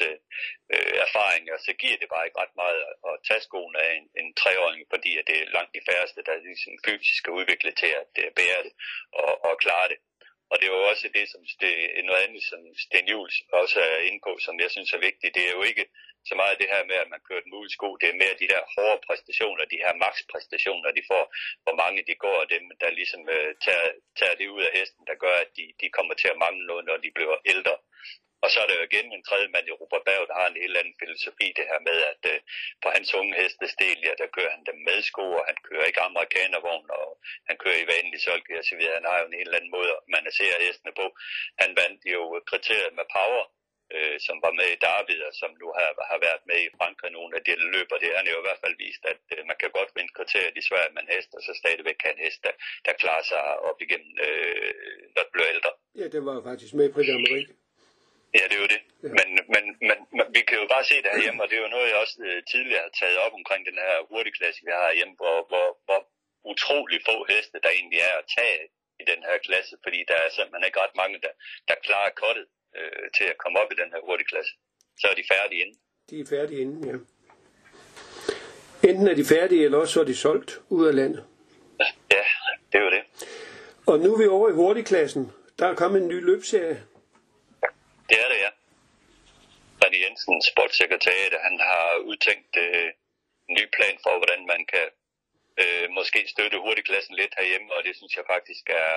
øh, 0.73 0.93
erfaringer, 1.05 1.55
så 1.65 1.71
giver 1.81 1.97
det 1.99 2.09
bare 2.13 2.25
ikke 2.25 2.41
ret 2.43 2.55
meget 2.63 2.81
at 3.09 3.15
tage 3.27 3.45
skoene 3.47 3.79
af 3.87 3.91
en, 3.99 4.05
en 4.21 4.29
treåring, 4.41 4.81
fordi 4.93 5.11
at 5.19 5.27
det 5.29 5.37
er 5.37 5.53
langt 5.57 5.75
de 5.75 5.87
færreste, 5.89 6.23
der 6.25 6.33
er 6.35 6.47
ligesom 6.49 6.73
fysisk 6.87 7.27
er 7.27 7.37
udviklet 7.39 7.75
til 7.81 7.91
at 8.01 8.11
øh, 8.23 8.31
bære 8.39 8.61
det 8.65 8.73
og, 9.21 9.31
og 9.47 9.53
klare 9.63 9.87
det. 9.91 9.97
Og 10.53 10.59
det 10.59 10.67
er 10.67 10.75
jo 10.77 10.83
også 10.91 11.07
det, 11.17 11.25
som 11.33 11.41
det, 11.63 11.73
noget 12.09 12.21
andet, 12.25 12.43
som 12.51 12.59
Sten 12.85 13.07
Jules 13.11 13.37
også 13.61 13.79
er 13.91 13.99
inde 14.07 14.21
på, 14.27 14.31
som 14.45 14.55
jeg 14.63 14.69
synes 14.71 14.93
er 14.93 15.05
vigtigt. 15.07 15.35
Det 15.35 15.43
er 15.45 15.53
jo 15.57 15.63
ikke 15.71 15.85
så 16.29 16.33
meget 16.41 16.59
det 16.61 16.71
her 16.73 16.83
med, 16.89 16.97
at 17.03 17.09
man 17.13 17.25
kører 17.27 17.43
den 17.45 17.53
ud 17.61 17.67
sko. 17.75 17.89
Det 18.01 18.07
er 18.09 18.21
mere 18.21 18.41
de 18.41 18.51
der 18.53 18.61
hårde 18.73 18.99
præstationer, 19.07 19.65
de 19.73 19.83
her 19.83 19.93
makspræstationer, 20.03 20.89
de 20.97 21.03
får, 21.11 21.23
hvor 21.63 21.75
mange 21.83 21.99
de 22.09 22.15
går, 22.25 22.37
af 22.43 22.47
dem, 22.55 22.63
der 22.81 22.97
ligesom 22.99 23.21
uh, 23.35 23.51
tager, 23.65 23.87
tager 24.19 24.35
det 24.39 24.47
ud 24.55 24.61
af 24.67 24.71
hesten, 24.79 25.03
der 25.09 25.15
gør, 25.23 25.35
at 25.43 25.49
de, 25.57 25.65
de 25.81 25.87
kommer 25.97 26.13
til 26.21 26.29
at 26.33 26.41
mangle 26.43 26.65
noget, 26.71 26.85
når 26.89 26.97
de 27.05 27.11
bliver 27.17 27.37
ældre. 27.53 27.75
Og 28.43 28.47
så 28.51 28.57
er 28.63 28.67
der 28.67 28.75
jo 28.79 28.87
igen 28.89 29.07
en 29.09 29.27
tredje 29.29 29.49
mand 29.53 29.67
i 29.67 29.77
Robert 29.81 30.03
Berg, 30.07 30.23
der 30.29 30.39
har 30.39 30.47
en 30.49 30.61
helt 30.63 30.77
anden 30.79 30.95
filosofi, 31.01 31.47
det 31.57 31.65
her 31.71 31.79
med, 31.89 31.97
at 32.11 32.21
øh, 32.33 32.39
på 32.83 32.87
hans 32.95 33.09
unge 33.19 33.33
hestestel, 33.41 33.97
ja, 34.07 34.13
der 34.21 34.33
kører 34.35 34.53
han 34.55 34.63
dem 34.69 34.77
med 34.87 34.99
sko, 35.09 35.25
og 35.39 35.43
han 35.49 35.57
kører 35.67 35.85
ikke 35.89 36.07
amerikanervogn, 36.09 36.87
og 36.99 37.07
han 37.49 37.55
kører 37.63 37.79
i 37.81 37.89
vanlig 37.93 38.19
solg, 38.25 38.43
og 38.61 38.65
så 38.69 38.75
videre. 38.77 38.99
Han 38.99 39.09
har 39.09 39.17
jo 39.19 39.25
en 39.27 39.39
helt 39.41 39.55
anden 39.57 39.73
måde 39.77 39.91
at 39.97 40.03
managere 40.17 40.63
hestene 40.65 40.93
på. 40.99 41.05
Han 41.61 41.71
vandt 41.81 42.01
jo 42.15 42.21
kriteriet 42.51 42.93
med 42.99 43.05
power, 43.17 43.43
øh, 43.95 44.17
som 44.27 44.37
var 44.45 44.53
med 44.59 44.69
i 44.71 44.81
David, 44.87 45.19
og 45.29 45.33
som 45.41 45.51
nu 45.61 45.67
har, 45.77 45.89
har 46.11 46.19
været 46.27 46.43
med 46.49 46.59
i 46.67 46.73
Frankrig 46.79 47.11
nogle 47.17 47.33
af 47.37 47.41
de 47.45 47.53
løber. 47.75 47.97
Det 48.03 48.09
har 48.15 48.23
jo 48.35 48.39
i 48.41 48.47
hvert 48.47 48.63
fald 48.63 48.75
vist, 48.85 49.03
at 49.13 49.23
øh, 49.35 49.41
man 49.49 49.57
kan 49.61 49.71
godt 49.77 49.91
vinde 49.95 50.13
kriteriet 50.17 50.55
i 50.61 50.67
Sverige 50.69 50.93
men 50.95 51.05
hester 51.13 51.15
hest, 51.15 51.29
og 51.37 51.41
så 51.47 51.51
stadigvæk 51.61 51.97
kan 52.03 52.11
en 52.13 52.23
hest, 52.25 52.39
der, 52.45 52.53
der 52.85 52.93
klarer 53.01 53.25
sig 53.31 53.41
op 53.69 53.79
igennem, 53.85 54.11
øh, 54.27 54.71
når 55.13 55.21
det 55.25 55.33
bliver 55.35 55.49
ældre. 55.55 55.71
Ja, 55.99 56.05
det 56.15 56.21
var 56.29 56.35
faktisk 56.49 56.71
med 56.77 56.85
i 56.89 56.93
Prix 56.95 57.07
Ja, 58.37 58.43
det 58.49 58.55
er 58.57 58.63
jo 58.65 58.71
det. 58.75 58.81
Ja. 59.03 59.09
Men, 59.17 59.27
men, 59.53 59.63
men, 59.87 59.97
men 60.17 60.25
vi 60.35 60.41
kan 60.47 60.57
jo 60.61 60.65
bare 60.73 60.85
se 60.89 60.95
det 61.03 61.11
herhjemme, 61.13 61.39
og 61.43 61.47
det 61.49 61.55
er 61.57 61.63
jo 61.65 61.75
noget, 61.75 61.87
jeg 61.91 61.99
også 62.03 62.17
øh, 62.29 62.39
tidligere 62.51 62.85
har 62.87 62.93
taget 63.01 63.17
op 63.25 63.33
omkring 63.39 63.61
den 63.69 63.77
her 63.85 63.95
hurtigklasse, 64.11 64.59
vi 64.67 64.71
har 64.75 64.83
herhjemme, 64.89 65.15
hvor, 65.21 65.37
hvor, 65.51 65.67
hvor 65.87 66.01
utrolig 66.51 66.99
få 67.09 67.15
heste, 67.31 67.57
der 67.63 67.71
egentlig 67.77 67.99
er 68.09 68.15
at 68.21 68.29
tage 68.37 68.59
i 69.01 69.03
den 69.11 69.21
her 69.27 69.37
klasse, 69.47 69.73
fordi 69.83 69.99
der 70.09 70.17
er 70.23 70.29
simpelthen 70.37 70.67
ikke 70.67 70.81
ret 70.83 70.95
mange, 71.01 71.17
der, 71.25 71.33
der 71.69 71.75
klarer 71.87 72.11
kottet 72.23 72.45
øh, 72.77 73.05
til 73.17 73.25
at 73.31 73.37
komme 73.43 73.55
op 73.61 73.69
i 73.73 73.79
den 73.81 73.89
her 73.93 74.01
hurtigklasse. 74.07 74.53
Så 75.01 75.05
er 75.11 75.15
de 75.19 75.25
færdige 75.33 75.61
inden. 75.63 75.79
De 76.09 76.15
er 76.23 76.27
færdige 76.35 76.61
inden, 76.65 76.81
ja. 76.91 76.97
Enten 78.89 79.07
er 79.07 79.15
de 79.21 79.25
færdige, 79.35 79.63
eller 79.65 79.77
også 79.77 80.01
er 80.01 80.07
de 80.11 80.15
solgt 80.15 80.51
ud 80.69 80.87
af 80.87 80.95
landet. 80.95 81.23
Ja, 82.15 82.23
det 82.71 82.77
er 82.79 82.83
jo 82.87 82.91
det. 82.97 83.03
Og 83.87 83.99
nu 83.99 84.13
er 84.13 84.17
vi 84.17 84.27
over 84.27 84.49
i 84.49 84.51
hurtigklassen. 84.51 85.31
Der 85.59 85.67
er 85.67 85.75
kommet 85.75 86.01
en 86.01 86.07
ny 86.07 86.25
løbserie. 86.25 86.83
Det 88.09 88.17
er 88.23 88.27
det, 88.33 88.39
ja. 88.45 88.51
René 89.81 89.97
Jensen, 90.03 90.41
sportssekretariat, 90.51 91.33
han 91.47 91.59
har 91.59 91.87
udtænkt 92.09 92.53
øh, 92.65 92.89
en 93.49 93.53
ny 93.59 93.65
plan 93.75 93.97
for, 94.03 94.13
hvordan 94.17 94.41
man 94.53 94.61
kan 94.73 94.87
øh, 95.61 95.87
måske 95.97 96.19
støtte 96.33 96.57
hurtigklassen 96.65 97.15
lidt 97.15 97.33
herhjemme, 97.37 97.73
og 97.75 97.83
det 97.83 97.93
synes 97.95 98.13
jeg 98.17 98.25
faktisk 98.33 98.65
er, 98.69 98.95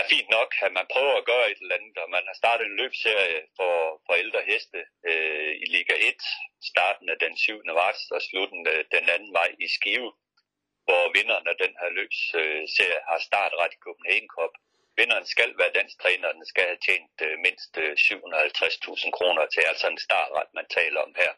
er 0.00 0.04
fint 0.12 0.28
nok, 0.36 0.50
at 0.66 0.72
man 0.78 0.86
prøver 0.94 1.14
at 1.16 1.28
gøre 1.32 1.50
et 1.50 1.60
eller 1.62 1.78
andet, 1.78 1.96
og 2.02 2.10
man 2.10 2.24
har 2.28 2.36
startet 2.42 2.64
en 2.66 2.76
løbserie 2.82 3.40
for, 3.58 3.74
for 4.06 4.14
ældre 4.14 4.42
heste 4.50 4.80
øh, 5.10 5.52
i 5.64 5.66
Liga 5.74 5.94
1, 5.98 6.22
starten 6.72 7.08
af 7.08 7.18
den 7.24 7.34
7. 7.36 7.62
marts 7.80 8.02
og 8.16 8.20
slutten 8.28 8.60
den 8.94 9.04
2. 9.26 9.32
maj 9.38 9.50
i 9.66 9.68
Skive, 9.76 10.10
hvor 10.86 11.02
vinderen 11.16 11.46
af 11.52 11.56
den 11.64 11.72
her 11.80 11.90
løbsserie 11.98 13.00
øh, 13.02 13.08
har 13.10 13.18
startret 13.28 13.72
i 13.72 13.82
Copenhagen 13.84 14.28
Cup. 14.36 14.54
Vinderen 14.98 15.26
skal 15.34 15.50
være 15.60 15.76
dansk 15.78 15.96
træner, 16.02 16.26
og 16.28 16.34
den 16.34 16.46
skal 16.52 16.64
have 16.70 16.82
tjent 16.86 17.16
øh, 17.26 17.34
mindst 17.46 17.72
øh, 17.84 17.92
750.000 17.92 19.10
kroner 19.18 19.44
til, 19.54 19.62
altså 19.70 19.86
en 19.88 20.04
startret, 20.08 20.48
man 20.58 20.66
taler 20.78 21.00
om 21.06 21.12
her. 21.22 21.32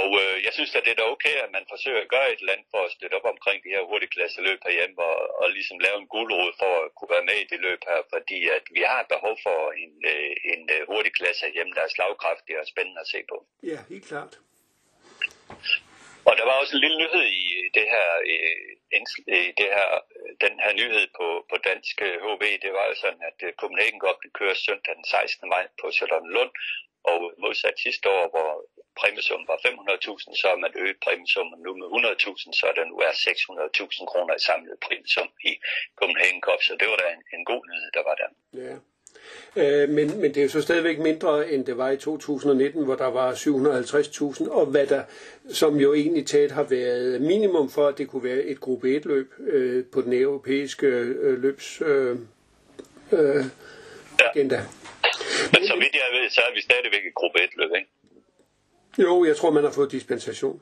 Og 0.00 0.08
øh, 0.22 0.36
jeg 0.46 0.52
synes, 0.54 0.72
at 0.74 0.84
det 0.84 0.92
er 0.92 1.00
da 1.00 1.06
okay, 1.14 1.36
at 1.44 1.50
man 1.56 1.70
forsøger 1.72 2.00
at 2.02 2.12
gøre 2.14 2.28
et 2.32 2.40
eller 2.40 2.54
andet 2.54 2.68
for 2.74 2.82
at 2.84 2.94
støtte 2.96 3.16
op 3.18 3.28
omkring 3.34 3.58
de 3.64 3.74
her 3.74 3.82
hurtigklasse 3.90 4.38
løb 4.48 4.60
herhjemme, 4.66 4.98
og, 5.10 5.18
og 5.40 5.46
ligesom 5.56 5.78
lave 5.86 5.98
en 6.02 6.12
guldråd 6.14 6.52
for 6.62 6.72
at 6.84 6.88
kunne 6.96 7.12
være 7.16 7.28
med 7.30 7.38
i 7.40 7.50
det 7.52 7.60
løb 7.66 7.80
her, 7.90 8.00
fordi 8.14 8.40
at 8.56 8.64
vi 8.76 8.82
har 8.92 9.02
behov 9.14 9.34
for 9.46 9.60
en, 9.84 9.94
øh, 10.12 10.32
en 10.52 10.62
øh, 10.74 10.80
hurtigklasse 10.90 11.40
herhjemme, 11.46 11.72
der 11.76 11.82
er 11.84 11.94
slagkraftig 11.96 12.54
og 12.60 12.66
spændende 12.72 13.00
at 13.04 13.10
se 13.14 13.20
på. 13.32 13.36
Ja, 13.72 13.78
helt 13.92 14.06
klart. 14.10 14.32
Og 16.28 16.32
der 16.38 16.44
var 16.48 16.56
også 16.60 16.72
en 16.76 16.84
lille 16.84 16.98
nyhed 17.02 17.26
i 17.42 17.44
det 17.76 17.86
her, 17.94 18.08
i 19.48 19.52
det 19.60 19.68
her 19.76 19.88
den 20.44 20.54
her 20.64 20.72
nyhed 20.80 21.06
på, 21.18 21.26
på 21.50 21.56
dansk 21.68 21.96
øh, 22.08 22.16
HV. 22.24 22.42
Det 22.64 22.72
var 22.76 22.84
jo 22.90 22.94
sådan, 23.04 23.22
at 23.30 23.38
øh, 23.46 23.52
Copenhagen 23.60 24.00
Cup 24.04 24.18
kører 24.38 24.56
søndag 24.66 24.94
den 24.98 25.04
16. 25.04 25.48
maj 25.54 25.64
på 25.80 25.86
Charlottenlund, 25.96 26.52
og 27.10 27.16
modsat 27.42 27.76
sidste 27.86 28.06
år, 28.18 28.24
hvor 28.34 28.50
præmiesummen 29.00 29.46
var 29.52 29.58
500.000, 29.66 30.40
så 30.40 30.46
er 30.54 30.58
man 30.64 30.72
øget 30.82 30.98
præmiesummen 31.04 31.58
nu 31.66 31.70
med 31.80 31.88
100.000, 31.96 32.60
så 32.60 32.66
der 32.76 32.84
nu 32.90 32.96
er 33.08 33.12
600.000 33.12 34.10
kroner 34.10 34.34
i 34.36 34.46
samlet 34.48 34.76
præmiesum 34.86 35.30
i 35.50 35.52
Copenhagen 35.98 36.40
Cup, 36.46 36.60
så 36.66 36.72
det 36.80 36.86
var 36.90 36.98
da 37.02 37.06
en, 37.16 37.22
en 37.36 37.44
god 37.50 37.62
nyhed, 37.70 37.90
der 37.96 38.02
var 38.08 38.16
der. 38.22 38.30
Ja. 38.64 38.74
Øh, 39.56 39.88
men, 39.88 40.20
men 40.20 40.34
det 40.34 40.36
er 40.36 40.42
jo 40.42 40.48
så 40.48 40.62
stadigvæk 40.62 40.98
mindre, 40.98 41.52
end 41.52 41.64
det 41.64 41.78
var 41.78 41.90
i 41.90 41.96
2019, 41.96 42.84
hvor 42.84 42.94
der 42.94 43.06
var 43.06 43.32
750.000, 43.32 44.50
og 44.50 44.66
hvad 44.66 44.86
der, 44.86 45.02
som 45.48 45.76
jo 45.76 45.94
egentlig 45.94 46.26
taget 46.26 46.52
har 46.52 46.62
været 46.62 47.20
minimum 47.20 47.70
for, 47.70 47.88
at 47.88 47.98
det 47.98 48.08
kunne 48.08 48.24
være 48.24 48.42
et 48.42 48.60
gruppe 48.60 48.96
1-løb 48.96 49.32
øh, 49.38 49.84
på 49.92 50.00
den 50.00 50.12
europæiske 50.12 50.86
øh, 50.86 51.42
løbs 51.42 51.82
øh, 51.86 52.16
øh, 53.12 53.44
agenda. 54.18 54.56
Ja. 54.56 54.62
Men 55.52 55.66
så 55.66 55.74
vidt 55.74 55.94
jeg 55.94 56.20
ved, 56.20 56.30
så 56.30 56.40
er 56.50 56.54
vi 56.54 56.60
stadigvæk 56.60 57.06
et 57.06 57.14
gruppe 57.14 57.38
1-løb, 57.38 57.70
ikke? 57.76 57.88
Jo, 58.98 59.24
jeg 59.24 59.36
tror, 59.36 59.50
man 59.50 59.64
har 59.64 59.70
fået 59.70 59.92
dispensation. 59.92 60.60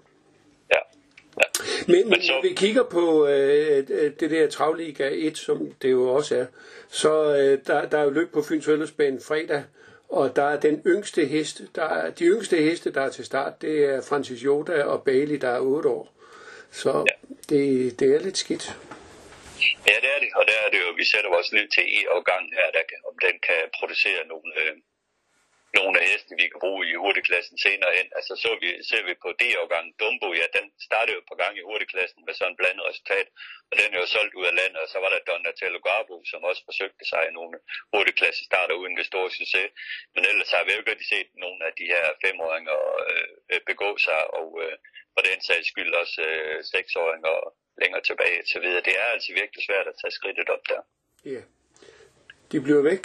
Men, 1.87 2.09
Men 2.09 2.23
så... 2.23 2.33
når 2.33 2.43
vi 2.43 2.55
kigger 2.57 2.83
på 2.83 3.27
øh, 3.27 3.89
det 4.21 4.31
der 4.31 4.51
Travliga 4.51 5.11
1, 5.13 5.39
som 5.39 5.73
det 5.83 5.91
jo 5.91 6.09
også 6.09 6.37
er, 6.37 6.47
så 6.89 7.37
øh, 7.37 7.59
der, 7.67 7.89
der 7.89 7.99
er 7.99 8.05
jo 8.05 8.11
løb 8.11 8.33
på 8.33 8.43
Fyns 8.43 8.65
Fællesbane 8.65 9.21
fredag, 9.29 9.65
og 10.09 10.37
der 10.37 10.43
er 10.43 10.61
den 10.61 10.83
yngste 10.87 11.25
hest, 11.25 11.63
der 11.75 11.85
er, 11.85 12.11
de 12.11 12.25
yngste 12.25 12.57
heste, 12.57 12.93
der 12.93 13.01
er 13.01 13.11
til 13.11 13.25
start, 13.25 13.63
det 13.63 13.85
er 13.85 14.03
Francis 14.09 14.41
Yoda 14.41 14.83
og 14.83 15.05
Bailey, 15.05 15.37
der 15.37 15.49
er 15.49 15.61
8 15.61 15.89
år. 15.89 16.15
Så 16.71 17.05
ja. 17.11 17.15
det, 17.49 18.01
det 18.01 18.15
er 18.15 18.21
lidt 18.21 18.39
skidt. 18.39 18.65
Ja, 19.89 19.97
det 20.03 20.11
er 20.17 20.21
det, 20.25 20.31
og 20.39 20.45
der 20.51 20.59
er 20.65 20.69
det 20.73 20.79
jo, 20.85 20.89
vi 21.01 21.05
sætter 21.13 21.31
vores 21.37 21.53
lid 21.53 21.67
til 21.75 21.85
E-afgangen 21.99 22.53
her, 22.59 22.69
der 22.77 22.85
kan, 22.91 22.99
om 23.11 23.15
den 23.27 23.37
kan 23.49 23.61
producere 23.79 24.21
nogle, 24.33 24.49
øh, 24.63 24.73
nogle 25.79 25.95
af 26.01 26.07
heste, 26.11 26.33
vi 26.41 26.47
kan 26.53 26.61
bruge 26.65 26.83
i 26.91 27.01
hurtigklassen 27.03 27.57
senere 27.67 27.93
hen. 27.99 28.09
Altså 28.19 28.33
så 28.43 28.51
vi, 28.63 28.69
ser 28.91 29.03
vi 29.09 29.15
på 29.25 29.29
D-årgangen 29.41 29.95
Dumbo, 30.01 30.29
ja, 30.41 30.47
den 30.57 30.67
startede 30.89 31.17
jo 31.19 31.23
på 31.31 31.35
gang 31.43 31.55
i 31.57 31.67
hurtigklassen 31.69 32.21
med 32.27 32.35
sådan 32.35 32.53
en 32.53 32.59
blandet 32.61 32.85
resultat, 32.91 33.27
og 33.71 33.75
den 33.81 33.89
er 33.95 34.01
jo 34.03 34.09
solgt 34.17 34.35
ud 34.39 34.47
af 34.51 34.55
landet, 34.61 34.81
og 34.85 34.89
så 34.93 34.99
var 35.05 35.11
der 35.13 35.27
Donatello 35.29 35.81
Garbo, 35.87 36.17
som 36.31 36.49
også 36.51 36.63
forsøgte 36.69 37.05
sig 37.13 37.23
i 37.29 37.37
nogle 37.39 37.57
hurtigklasse 37.95 38.43
starter 38.51 38.75
uden 38.81 38.97
det 38.99 39.07
store 39.11 39.31
succes. 39.39 39.69
Men 40.15 40.23
ellers 40.31 40.51
har 40.57 40.65
vi 40.65 40.73
jo 40.73 40.83
ikke 40.95 41.11
set 41.15 41.29
nogle 41.45 41.61
af 41.69 41.73
de 41.81 41.87
her 41.95 42.05
femåringer 42.25 42.79
øh, 43.05 43.61
begå 43.71 43.91
sig, 44.07 44.21
og 44.39 44.49
øh, 44.65 44.75
for 45.15 45.23
den 45.29 45.39
sags 45.49 45.69
skyld 45.73 45.93
også 46.03 46.21
øh, 46.31 46.57
seksåringer 46.73 47.37
længere 47.83 48.03
tilbage 48.09 48.41
til 48.51 48.59
videre. 48.65 48.87
Det 48.89 48.95
er 49.03 49.09
altså 49.15 49.31
virkelig 49.41 49.63
svært 49.69 49.87
at 49.91 49.97
tage 50.01 50.17
skridtet 50.19 50.49
op 50.55 50.65
der. 50.73 50.81
Ja. 51.35 51.43
De 52.53 52.61
bliver 52.67 52.83
væk. 52.91 53.05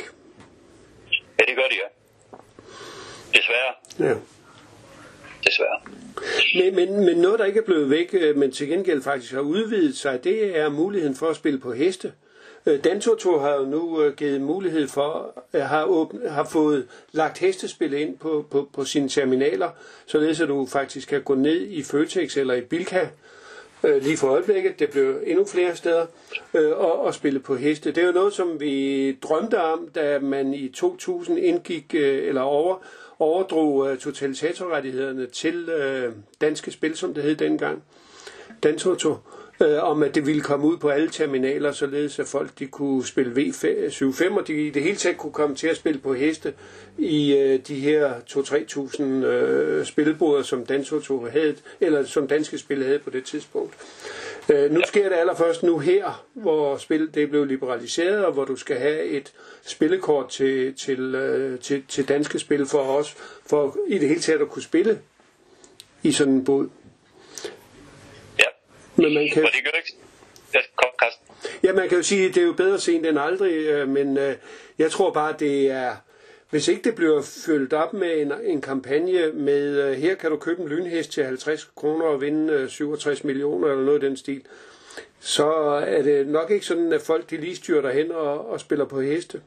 Ja, 1.38 1.44
det 1.50 1.56
gør 1.60 1.68
de, 1.74 1.78
ja. 1.84 1.90
Desværre. 3.34 3.74
Ja. 4.00 4.16
Desværre. 5.46 5.80
Men, 6.56 6.76
men, 6.76 7.06
men 7.06 7.18
noget, 7.18 7.40
der 7.40 7.46
ikke 7.46 7.60
er 7.60 7.64
blevet 7.64 7.90
væk, 7.90 8.10
øh, 8.14 8.38
men 8.38 8.52
til 8.52 8.68
gengæld 8.68 9.02
faktisk 9.02 9.34
har 9.34 9.42
udvidet 9.42 9.98
sig, 9.98 10.24
det 10.24 10.58
er 10.58 10.70
muligheden 10.70 11.16
for 11.16 11.28
at 11.28 11.36
spille 11.36 11.60
på 11.60 11.74
heste. 11.74 12.12
Øh, 12.66 12.84
Dantoto 12.84 13.40
har 13.40 13.54
jo 13.54 13.66
nu 13.66 14.02
øh, 14.02 14.16
givet 14.16 14.42
mulighed 14.42 14.88
for, 14.88 15.44
at 15.54 15.68
har, 15.68 15.86
åbent, 15.86 16.30
har 16.30 16.44
fået 16.44 16.88
lagt 17.12 17.38
hestespil 17.38 17.94
ind 17.94 18.18
på, 18.18 18.46
på, 18.52 18.70
på 18.74 18.86
sine 18.86 19.10
terminaler, 19.10 19.70
således 20.06 20.42
at 20.42 20.48
du 20.48 20.66
faktisk 20.66 21.10
kan 21.10 21.22
gå 21.22 21.36
ned 21.36 21.62
i 21.62 21.84
Føtex 21.84 22.38
eller 22.38 22.54
i 22.54 22.62
Bilka, 22.62 23.08
lige 23.84 24.18
for 24.18 24.28
øjeblikket, 24.28 24.80
det 24.80 24.90
blev 24.90 25.22
endnu 25.26 25.46
flere 25.46 25.76
steder, 25.76 26.06
og, 26.54 27.00
og 27.02 27.14
spille 27.14 27.40
på 27.40 27.56
heste. 27.56 27.92
Det 27.92 28.02
er 28.02 28.06
jo 28.06 28.12
noget, 28.12 28.34
som 28.34 28.60
vi 28.60 29.12
drømte 29.12 29.62
om, 29.62 29.88
da 29.96 30.20
man 30.20 30.54
i 30.54 30.70
2000 30.70 31.40
indgik, 31.40 31.96
eller 31.96 32.42
over, 32.42 32.84
overdrog 33.20 33.90
øh, 33.90 33.98
totalisatorrettighederne 33.98 35.28
til 35.28 35.70
øh, 35.70 36.14
Danske 36.42 36.72
Spil, 36.72 36.96
som 36.98 37.14
det 37.14 37.24
hed 37.24 37.36
dengang, 37.36 37.84
Dantoto, 38.64 39.18
øh, 39.62 39.84
om 39.84 40.04
at 40.04 40.16
det 40.16 40.26
ville 40.26 40.42
komme 40.42 40.68
ud 40.68 40.78
på 40.78 40.90
alle 40.90 41.10
terminaler, 41.10 41.72
således 41.72 42.20
at 42.20 42.28
folk 42.28 42.50
de 42.60 42.68
kunne 42.68 43.06
spille 43.06 43.32
V75, 43.34 44.40
og 44.40 44.48
de 44.48 44.68
i 44.68 44.70
det 44.70 44.84
hele 44.84 44.96
taget 44.96 45.18
kunne 45.18 45.34
komme 45.34 45.56
til 45.56 45.68
at 45.68 45.78
spille 45.78 46.00
på 46.00 46.14
heste 46.14 46.54
i 46.98 47.38
øh, 47.38 47.60
de 47.68 47.76
her 47.76 48.14
2-3.000 48.30 49.04
øh, 49.04 49.86
spilboder, 49.86 50.44
som 50.44 50.66
Dansoto 50.66 51.26
havde, 51.32 51.56
eller 51.82 52.06
som 52.06 52.28
Danske 52.28 52.58
Spil 52.58 52.84
havde 52.84 53.00
på 53.00 53.10
det 53.10 53.24
tidspunkt. 53.24 53.74
Øh, 54.50 54.72
nu 54.72 54.82
sker 54.88 55.10
det 55.10 55.16
allerførst 55.16 55.64
nu 55.64 55.80
her, 55.80 56.26
hvor 56.34 56.78
spil 56.78 57.10
det 57.14 57.30
blev 57.30 57.46
liberaliseret, 57.46 58.26
og 58.26 58.34
hvor 58.34 58.46
du 58.46 58.56
skal 58.56 58.78
have 58.78 59.04
et 59.04 59.34
spillekort 59.62 60.30
til, 60.30 60.74
til, 60.74 61.16
øh, 61.16 61.60
til, 61.60 61.84
til 61.88 62.08
danske 62.08 62.40
spil 62.40 62.66
for 62.66 62.80
os, 62.80 63.16
for 63.46 63.78
i 63.88 63.98
det 63.98 64.08
hele 64.08 64.22
taget 64.22 64.42
at 64.42 64.50
kunne 64.50 64.64
spille 64.64 65.00
i 66.04 66.12
sådan 66.12 66.34
en 66.34 66.44
båd. 66.44 66.70
Men 69.02 69.14
man 69.14 69.30
kan... 69.34 69.44
det 69.44 69.64
gør 69.64 69.78
ikke. 69.78 69.94
Carsten. 71.02 71.26
Ja, 71.64 71.74
man 71.74 71.90
kan 71.90 71.98
jo 71.98 72.04
sige, 72.04 72.30
at 72.30 72.36
det 72.36 72.42
er 72.42 72.48
jo 72.48 72.54
bedre 72.54 72.80
sent 72.80 73.06
end 73.06 73.20
aldrig, 73.20 73.54
øh, 73.54 73.88
men 73.88 74.18
øh, 74.18 74.36
jeg 74.78 74.92
tror 74.92 75.12
bare, 75.12 75.36
det 75.40 75.72
er, 75.72 75.96
hvis 76.50 76.68
ikke 76.68 76.82
det 76.82 76.96
bliver 76.96 77.22
fyldt 77.46 77.74
op 77.74 77.94
med 77.94 78.22
en, 78.22 78.32
en 78.44 78.62
kampagne 78.62 79.32
med, 79.32 79.96
her 79.96 80.16
kan 80.16 80.30
du 80.30 80.38
købe 80.38 80.62
en 80.62 80.70
lynhest 80.70 81.12
til 81.12 81.24
50 81.24 81.64
kroner 81.76 82.06
og 82.06 82.22
vinde 82.22 82.70
67 82.70 83.24
millioner 83.24 83.68
eller 83.68 83.86
noget 83.86 84.04
i 84.04 84.06
den 84.06 84.18
stil, 84.18 84.46
så 85.20 85.52
er 85.98 86.02
det 86.02 86.28
nok 86.28 86.52
ikke 86.52 86.66
sådan, 86.66 86.94
at 86.94 87.02
folk 87.02 87.30
de 87.30 87.38
lige 87.38 87.56
styrer 87.56 87.82
derhen 87.82 88.12
og, 88.12 88.50
og 88.50 88.60
spiller 88.60 88.86
på 88.86 89.02
heste. 89.02 89.42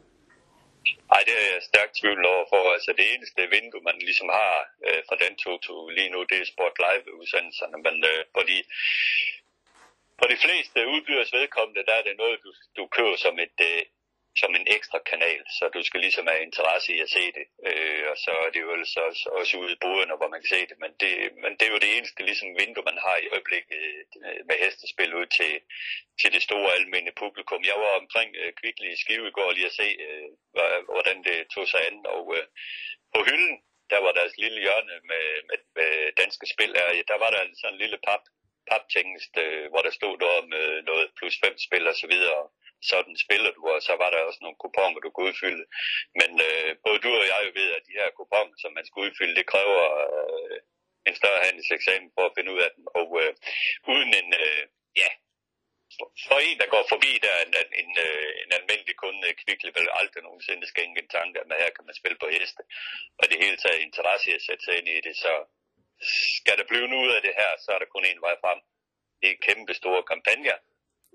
Nej, 1.13 1.23
det 1.27 1.35
er 1.43 1.47
jeg 1.55 1.63
stærkt 1.71 1.93
tvivl 2.01 2.23
over 2.35 2.47
for. 2.53 2.63
Altså 2.77 2.91
det 2.99 3.07
eneste 3.15 3.41
vindue, 3.57 3.83
man 3.89 3.99
ligesom 4.09 4.29
har 4.39 4.55
øh, 4.87 5.01
fra 5.09 5.17
den 5.25 5.35
Toto 5.45 5.75
lige 5.97 6.11
nu, 6.15 6.21
det 6.31 6.39
er 6.41 6.53
Sport 6.53 6.77
Live-udsendelserne. 6.85 7.77
Men 7.87 7.97
øh, 8.11 8.21
på, 8.35 8.41
for 10.23 10.29
de 10.35 10.43
fleste 10.47 10.79
udbyders 10.95 11.33
vedkommende, 11.33 11.87
der 11.89 11.95
er 11.97 12.05
det 12.09 12.17
noget, 12.17 12.37
du, 12.45 12.51
du 12.79 12.83
køber 12.97 13.17
som 13.17 13.35
et, 13.47 13.59
øh, 13.71 13.83
som 14.41 14.51
en 14.59 14.67
ekstra 14.77 14.99
kanal, 15.11 15.41
så 15.57 15.65
du 15.77 15.83
skal 15.89 16.01
ligesom 16.01 16.27
have 16.33 16.43
interesse 16.49 16.89
i 16.97 17.01
at 17.07 17.11
se 17.17 17.25
det. 17.39 17.47
Øh, 17.69 18.05
og 18.11 18.17
så 18.25 18.33
er 18.45 18.51
det 18.55 18.61
jo 18.67 18.85
så 18.95 19.01
også, 19.11 19.25
også 19.39 19.53
ude 19.63 19.73
i 19.73 19.83
boderne, 19.85 20.17
hvor 20.19 20.29
man 20.33 20.41
kan 20.43 20.53
se 20.57 20.63
det. 20.71 20.77
Men 20.83 20.93
det, 21.03 21.13
men 21.43 21.53
det 21.57 21.65
er 21.67 21.75
jo 21.75 21.85
det 21.85 21.93
eneste 21.97 22.23
ligesom, 22.29 22.49
vindue, 22.61 22.89
man 22.91 22.99
har 23.07 23.17
i 23.21 23.31
øjeblikket 23.35 23.79
øh, 24.27 24.41
med 24.49 24.57
hestespil 24.65 25.15
ud 25.21 25.27
til, 25.39 25.53
til 26.21 26.31
det 26.35 26.43
store 26.49 26.71
almindelige 26.79 27.21
publikum. 27.25 27.61
Jeg 27.71 27.79
var 27.85 27.93
omkring 28.03 28.31
øh, 28.43 28.53
Kvickly 28.61 28.89
i 28.93 29.01
Skive 29.03 29.29
i 29.29 29.37
går 29.39 29.51
lige 29.53 29.71
at 29.71 29.79
se, 29.81 29.89
øh, 30.07 30.29
hvordan 30.93 31.19
det 31.29 31.39
tog 31.55 31.67
sig 31.69 31.81
an. 31.89 31.99
Og 32.17 32.25
øh, 32.37 32.47
på 33.15 33.21
hylden, 33.29 33.57
der 33.93 34.01
var 34.05 34.13
deres 34.19 34.35
lille 34.43 34.61
hjørne 34.65 34.97
med, 35.11 35.25
med, 35.49 35.59
med 35.79 35.91
danske 36.21 36.47
spil. 36.53 36.73
Der 37.11 37.19
var 37.23 37.31
der 37.35 37.43
sådan 37.61 37.75
en 37.75 37.83
lille 37.83 37.99
pap, 38.07 38.25
paptingest, 38.71 39.33
øh, 39.45 39.65
hvor 39.71 39.83
der 39.87 39.93
stod 39.99 40.15
der 40.25 40.37
med 40.55 40.67
noget 40.91 41.07
plus 41.19 41.37
fem 41.45 41.55
spil 41.67 41.85
og 41.93 41.97
så 42.03 42.07
videre 42.15 42.43
sådan 42.91 43.17
spiller 43.25 43.51
du, 43.57 43.63
og 43.75 43.83
så 43.89 43.95
var 44.03 44.11
der 44.11 44.29
også 44.29 44.41
nogle 44.43 44.61
kuponer, 44.63 45.01
du 45.01 45.11
kunne 45.11 45.29
udfylde. 45.31 45.65
Men 46.21 46.31
øh, 46.49 46.71
både 46.85 46.99
du 47.05 47.11
og 47.21 47.27
jeg 47.33 47.41
jo 47.47 47.51
ved, 47.61 47.69
at 47.77 47.87
de 47.89 47.99
her 48.01 48.09
kuponer, 48.19 48.57
som 48.63 48.73
man 48.79 48.87
skal 48.87 49.03
udfylde, 49.07 49.39
det 49.41 49.53
kræver 49.53 49.85
øh, 50.07 50.59
en 51.09 51.15
større 51.21 51.45
handelseksamen 51.47 52.11
for 52.17 52.25
at 52.27 52.35
finde 52.37 52.53
ud 52.55 52.61
af 52.67 52.71
dem. 52.77 52.85
Og 53.01 53.09
øh, 53.23 53.33
uden 53.93 54.11
en, 54.21 54.29
øh, 54.45 54.65
ja, 55.03 55.11
for 56.29 56.39
en, 56.49 56.59
der 56.63 56.69
går 56.75 56.85
forbi 56.93 57.13
der, 57.25 57.35
en, 57.45 57.53
en, 57.63 57.71
en, 57.83 57.93
øh, 58.07 58.31
en 58.43 58.51
almindelig 58.59 58.97
kunde 59.05 59.29
kvikle 59.43 59.71
vil 59.77 59.89
aldrig 60.01 60.23
nogensinde 60.23 60.67
skænke 60.73 61.01
en 61.01 61.13
tanke, 61.17 61.37
at 61.41 61.61
her 61.63 61.71
kan 61.77 61.87
man 61.87 62.01
spille 62.01 62.19
på 62.21 62.29
heste. 62.37 62.63
Og 63.21 63.25
det 63.31 63.43
hele 63.43 63.57
taget 63.57 63.81
interesse 63.81 64.31
i 64.31 64.35
at 64.39 64.47
sætte 64.49 64.65
sig 64.65 64.75
ind 64.79 64.89
i 64.89 65.01
det, 65.07 65.17
så 65.25 65.33
skal 66.39 66.57
der 66.59 66.67
blive 66.71 66.89
noget 66.95 67.13
af 67.17 67.23
det 67.27 67.35
her, 67.41 67.51
så 67.65 67.69
er 67.75 67.79
der 67.81 67.95
kun 67.95 68.05
en 68.05 68.21
vej 68.27 68.35
frem. 68.45 68.59
Det 69.21 69.29
er 69.31 69.45
kæmpe 69.47 69.75
store 69.81 70.03
kampagner, 70.11 70.59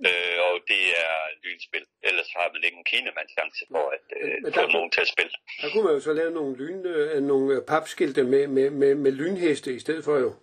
Øh, 0.06 0.38
og 0.48 0.56
det 0.72 0.84
er 1.04 1.14
lynspil. 1.44 1.86
Ellers 2.04 2.30
har 2.36 2.50
man 2.54 2.62
ikke 2.64 2.78
en 2.78 2.84
kinemand 2.84 3.30
chance 3.38 3.66
for 3.72 3.86
at 3.96 4.06
øh, 4.22 4.54
få 4.54 4.72
nogen 4.78 4.92
til 4.92 5.02
at 5.02 5.08
spille. 5.08 5.34
Der 5.62 5.70
kunne 5.72 5.84
man 5.84 5.94
jo 5.94 6.00
så 6.00 6.14
lave 6.14 6.32
nogle, 6.32 6.56
lyn, 6.58 6.86
øh, 6.86 7.24
nogle 7.24 7.56
øh, 7.56 7.62
papskilte 7.66 8.24
med, 8.24 8.48
med, 8.48 8.70
med, 8.70 8.96
med 8.96 9.12
lynheste 9.12 9.74
i 9.76 9.80
stedet 9.80 10.04
for 10.04 10.16
jo. 10.18 10.36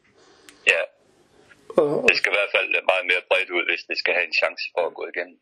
Ja. 0.66 0.80
Og, 1.80 2.08
det 2.08 2.16
skal 2.16 2.32
i 2.32 2.36
hvert 2.38 2.52
fald 2.56 2.68
meget 2.92 3.06
mere 3.10 3.22
bredt 3.28 3.50
ud, 3.50 3.64
hvis 3.70 3.82
det 3.88 3.98
skal 3.98 4.14
have 4.14 4.26
en 4.26 4.32
chance 4.32 4.64
for 4.74 4.86
at 4.86 4.94
gå 4.94 5.06
igennem. 5.12 5.38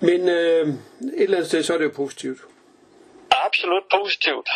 Men 0.00 0.20
øh, 0.28 0.64
et 0.68 1.22
eller 1.22 1.36
andet 1.36 1.48
sted, 1.48 1.62
så 1.62 1.74
er 1.74 1.78
det 1.78 1.84
jo 1.84 1.94
positivt. 1.96 2.40
Absolut 3.30 3.84
positivt 3.90 4.48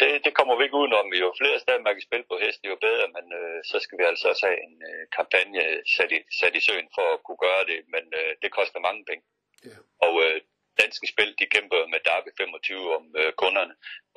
det, 0.00 0.10
det 0.24 0.32
kommer 0.38 0.54
vi 0.56 0.62
ikke 0.64 0.80
udenom. 0.82 1.08
Jo 1.22 1.28
flere 1.40 1.58
steder 1.62 1.86
man 1.86 1.94
kan 1.94 2.08
spille 2.08 2.26
på 2.28 2.36
hest, 2.44 2.60
jo 2.72 2.76
bedre, 2.86 3.06
men 3.16 3.26
øh, 3.40 3.58
så 3.70 3.76
skal 3.84 3.98
vi 3.98 4.04
altså 4.10 4.24
også 4.32 4.44
have 4.48 4.60
en 4.66 4.76
øh, 4.90 5.02
kampagne 5.18 5.62
sat 5.96 6.10
i, 6.16 6.18
sat 6.40 6.54
i 6.58 6.64
søen 6.66 6.88
for 6.96 7.06
at 7.14 7.22
kunne 7.26 7.42
gøre 7.46 7.64
det, 7.70 7.80
men 7.94 8.04
øh, 8.20 8.32
det 8.42 8.50
koster 8.58 8.86
mange 8.86 9.02
penge. 9.10 9.24
Ja. 9.70 9.78
Og 10.06 10.12
øh, 10.24 10.36
danske 10.82 11.06
spil, 11.12 11.30
de 11.40 11.52
kæmper 11.54 11.80
med 11.92 12.00
Derby 12.08 12.30
25 12.36 12.96
om 12.98 13.04
øh, 13.20 13.32
kunderne, 13.42 13.74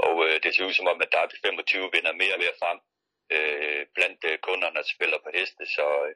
og 0.07 0.13
øh, 0.25 0.35
det 0.43 0.49
ser 0.55 0.67
ud 0.67 0.73
som 0.73 0.91
om, 0.93 1.01
at 1.05 1.13
Derby 1.15 1.35
25 1.45 1.89
vinder 1.95 2.13
mere 2.21 2.35
og 2.35 2.41
mere 2.43 2.59
frem 2.61 2.79
øh, 3.35 3.85
blandt 3.95 4.21
øh, 4.29 4.37
kunderne, 4.47 4.75
der 4.79 4.93
spiller 4.95 5.19
på 5.21 5.29
heste. 5.37 5.63
Så, 5.75 5.85
øh, 6.07 6.15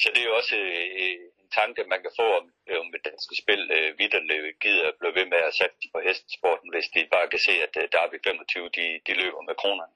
så 0.00 0.06
det 0.12 0.20
er 0.20 0.28
jo 0.30 0.36
også 0.40 0.56
øh, 0.56 1.18
en 1.46 1.52
tanke, 1.60 1.90
man 1.92 2.02
kan 2.04 2.14
få 2.20 2.26
om, 2.38 2.44
øh, 2.68 2.76
om 2.82 2.88
et 2.96 3.04
dansk 3.08 3.28
spil 3.42 3.62
øh, 3.76 3.88
vidderligt 4.00 4.60
gider 4.64 4.84
at 4.88 4.98
blive 5.00 5.16
ved 5.18 5.26
med 5.32 5.40
at 5.48 5.56
sætte 5.60 5.76
på 5.94 5.98
hestesporten, 6.06 6.68
hvis 6.74 6.88
de 6.94 7.00
bare 7.14 7.28
kan 7.32 7.42
se, 7.48 7.54
at 7.66 7.74
øh, 7.80 7.84
Derby 7.94 8.18
25 8.24 8.68
de, 8.76 8.86
de 9.06 9.12
løber 9.20 9.42
med 9.48 9.56
kronerne. 9.62 9.94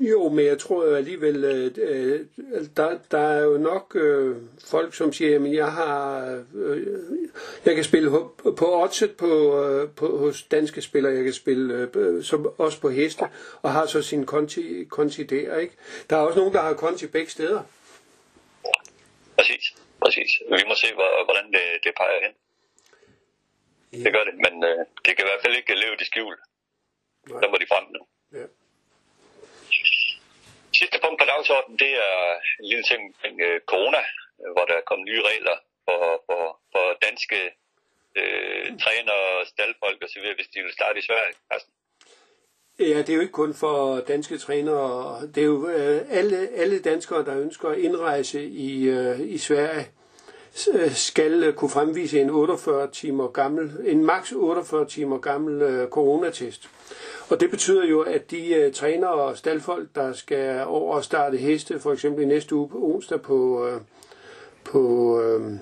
Jo, 0.00 0.28
men 0.28 0.44
jeg 0.44 0.58
tror 0.58 0.96
alligevel, 0.96 1.44
øh, 1.44 1.70
øh, 1.76 2.26
der, 2.76 2.98
der 3.10 3.18
er 3.18 3.42
jo 3.42 3.58
nok 3.58 3.96
øh, 3.96 4.36
folk, 4.64 4.94
som 4.94 5.12
siger, 5.12 5.44
at 5.44 5.52
jeg 5.52 5.72
har, 5.72 6.24
øh, 6.54 6.86
jeg 7.64 7.74
kan 7.74 7.84
spille 7.84 8.10
på 8.56 8.82
oddset 8.82 9.16
på, 9.16 9.64
øh, 9.64 9.90
på, 9.90 10.18
hos 10.18 10.42
danske 10.42 10.82
spillere, 10.82 11.12
jeg 11.12 11.24
kan 11.24 11.32
spille 11.32 11.90
øh, 11.94 12.24
som, 12.24 12.52
også 12.58 12.80
på 12.80 12.90
heste, 12.90 13.24
og 13.62 13.72
har 13.72 13.86
så 13.86 14.02
sin 14.02 14.26
konti, 14.26 14.84
konti 14.84 15.22
der, 15.22 15.58
ikke? 15.58 15.74
Der 16.10 16.16
er 16.16 16.20
også 16.20 16.38
nogen, 16.38 16.54
der 16.54 16.60
har 16.60 16.74
konti 16.74 17.06
begge 17.06 17.30
steder. 17.30 17.62
Præcis, 19.36 19.74
præcis. 20.02 20.30
Vi 20.58 20.64
må 20.70 20.74
se, 20.74 20.88
hvordan 21.26 21.46
det, 21.56 21.66
det 21.84 21.92
peger 22.00 22.20
hen. 22.26 22.34
Ja. 23.92 23.98
Det 24.04 24.12
gør 24.12 24.24
det, 24.28 24.34
men 24.44 24.54
øh, 24.68 24.80
det 25.04 25.12
kan 25.16 25.24
i 25.24 25.28
hvert 25.30 25.42
fald 25.44 25.56
ikke 25.56 25.74
leve 25.74 25.96
det 25.96 26.06
skjul. 26.06 26.36
Der 27.42 27.48
må 27.50 27.56
de 27.62 27.70
frem 27.72 27.86
nu. 27.96 28.02
Ja. 28.38 28.46
Sidste 30.80 30.98
punkt 31.04 31.18
på 31.20 31.26
dagsordenen, 31.32 31.78
det 31.78 31.92
er 32.08 32.40
en 32.60 32.66
lille 32.70 32.84
ting 32.90 33.00
omkring 33.08 33.40
øh, 33.40 33.60
corona, 33.60 34.02
hvor 34.54 34.64
der 34.64 34.76
er 34.76 34.88
kommet 34.88 35.08
nye 35.10 35.22
regler 35.30 35.56
for, 35.84 36.22
for, 36.26 36.42
for 36.72 36.84
danske 37.06 37.40
øh, 38.20 38.66
trænere, 38.82 39.46
staldfolk 39.46 40.00
osv., 40.04 40.26
hvis 40.38 40.48
de 40.54 40.62
vil 40.62 40.72
starte 40.78 40.98
i 40.98 41.06
Sverige, 41.08 41.34
Carsten. 41.52 41.72
Ja, 42.80 42.98
det 42.98 43.08
er 43.08 43.14
jo 43.14 43.20
ikke 43.20 43.32
kun 43.32 43.54
for 43.54 44.00
danske 44.08 44.38
trænere. 44.38 45.20
Det 45.34 45.40
er 45.40 45.46
jo 45.46 45.68
øh, 45.68 46.00
alle, 46.10 46.48
alle 46.56 46.78
danskere, 46.78 47.24
der 47.24 47.38
ønsker 47.40 47.68
at 47.68 47.78
indrejse 47.78 48.44
i, 48.44 48.88
øh, 48.88 49.20
i 49.20 49.38
Sverige, 49.38 49.88
øh, 50.72 50.92
skal 50.94 51.44
øh, 51.44 51.54
kunne 51.54 51.70
fremvise 51.70 52.20
en 52.20 52.30
48 52.30 52.90
timer 52.90 53.26
gammel, 53.28 53.72
en 53.84 54.04
maks 54.04 54.32
48 54.32 54.86
timer 54.86 55.18
gammel 55.18 55.62
øh, 55.62 55.88
coronatest. 55.88 56.70
Og 57.30 57.40
det 57.40 57.50
betyder 57.50 57.86
jo, 57.86 58.00
at 58.00 58.30
de 58.30 58.54
øh, 58.54 58.72
trænere 58.72 59.12
og 59.12 59.36
staldfolk, 59.36 59.88
der 59.94 60.12
skal 60.12 60.64
over 60.66 60.94
og 60.94 61.04
starte 61.04 61.36
heste, 61.36 61.80
for 61.80 61.92
eksempel 61.92 62.22
i 62.22 62.26
næste 62.26 62.54
uge 62.54 62.68
på 62.68 62.78
onsdag 62.78 63.22
på, 63.22 63.66
øh, 63.66 63.80
på 64.64 65.20
øh, 65.20 65.52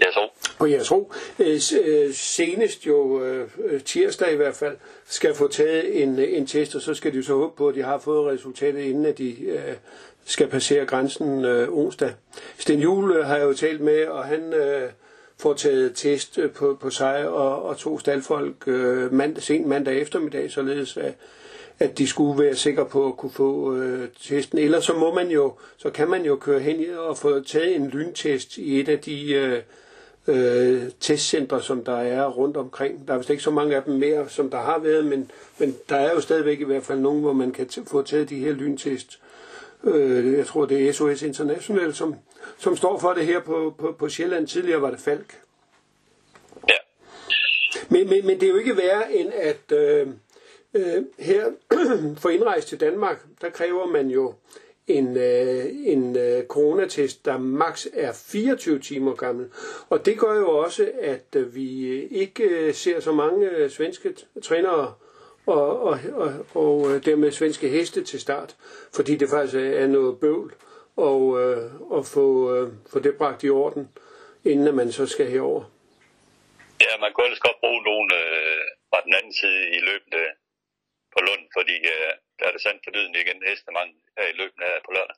ja 0.00 0.06
Jersro. 0.06 0.33
På 0.64 0.68
jeres 0.68 0.92
øh, 0.92 0.98
ro, 0.98 1.12
øh, 1.38 2.14
senest 2.14 2.86
jo 2.86 3.24
øh, 3.24 3.48
tirsdag 3.84 4.32
i 4.32 4.36
hvert 4.36 4.54
fald, 4.54 4.76
skal 5.06 5.34
få 5.34 5.48
taget 5.48 6.02
en, 6.02 6.18
en 6.18 6.46
test, 6.46 6.74
og 6.74 6.82
så 6.82 6.94
skal 6.94 7.12
de 7.12 7.22
så 7.22 7.34
håbe 7.34 7.56
på, 7.56 7.68
at 7.68 7.74
de 7.74 7.82
har 7.82 7.98
fået 7.98 8.32
resultatet, 8.32 8.80
inden 8.80 9.06
at 9.06 9.18
de 9.18 9.36
skal 10.24 10.48
passere 10.48 10.86
grænsen 10.86 11.44
onsdag. 11.68 12.12
Sten 12.58 12.80
Juhl 12.80 13.24
har 13.24 13.36
jeg 13.36 13.44
jo 13.44 13.52
talt 13.52 13.80
med, 13.80 14.06
og 14.06 14.24
han... 14.24 14.52
Får 15.38 15.54
taget 15.54 15.92
test 15.94 16.38
på, 16.54 16.78
på 16.80 16.90
sig 16.90 17.28
og, 17.28 17.62
og 17.62 17.76
to 17.76 17.98
staldfolk 17.98 18.66
mand, 19.12 19.36
sent 19.36 19.66
mandag 19.66 20.00
eftermiddag, 20.00 20.50
således 20.50 20.96
at, 20.96 21.14
at 21.78 21.98
de 21.98 22.06
skulle 22.06 22.42
være 22.44 22.54
sikre 22.54 22.86
på 22.86 23.06
at 23.06 23.16
kunne 23.16 23.32
få 23.32 23.76
øh, 23.76 24.08
testen. 24.22 24.58
Ellers 24.58 24.84
så 24.84 24.92
må 24.92 25.14
man 25.14 25.28
jo, 25.28 25.52
så 25.76 25.90
kan 25.90 26.08
man 26.08 26.24
jo 26.24 26.36
køre 26.36 26.60
hen 26.60 26.84
og 26.98 27.18
få 27.18 27.40
taget 27.40 27.76
en 27.76 27.88
lyntest 27.88 28.58
i 28.58 28.80
et 28.80 28.88
af 28.88 28.98
de 28.98 29.32
øh, 29.32 29.62
øh, 30.28 30.82
testcentre, 31.00 31.62
som 31.62 31.84
der 31.84 31.96
er 31.96 32.26
rundt 32.26 32.56
omkring. 32.56 33.08
Der 33.08 33.14
er 33.14 33.18
vist 33.18 33.30
ikke 33.30 33.42
så 33.42 33.50
mange 33.50 33.76
af 33.76 33.82
dem 33.82 33.94
mere, 33.94 34.28
som 34.28 34.50
der 34.50 34.58
har 34.58 34.78
været, 34.78 35.04
men, 35.04 35.30
men 35.58 35.76
der 35.88 35.96
er 35.96 36.14
jo 36.14 36.20
stadigvæk 36.20 36.60
i 36.60 36.64
hvert 36.64 36.82
fald 36.82 36.98
nogen, 36.98 37.20
hvor 37.20 37.32
man 37.32 37.52
kan 37.52 37.68
få 37.86 38.02
taget 38.02 38.30
de 38.30 38.38
her 38.38 38.52
lyntest. 38.52 39.20
Øh, 39.84 40.32
jeg 40.32 40.46
tror, 40.46 40.64
det 40.66 40.88
er 40.88 40.92
SOS 40.92 41.22
International, 41.22 41.94
som, 41.94 42.14
som 42.58 42.76
står 42.76 42.98
for 42.98 43.12
det 43.12 43.26
her 43.26 43.40
på, 43.40 43.74
på, 43.78 43.92
på 43.98 44.08
Sjælland. 44.08 44.46
Tidligere 44.46 44.82
var 44.82 44.90
det 44.90 45.00
Falk. 45.00 45.40
Ja. 46.68 46.74
Men, 47.88 48.08
men, 48.08 48.26
men 48.26 48.40
det 48.40 48.46
er 48.46 48.50
jo 48.50 48.56
ikke 48.56 48.76
værre 48.76 49.12
end, 49.12 49.32
at 49.32 49.72
øh, 49.72 50.08
øh, 50.74 51.02
her 51.18 51.46
for 52.22 52.28
indrejse 52.28 52.68
til 52.68 52.80
Danmark, 52.80 53.24
der 53.40 53.50
kræver 53.50 53.86
man 53.86 54.08
jo 54.08 54.34
en, 54.86 55.16
øh, 55.16 55.64
en 55.92 56.16
øh, 56.16 56.46
coronatest, 56.46 57.24
der 57.24 57.38
maks 57.38 57.88
er 57.92 58.12
24 58.32 58.78
timer 58.78 59.14
gammel. 59.14 59.50
Og 59.90 60.06
det 60.06 60.18
gør 60.18 60.34
jo 60.34 60.58
også, 60.58 60.92
at 61.00 61.36
øh, 61.36 61.54
vi 61.54 62.00
ikke 62.02 62.44
øh, 62.44 62.74
ser 62.74 63.00
så 63.00 63.12
mange 63.12 63.50
øh, 63.50 63.70
svenske 63.70 64.14
trænere 64.42 64.94
og, 65.46 65.82
og, 65.82 65.98
og, 66.12 66.46
og 66.54 66.94
øh, 66.94 67.04
dermed 67.04 67.32
svenske 67.32 67.68
heste 67.68 68.04
til 68.04 68.20
start, 68.20 68.56
fordi 68.94 69.16
det 69.16 69.28
faktisk 69.28 69.56
er 69.56 69.86
noget 69.86 70.20
bøvl 70.20 70.54
og, 70.96 71.22
øh, 71.42 71.80
og 71.80 72.06
få, 72.06 72.56
øh, 72.56 72.72
få 72.92 72.98
det 72.98 73.16
bragt 73.16 73.44
i 73.44 73.50
orden, 73.50 73.88
inden 74.44 74.74
man 74.76 74.92
så 74.92 75.06
skal 75.06 75.30
herover. 75.30 75.64
Ja, 76.80 76.92
man 77.00 77.12
kunne 77.12 77.26
ellers 77.26 77.46
godt 77.48 77.60
bruge 77.60 77.82
nogen 77.82 78.10
øh, 78.22 78.64
fra 78.90 79.00
den 79.06 79.14
anden 79.18 79.34
side 79.40 79.62
i 79.78 79.80
løbet 79.88 80.14
øh, 80.22 80.30
på 81.12 81.18
Lund, 81.26 81.44
fordi 81.56 81.76
øh, 81.94 82.12
der 82.38 82.44
er 82.46 82.52
det 82.52 82.62
sandt 82.62 82.80
for 82.84 82.90
lyden 82.96 83.14
igen 83.14 83.42
hestemanden 83.48 83.96
her 84.18 84.26
i 84.32 84.36
løbet 84.40 84.60
af 84.62 84.82
på 84.86 84.92
lørdag. 84.96 85.16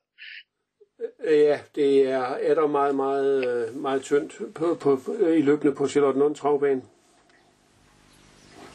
Øh, 1.29 1.41
ja, 1.49 1.61
det 1.75 1.91
er, 2.11 2.25
er 2.49 2.55
der 2.55 2.67
meget, 2.67 2.95
meget, 2.95 3.75
meget 3.75 4.03
tyndt 4.03 4.33
på, 4.55 4.67
på, 4.85 4.91
i 5.41 5.43
løbende 5.43 5.75
på 5.75 5.89
Charlotte 5.89 6.35
Travbane. 6.35 6.83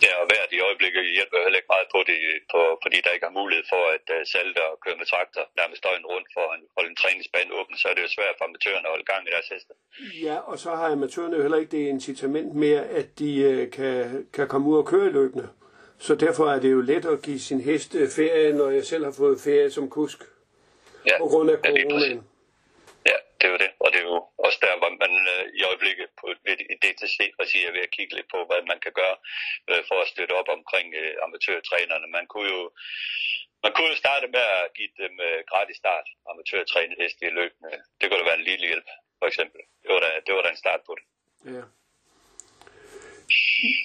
Ja, 0.05 0.13
og 0.21 0.25
vejret 0.31 0.51
i 0.53 0.59
øjeblikket 0.67 1.03
hjælper 1.17 1.43
heller 1.45 1.59
ikke 1.61 1.73
meget 1.75 1.89
på 1.95 1.99
det, 2.09 2.19
på, 2.53 2.61
fordi 2.83 2.97
der 3.03 3.15
ikke 3.15 3.27
har 3.29 3.39
mulighed 3.41 3.65
for 3.73 3.83
at 3.95 4.05
uh, 4.15 4.21
salte 4.33 4.61
og 4.69 4.79
køre 4.83 4.97
med 5.01 5.07
traktor 5.11 5.43
nærmest 5.59 5.83
døgn 5.85 6.05
rundt 6.13 6.27
for 6.35 6.45
at 6.53 6.59
holde 6.75 6.89
en 6.89 7.01
træningsbane 7.01 7.53
åben, 7.59 7.75
så 7.77 7.85
er 7.87 7.93
det 7.95 8.03
jo 8.05 8.15
svært 8.17 8.35
for 8.37 8.45
amatørerne 8.45 8.87
at 8.87 8.93
holde 8.93 9.09
gang 9.11 9.21
i 9.27 9.33
deres 9.35 9.49
heste. 9.53 9.73
Ja, 10.27 10.37
og 10.51 10.55
så 10.63 10.69
har 10.79 10.87
amatørerne 10.91 11.35
jo 11.37 11.41
heller 11.45 11.61
ikke 11.61 11.75
det 11.77 11.93
incitament 11.95 12.51
mere, 12.63 12.83
at 12.99 13.07
de 13.19 13.29
uh, 13.49 13.71
kan, 13.77 13.95
kan 14.35 14.47
komme 14.51 14.65
ud 14.71 14.77
og 14.81 14.87
køre 14.91 15.07
i 15.09 15.15
løbende. 15.19 15.47
Så 16.07 16.15
derfor 16.15 16.45
er 16.53 16.59
det 16.63 16.71
jo 16.71 16.81
let 16.91 17.05
at 17.13 17.21
give 17.25 17.39
sin 17.39 17.61
hest 17.69 17.91
ferie, 18.15 18.53
når 18.59 18.69
jeg 18.77 18.85
selv 18.91 19.03
har 19.07 19.15
fået 19.21 19.43
ferie 19.47 19.71
som 19.77 19.89
kusk. 19.89 20.19
Ja, 21.09 21.15
på 21.23 21.27
grund 21.31 21.47
af 21.53 21.57
coronaen. 21.65 22.19
Ja, 23.09 23.17
det 23.37 23.45
er 23.47 23.51
jo 23.55 23.59
det. 23.63 23.71
Og 23.83 23.87
det 23.91 23.99
er 24.03 24.07
jo 24.13 24.19
også 24.45 24.59
der, 24.65 24.73
hvor 24.81 24.91
man 25.03 25.13
øh, 25.33 25.43
i 25.59 25.61
øjeblikket 25.69 26.07
på 26.19 26.25
et, 26.51 26.61
et 26.73 26.79
DTC 26.83 27.17
kigge 27.95 28.13
lidt 28.17 28.29
på, 28.33 28.39
hvad 28.49 28.61
man 28.71 28.79
kan 28.85 28.93
gøre 29.01 29.15
øh, 29.69 29.81
for 29.89 29.97
at 30.03 30.07
støtte 30.13 30.33
op 30.39 30.49
omkring 30.57 30.87
øh, 31.01 31.13
amatørtrænerne. 31.25 32.07
Man 32.17 32.25
kunne 32.31 32.49
jo 32.57 32.63
man 33.63 33.71
kunne 33.73 33.89
jo 33.93 33.97
starte 34.03 34.27
med 34.35 34.45
at 34.59 34.65
give 34.77 34.93
dem 35.03 35.13
øh, 35.27 35.39
gratis 35.51 35.77
start, 35.83 36.07
amatørtræne 36.31 36.95
heste 37.01 37.21
i 37.29 37.35
løbende. 37.39 37.69
Det 37.97 38.05
kunne 38.05 38.19
da 38.21 38.29
være 38.29 38.39
en 38.41 38.49
lille 38.51 38.65
hjælp, 38.71 38.87
for 39.19 39.27
eksempel. 39.31 39.61
Det 39.83 39.89
var 39.93 40.01
da, 40.05 40.09
det 40.25 40.31
var 40.35 40.41
da 40.43 40.49
en 40.49 40.63
start 40.65 40.81
på 40.87 40.93
det. 40.97 41.05
Ja. 41.55 41.63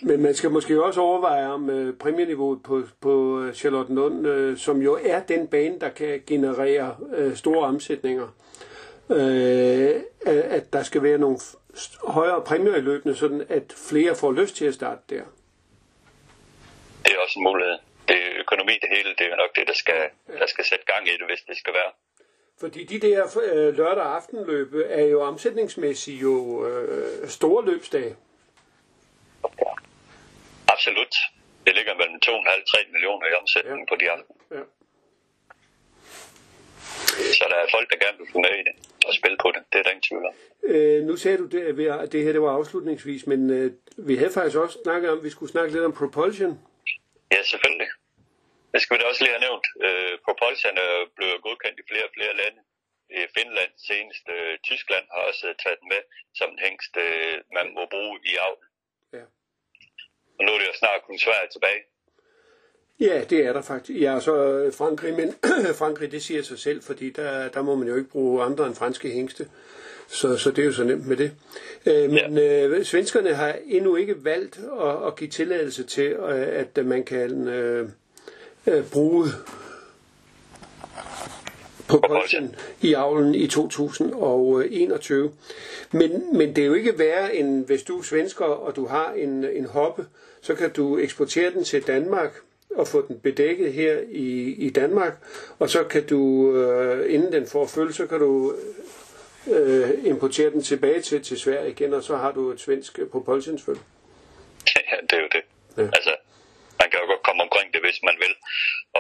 Men 0.03 0.23
man 0.23 0.35
skal 0.35 0.51
måske 0.51 0.85
også 0.85 1.01
overveje 1.01 1.47
om 1.47 1.71
øh, 1.71 1.95
præmieniveauet 1.99 2.63
på, 2.63 2.83
på 3.01 3.45
Charlottenlund, 3.55 4.27
øh, 4.27 4.57
som 4.57 4.83
jo 4.83 4.99
er 5.05 5.21
den 5.21 5.49
bane, 5.49 5.81
der 5.81 5.89
kan 5.89 6.23
generere 6.27 6.97
øh, 7.17 7.37
store 7.37 7.67
omsætninger, 7.67 8.29
øh, 9.11 9.91
at 10.27 10.73
der 10.73 10.83
skal 10.83 11.03
være 11.03 11.19
nogle 11.19 11.39
højere 12.09 12.43
præmier 12.43 12.77
i 12.77 12.81
løbende, 12.81 13.17
sådan 13.17 13.47
at 13.49 13.75
flere 13.91 14.15
får 14.15 14.33
lyst 14.33 14.57
til 14.57 14.65
at 14.65 14.75
starte 14.75 15.01
der. 15.11 15.23
Det 17.05 17.13
er 17.15 17.19
også 17.19 17.39
en 17.39 17.45
mulighed. 17.45 17.79
Det 18.09 18.17
er 18.17 18.41
økonomi 18.41 18.73
det 18.73 18.89
hele, 18.97 19.15
det 19.19 19.27
er 19.27 19.37
nok 19.37 19.57
det, 19.57 19.65
der 19.67 19.75
skal, 19.75 20.03
der 20.39 20.47
skal 20.47 20.65
sætte 20.65 20.85
gang 20.85 21.09
i 21.09 21.11
det, 21.11 21.27
hvis 21.29 21.41
det 21.49 21.57
skal 21.57 21.73
være. 21.73 21.93
Fordi 22.61 22.85
de 22.85 22.99
der 23.01 23.39
øh, 23.53 23.77
lørdag 23.77 24.05
aftenløb 24.05 24.75
er 24.89 25.05
jo 25.05 25.23
omsætningsmæssigt 25.23 26.23
jo 26.23 26.67
øh, 26.67 27.29
store 27.29 27.65
løbsdage. 27.65 28.17
Absolut. 30.77 31.15
Det 31.67 31.75
ligger 31.79 31.95
mellem 32.01 32.19
2,5-3 32.27 32.93
millioner 32.93 33.27
i 33.33 33.35
omsætning 33.41 33.79
ja. 33.81 33.89
på 33.91 33.95
de 34.01 34.11
aften. 34.15 34.35
Ja. 34.57 34.63
Så 37.39 37.45
der 37.51 37.59
er 37.65 37.67
folk, 37.77 37.87
der 37.91 37.99
gerne 38.05 38.19
vil 38.19 38.33
få 38.33 38.39
med 38.47 38.55
i 38.61 38.63
det 38.69 38.75
og 39.09 39.15
spille 39.21 39.39
på 39.45 39.49
det. 39.55 39.63
Det 39.71 39.79
er 39.79 39.83
der 39.85 39.93
ingen 39.95 40.09
tvivl 40.09 40.25
om. 40.31 40.35
Øh, 40.71 40.99
nu 41.09 41.17
sagde 41.17 41.39
du, 41.43 41.47
det, 41.55 41.61
at 42.05 42.13
det 42.13 42.25
her 42.25 42.33
det 42.33 42.43
var 42.47 42.53
afslutningsvis, 42.59 43.23
men 43.33 43.41
øh, 43.57 43.69
vi 44.09 44.15
havde 44.21 44.33
faktisk 44.39 44.59
også 44.65 44.77
snakket 44.85 45.11
om, 45.13 45.19
at 45.19 45.25
vi 45.25 45.31
skulle 45.31 45.53
snakke 45.55 45.73
lidt 45.73 45.89
om 45.89 45.99
propulsion. 46.01 46.55
Ja, 47.35 47.41
selvfølgelig. 47.53 47.91
Det 48.73 48.81
skal 48.83 48.93
vi 48.95 49.01
da 49.01 49.07
også 49.11 49.23
lige 49.25 49.35
have 49.37 49.47
nævnt. 49.49 49.67
Øh, 49.87 50.13
propulsion 50.27 50.77
er 50.87 50.93
blevet 51.17 51.43
godkendt 51.47 51.77
i 51.83 51.89
flere 51.91 52.07
og 52.09 52.13
flere 52.17 52.35
lande. 52.43 52.61
I 53.21 53.23
Finland 53.37 53.73
senest. 53.89 54.25
Øh, 54.37 54.53
Tyskland 54.69 55.05
har 55.13 55.23
også 55.31 55.47
taget 55.63 55.79
den 55.81 55.89
med 55.95 56.03
som 56.39 56.49
en 56.53 56.61
hængst, 56.67 56.95
øh, 57.07 57.35
man 57.59 57.67
må 57.77 57.83
bruge 57.95 58.17
i 58.31 58.33
avl. 58.47 58.59
Og 60.39 60.45
nu 60.45 60.53
er 60.53 60.59
det 60.59 60.67
jo 60.67 60.79
snart 60.79 61.01
kun 61.07 61.19
Sverige 61.19 61.49
tilbage. 61.53 61.81
Ja, 63.01 63.25
det 63.31 63.47
er 63.47 63.53
der 63.53 63.63
faktisk. 63.63 64.01
Ja, 64.01 64.21
så 64.21 64.33
Frankrig, 64.79 65.15
men 65.15 65.35
Frankrig, 65.81 66.13
det 66.13 66.23
siger 66.23 66.43
sig 66.43 66.59
selv, 66.59 66.83
fordi 66.83 67.11
der, 67.11 67.49
der 67.49 67.63
må 67.63 67.75
man 67.75 67.89
jo 67.89 67.97
ikke 67.97 68.11
bruge 68.11 68.43
andre 68.43 68.67
end 68.67 68.75
franske 68.75 69.11
hængste. 69.11 69.49
Så, 70.09 70.37
så 70.37 70.51
det 70.51 70.59
er 70.59 70.67
jo 70.67 70.73
så 70.73 70.85
nemt 70.85 71.07
med 71.07 71.17
det. 71.17 71.33
Øh, 71.87 72.11
men 72.11 72.39
ja. 72.39 72.67
øh, 72.67 72.85
svenskerne 72.85 73.35
har 73.35 73.57
endnu 73.67 73.97
ikke 73.97 74.25
valgt 74.25 74.61
at, 74.81 75.07
at 75.07 75.17
give 75.17 75.31
tilladelse 75.31 75.85
til, 75.85 76.13
øh, 76.13 76.49
at 76.49 76.87
man 76.87 77.05
kan 77.05 77.49
øh, 77.49 77.89
øh, 78.67 78.91
bruge 78.93 79.29
propulsion 81.89 82.55
i 82.81 82.95
avlen 82.95 83.35
i 83.35 83.47
2021. 83.47 85.33
Men, 85.93 86.37
men 86.37 86.57
det 86.57 86.63
er 86.63 86.67
jo 86.67 86.75
ikke 86.75 86.99
værre 86.99 87.37
end 87.37 87.67
hvis 87.67 87.83
du 87.83 87.99
er 87.99 88.03
svensker, 88.03 88.45
og 88.45 88.77
du 88.77 88.87
har 88.87 89.13
en, 89.13 89.45
en 89.45 89.67
hoppe, 89.67 90.07
så 90.43 90.55
kan 90.55 90.73
du 90.73 90.99
eksportere 90.99 91.51
den 91.51 91.65
til 91.65 91.87
Danmark 91.87 92.35
og 92.77 92.89
få 92.89 93.07
den 93.09 93.19
bedækket 93.19 93.73
her 93.73 93.99
i, 94.09 94.55
i 94.59 94.71
Danmark, 94.71 95.17
og 95.59 95.71
så 95.71 95.85
kan 95.85 96.07
du, 96.07 96.53
øh, 96.57 97.15
inden 97.15 97.33
den 97.33 97.47
får 97.47 97.67
følge, 97.67 97.93
så 97.93 98.07
kan 98.07 98.19
du 98.19 98.55
øh, 99.51 99.91
importere 100.05 100.51
den 100.51 100.63
tilbage 100.63 101.01
til, 101.01 101.23
til 101.23 101.39
Sverige 101.39 101.71
igen, 101.71 101.95
og 101.95 102.03
så 102.03 102.17
har 102.17 102.33
du 102.33 102.51
et 102.51 102.61
svensk 102.61 103.01
propulsionsfølge. 103.13 103.81
Ja, 104.77 104.97
det 105.11 105.13
er 105.13 105.23
jo 105.23 105.29
det. 105.33 105.43
Ja. 105.77 105.83
Altså, 105.83 106.15
man 106.81 106.91
kan 106.91 107.01
jo 107.03 107.07
komme 107.37 107.49
omkring 107.51 107.69
det, 107.75 107.83
hvis 107.87 108.01
man 108.09 108.17
vil. 108.25 108.35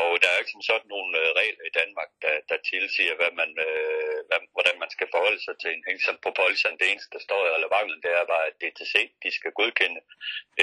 Og 0.01 0.09
der 0.21 0.27
er 0.29 0.37
jo 0.37 0.43
ikke 0.43 0.57
som 0.57 0.69
sådan 0.71 0.91
nogle 0.95 1.13
øh, 1.23 1.29
regler 1.41 1.65
i 1.67 1.77
Danmark, 1.81 2.11
der, 2.25 2.35
der 2.51 2.67
tilsiger, 2.73 3.15
hvad 3.21 3.33
man, 3.41 3.51
øh, 3.67 4.19
hvad, 4.29 4.41
hvordan 4.57 4.77
man 4.83 4.91
skal 4.95 5.09
forholde 5.15 5.41
sig 5.47 5.57
til 5.59 5.71
en 5.73 5.85
hængst 5.89 6.07
På 6.09 6.17
propulsion. 6.25 6.79
Det 6.81 6.87
eneste, 6.91 7.15
der 7.17 7.23
står 7.27 7.41
i 7.45 7.53
relevanten, 7.57 8.03
det 8.05 8.13
er 8.13 8.33
bare, 8.33 8.47
at 8.51 8.59
DTC 8.61 8.95
de 9.25 9.31
skal 9.39 9.53
godkende 9.61 10.01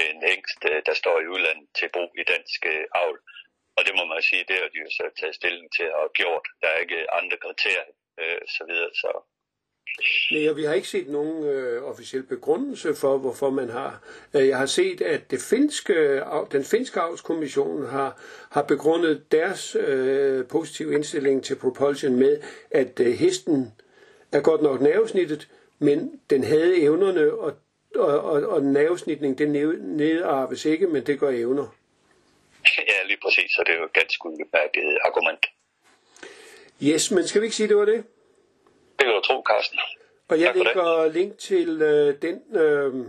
en 0.02 0.18
hængst, 0.30 0.60
øh, 0.70 0.78
der 0.88 0.94
står 1.02 1.16
i 1.20 1.30
udlandet 1.34 1.68
til 1.78 1.88
brug 1.94 2.10
i 2.22 2.24
dansk 2.32 2.60
øh, 2.72 2.84
avl. 3.02 3.18
Og 3.76 3.82
det 3.86 3.94
må 3.98 4.04
man 4.12 4.22
sige, 4.28 4.44
det 4.48 4.56
har 4.60 4.68
de 4.72 4.82
jo 4.84 4.90
så 4.98 5.04
taget 5.18 5.38
stilling 5.40 5.66
til 5.76 5.88
og 6.00 6.06
gjort. 6.20 6.46
Der 6.60 6.68
er 6.72 6.78
ikke 6.84 7.00
andre 7.18 7.36
kriterier, 7.44 7.88
øh, 8.20 8.40
så 8.56 8.62
videre. 8.70 8.90
Så 9.02 9.10
Nej, 10.30 10.48
og 10.48 10.56
vi 10.56 10.64
har 10.64 10.74
ikke 10.74 10.88
set 10.88 11.08
nogen 11.08 11.44
øh, 11.44 11.82
officiel 11.82 12.22
begrundelse 12.22 12.94
for, 12.94 13.18
hvorfor 13.18 13.50
man 13.50 13.70
har. 13.70 14.02
Øh, 14.34 14.48
jeg 14.48 14.58
har 14.58 14.66
set, 14.66 15.00
at 15.00 15.30
det 15.30 15.40
finske, 15.40 16.22
den 16.52 16.64
finske 16.64 17.00
avlskommission 17.00 17.86
har, 17.86 18.20
har 18.50 18.62
begrundet 18.62 19.32
deres 19.32 19.76
øh, 19.76 20.46
positive 20.46 20.94
indstilling 20.94 21.44
til 21.44 21.56
propulsion 21.56 22.16
med, 22.16 22.40
at 22.70 23.00
øh, 23.00 23.12
hesten 23.12 23.72
er 24.32 24.40
godt 24.40 24.62
nok 24.62 24.80
nervesnittet, 24.80 25.48
men 25.78 26.20
den 26.30 26.44
havde 26.44 26.80
evnerne, 26.82 27.32
og, 27.32 27.52
og, 27.94 28.20
og, 28.20 28.42
og 28.42 28.62
nervesnitning, 28.62 29.38
den 29.38 29.48
nedarves 29.80 30.64
ikke, 30.64 30.86
men 30.86 31.06
det 31.06 31.20
gør 31.20 31.30
evner. 31.30 31.74
Ja, 32.88 33.06
lige 33.06 33.18
præcis, 33.22 33.50
så 33.50 33.62
det 33.66 33.74
er 33.74 33.78
jo 33.78 33.84
et 33.84 33.92
ganske 33.92 34.26
udmærket 34.26 34.98
argument. 35.04 35.46
Yes, 36.82 37.10
men 37.10 37.26
skal 37.26 37.40
vi 37.40 37.46
ikke 37.46 37.56
sige, 37.56 37.68
det 37.68 37.76
var 37.76 37.84
det? 37.84 38.04
Det 38.98 39.06
vil 39.06 39.14
du 39.14 39.20
tro, 39.20 39.42
Carsten. 39.50 39.78
Og 40.28 40.40
jeg 40.40 40.52
lægger 40.54 41.08
link 41.12 41.38
til 41.38 41.82
øh, 41.82 42.22
den... 42.22 42.56
Øh, 42.56 43.06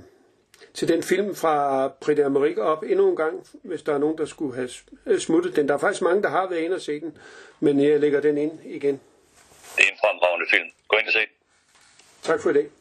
til 0.73 0.87
den 0.87 1.03
film 1.03 1.35
fra 1.35 1.87
Prix 1.87 2.19
d'Amérique 2.19 2.59
op 2.61 2.83
endnu 2.83 3.09
en 3.09 3.15
gang, 3.15 3.47
hvis 3.63 3.81
der 3.81 3.93
er 3.93 3.97
nogen, 3.97 4.17
der 4.17 4.25
skulle 4.25 4.55
have 4.55 5.19
smuttet 5.19 5.55
den. 5.55 5.67
Der 5.67 5.73
er 5.73 5.77
faktisk 5.77 6.01
mange, 6.01 6.23
der 6.23 6.29
har 6.29 6.49
været 6.49 6.61
inde 6.61 6.75
og 6.75 6.81
se 6.81 6.99
den, 6.99 7.17
men 7.59 7.79
jeg 7.79 7.99
lægger 7.99 8.21
den 8.21 8.37
ind 8.37 8.59
igen. 8.65 9.01
Det 9.75 9.83
er 9.87 9.91
en 9.91 9.97
fremragende 9.99 10.45
film. 10.49 10.69
Gå 10.87 10.97
ind 10.97 11.07
og 11.07 11.13
se 11.13 11.19
Tak 12.23 12.41
for 12.41 12.51
det. 12.51 12.71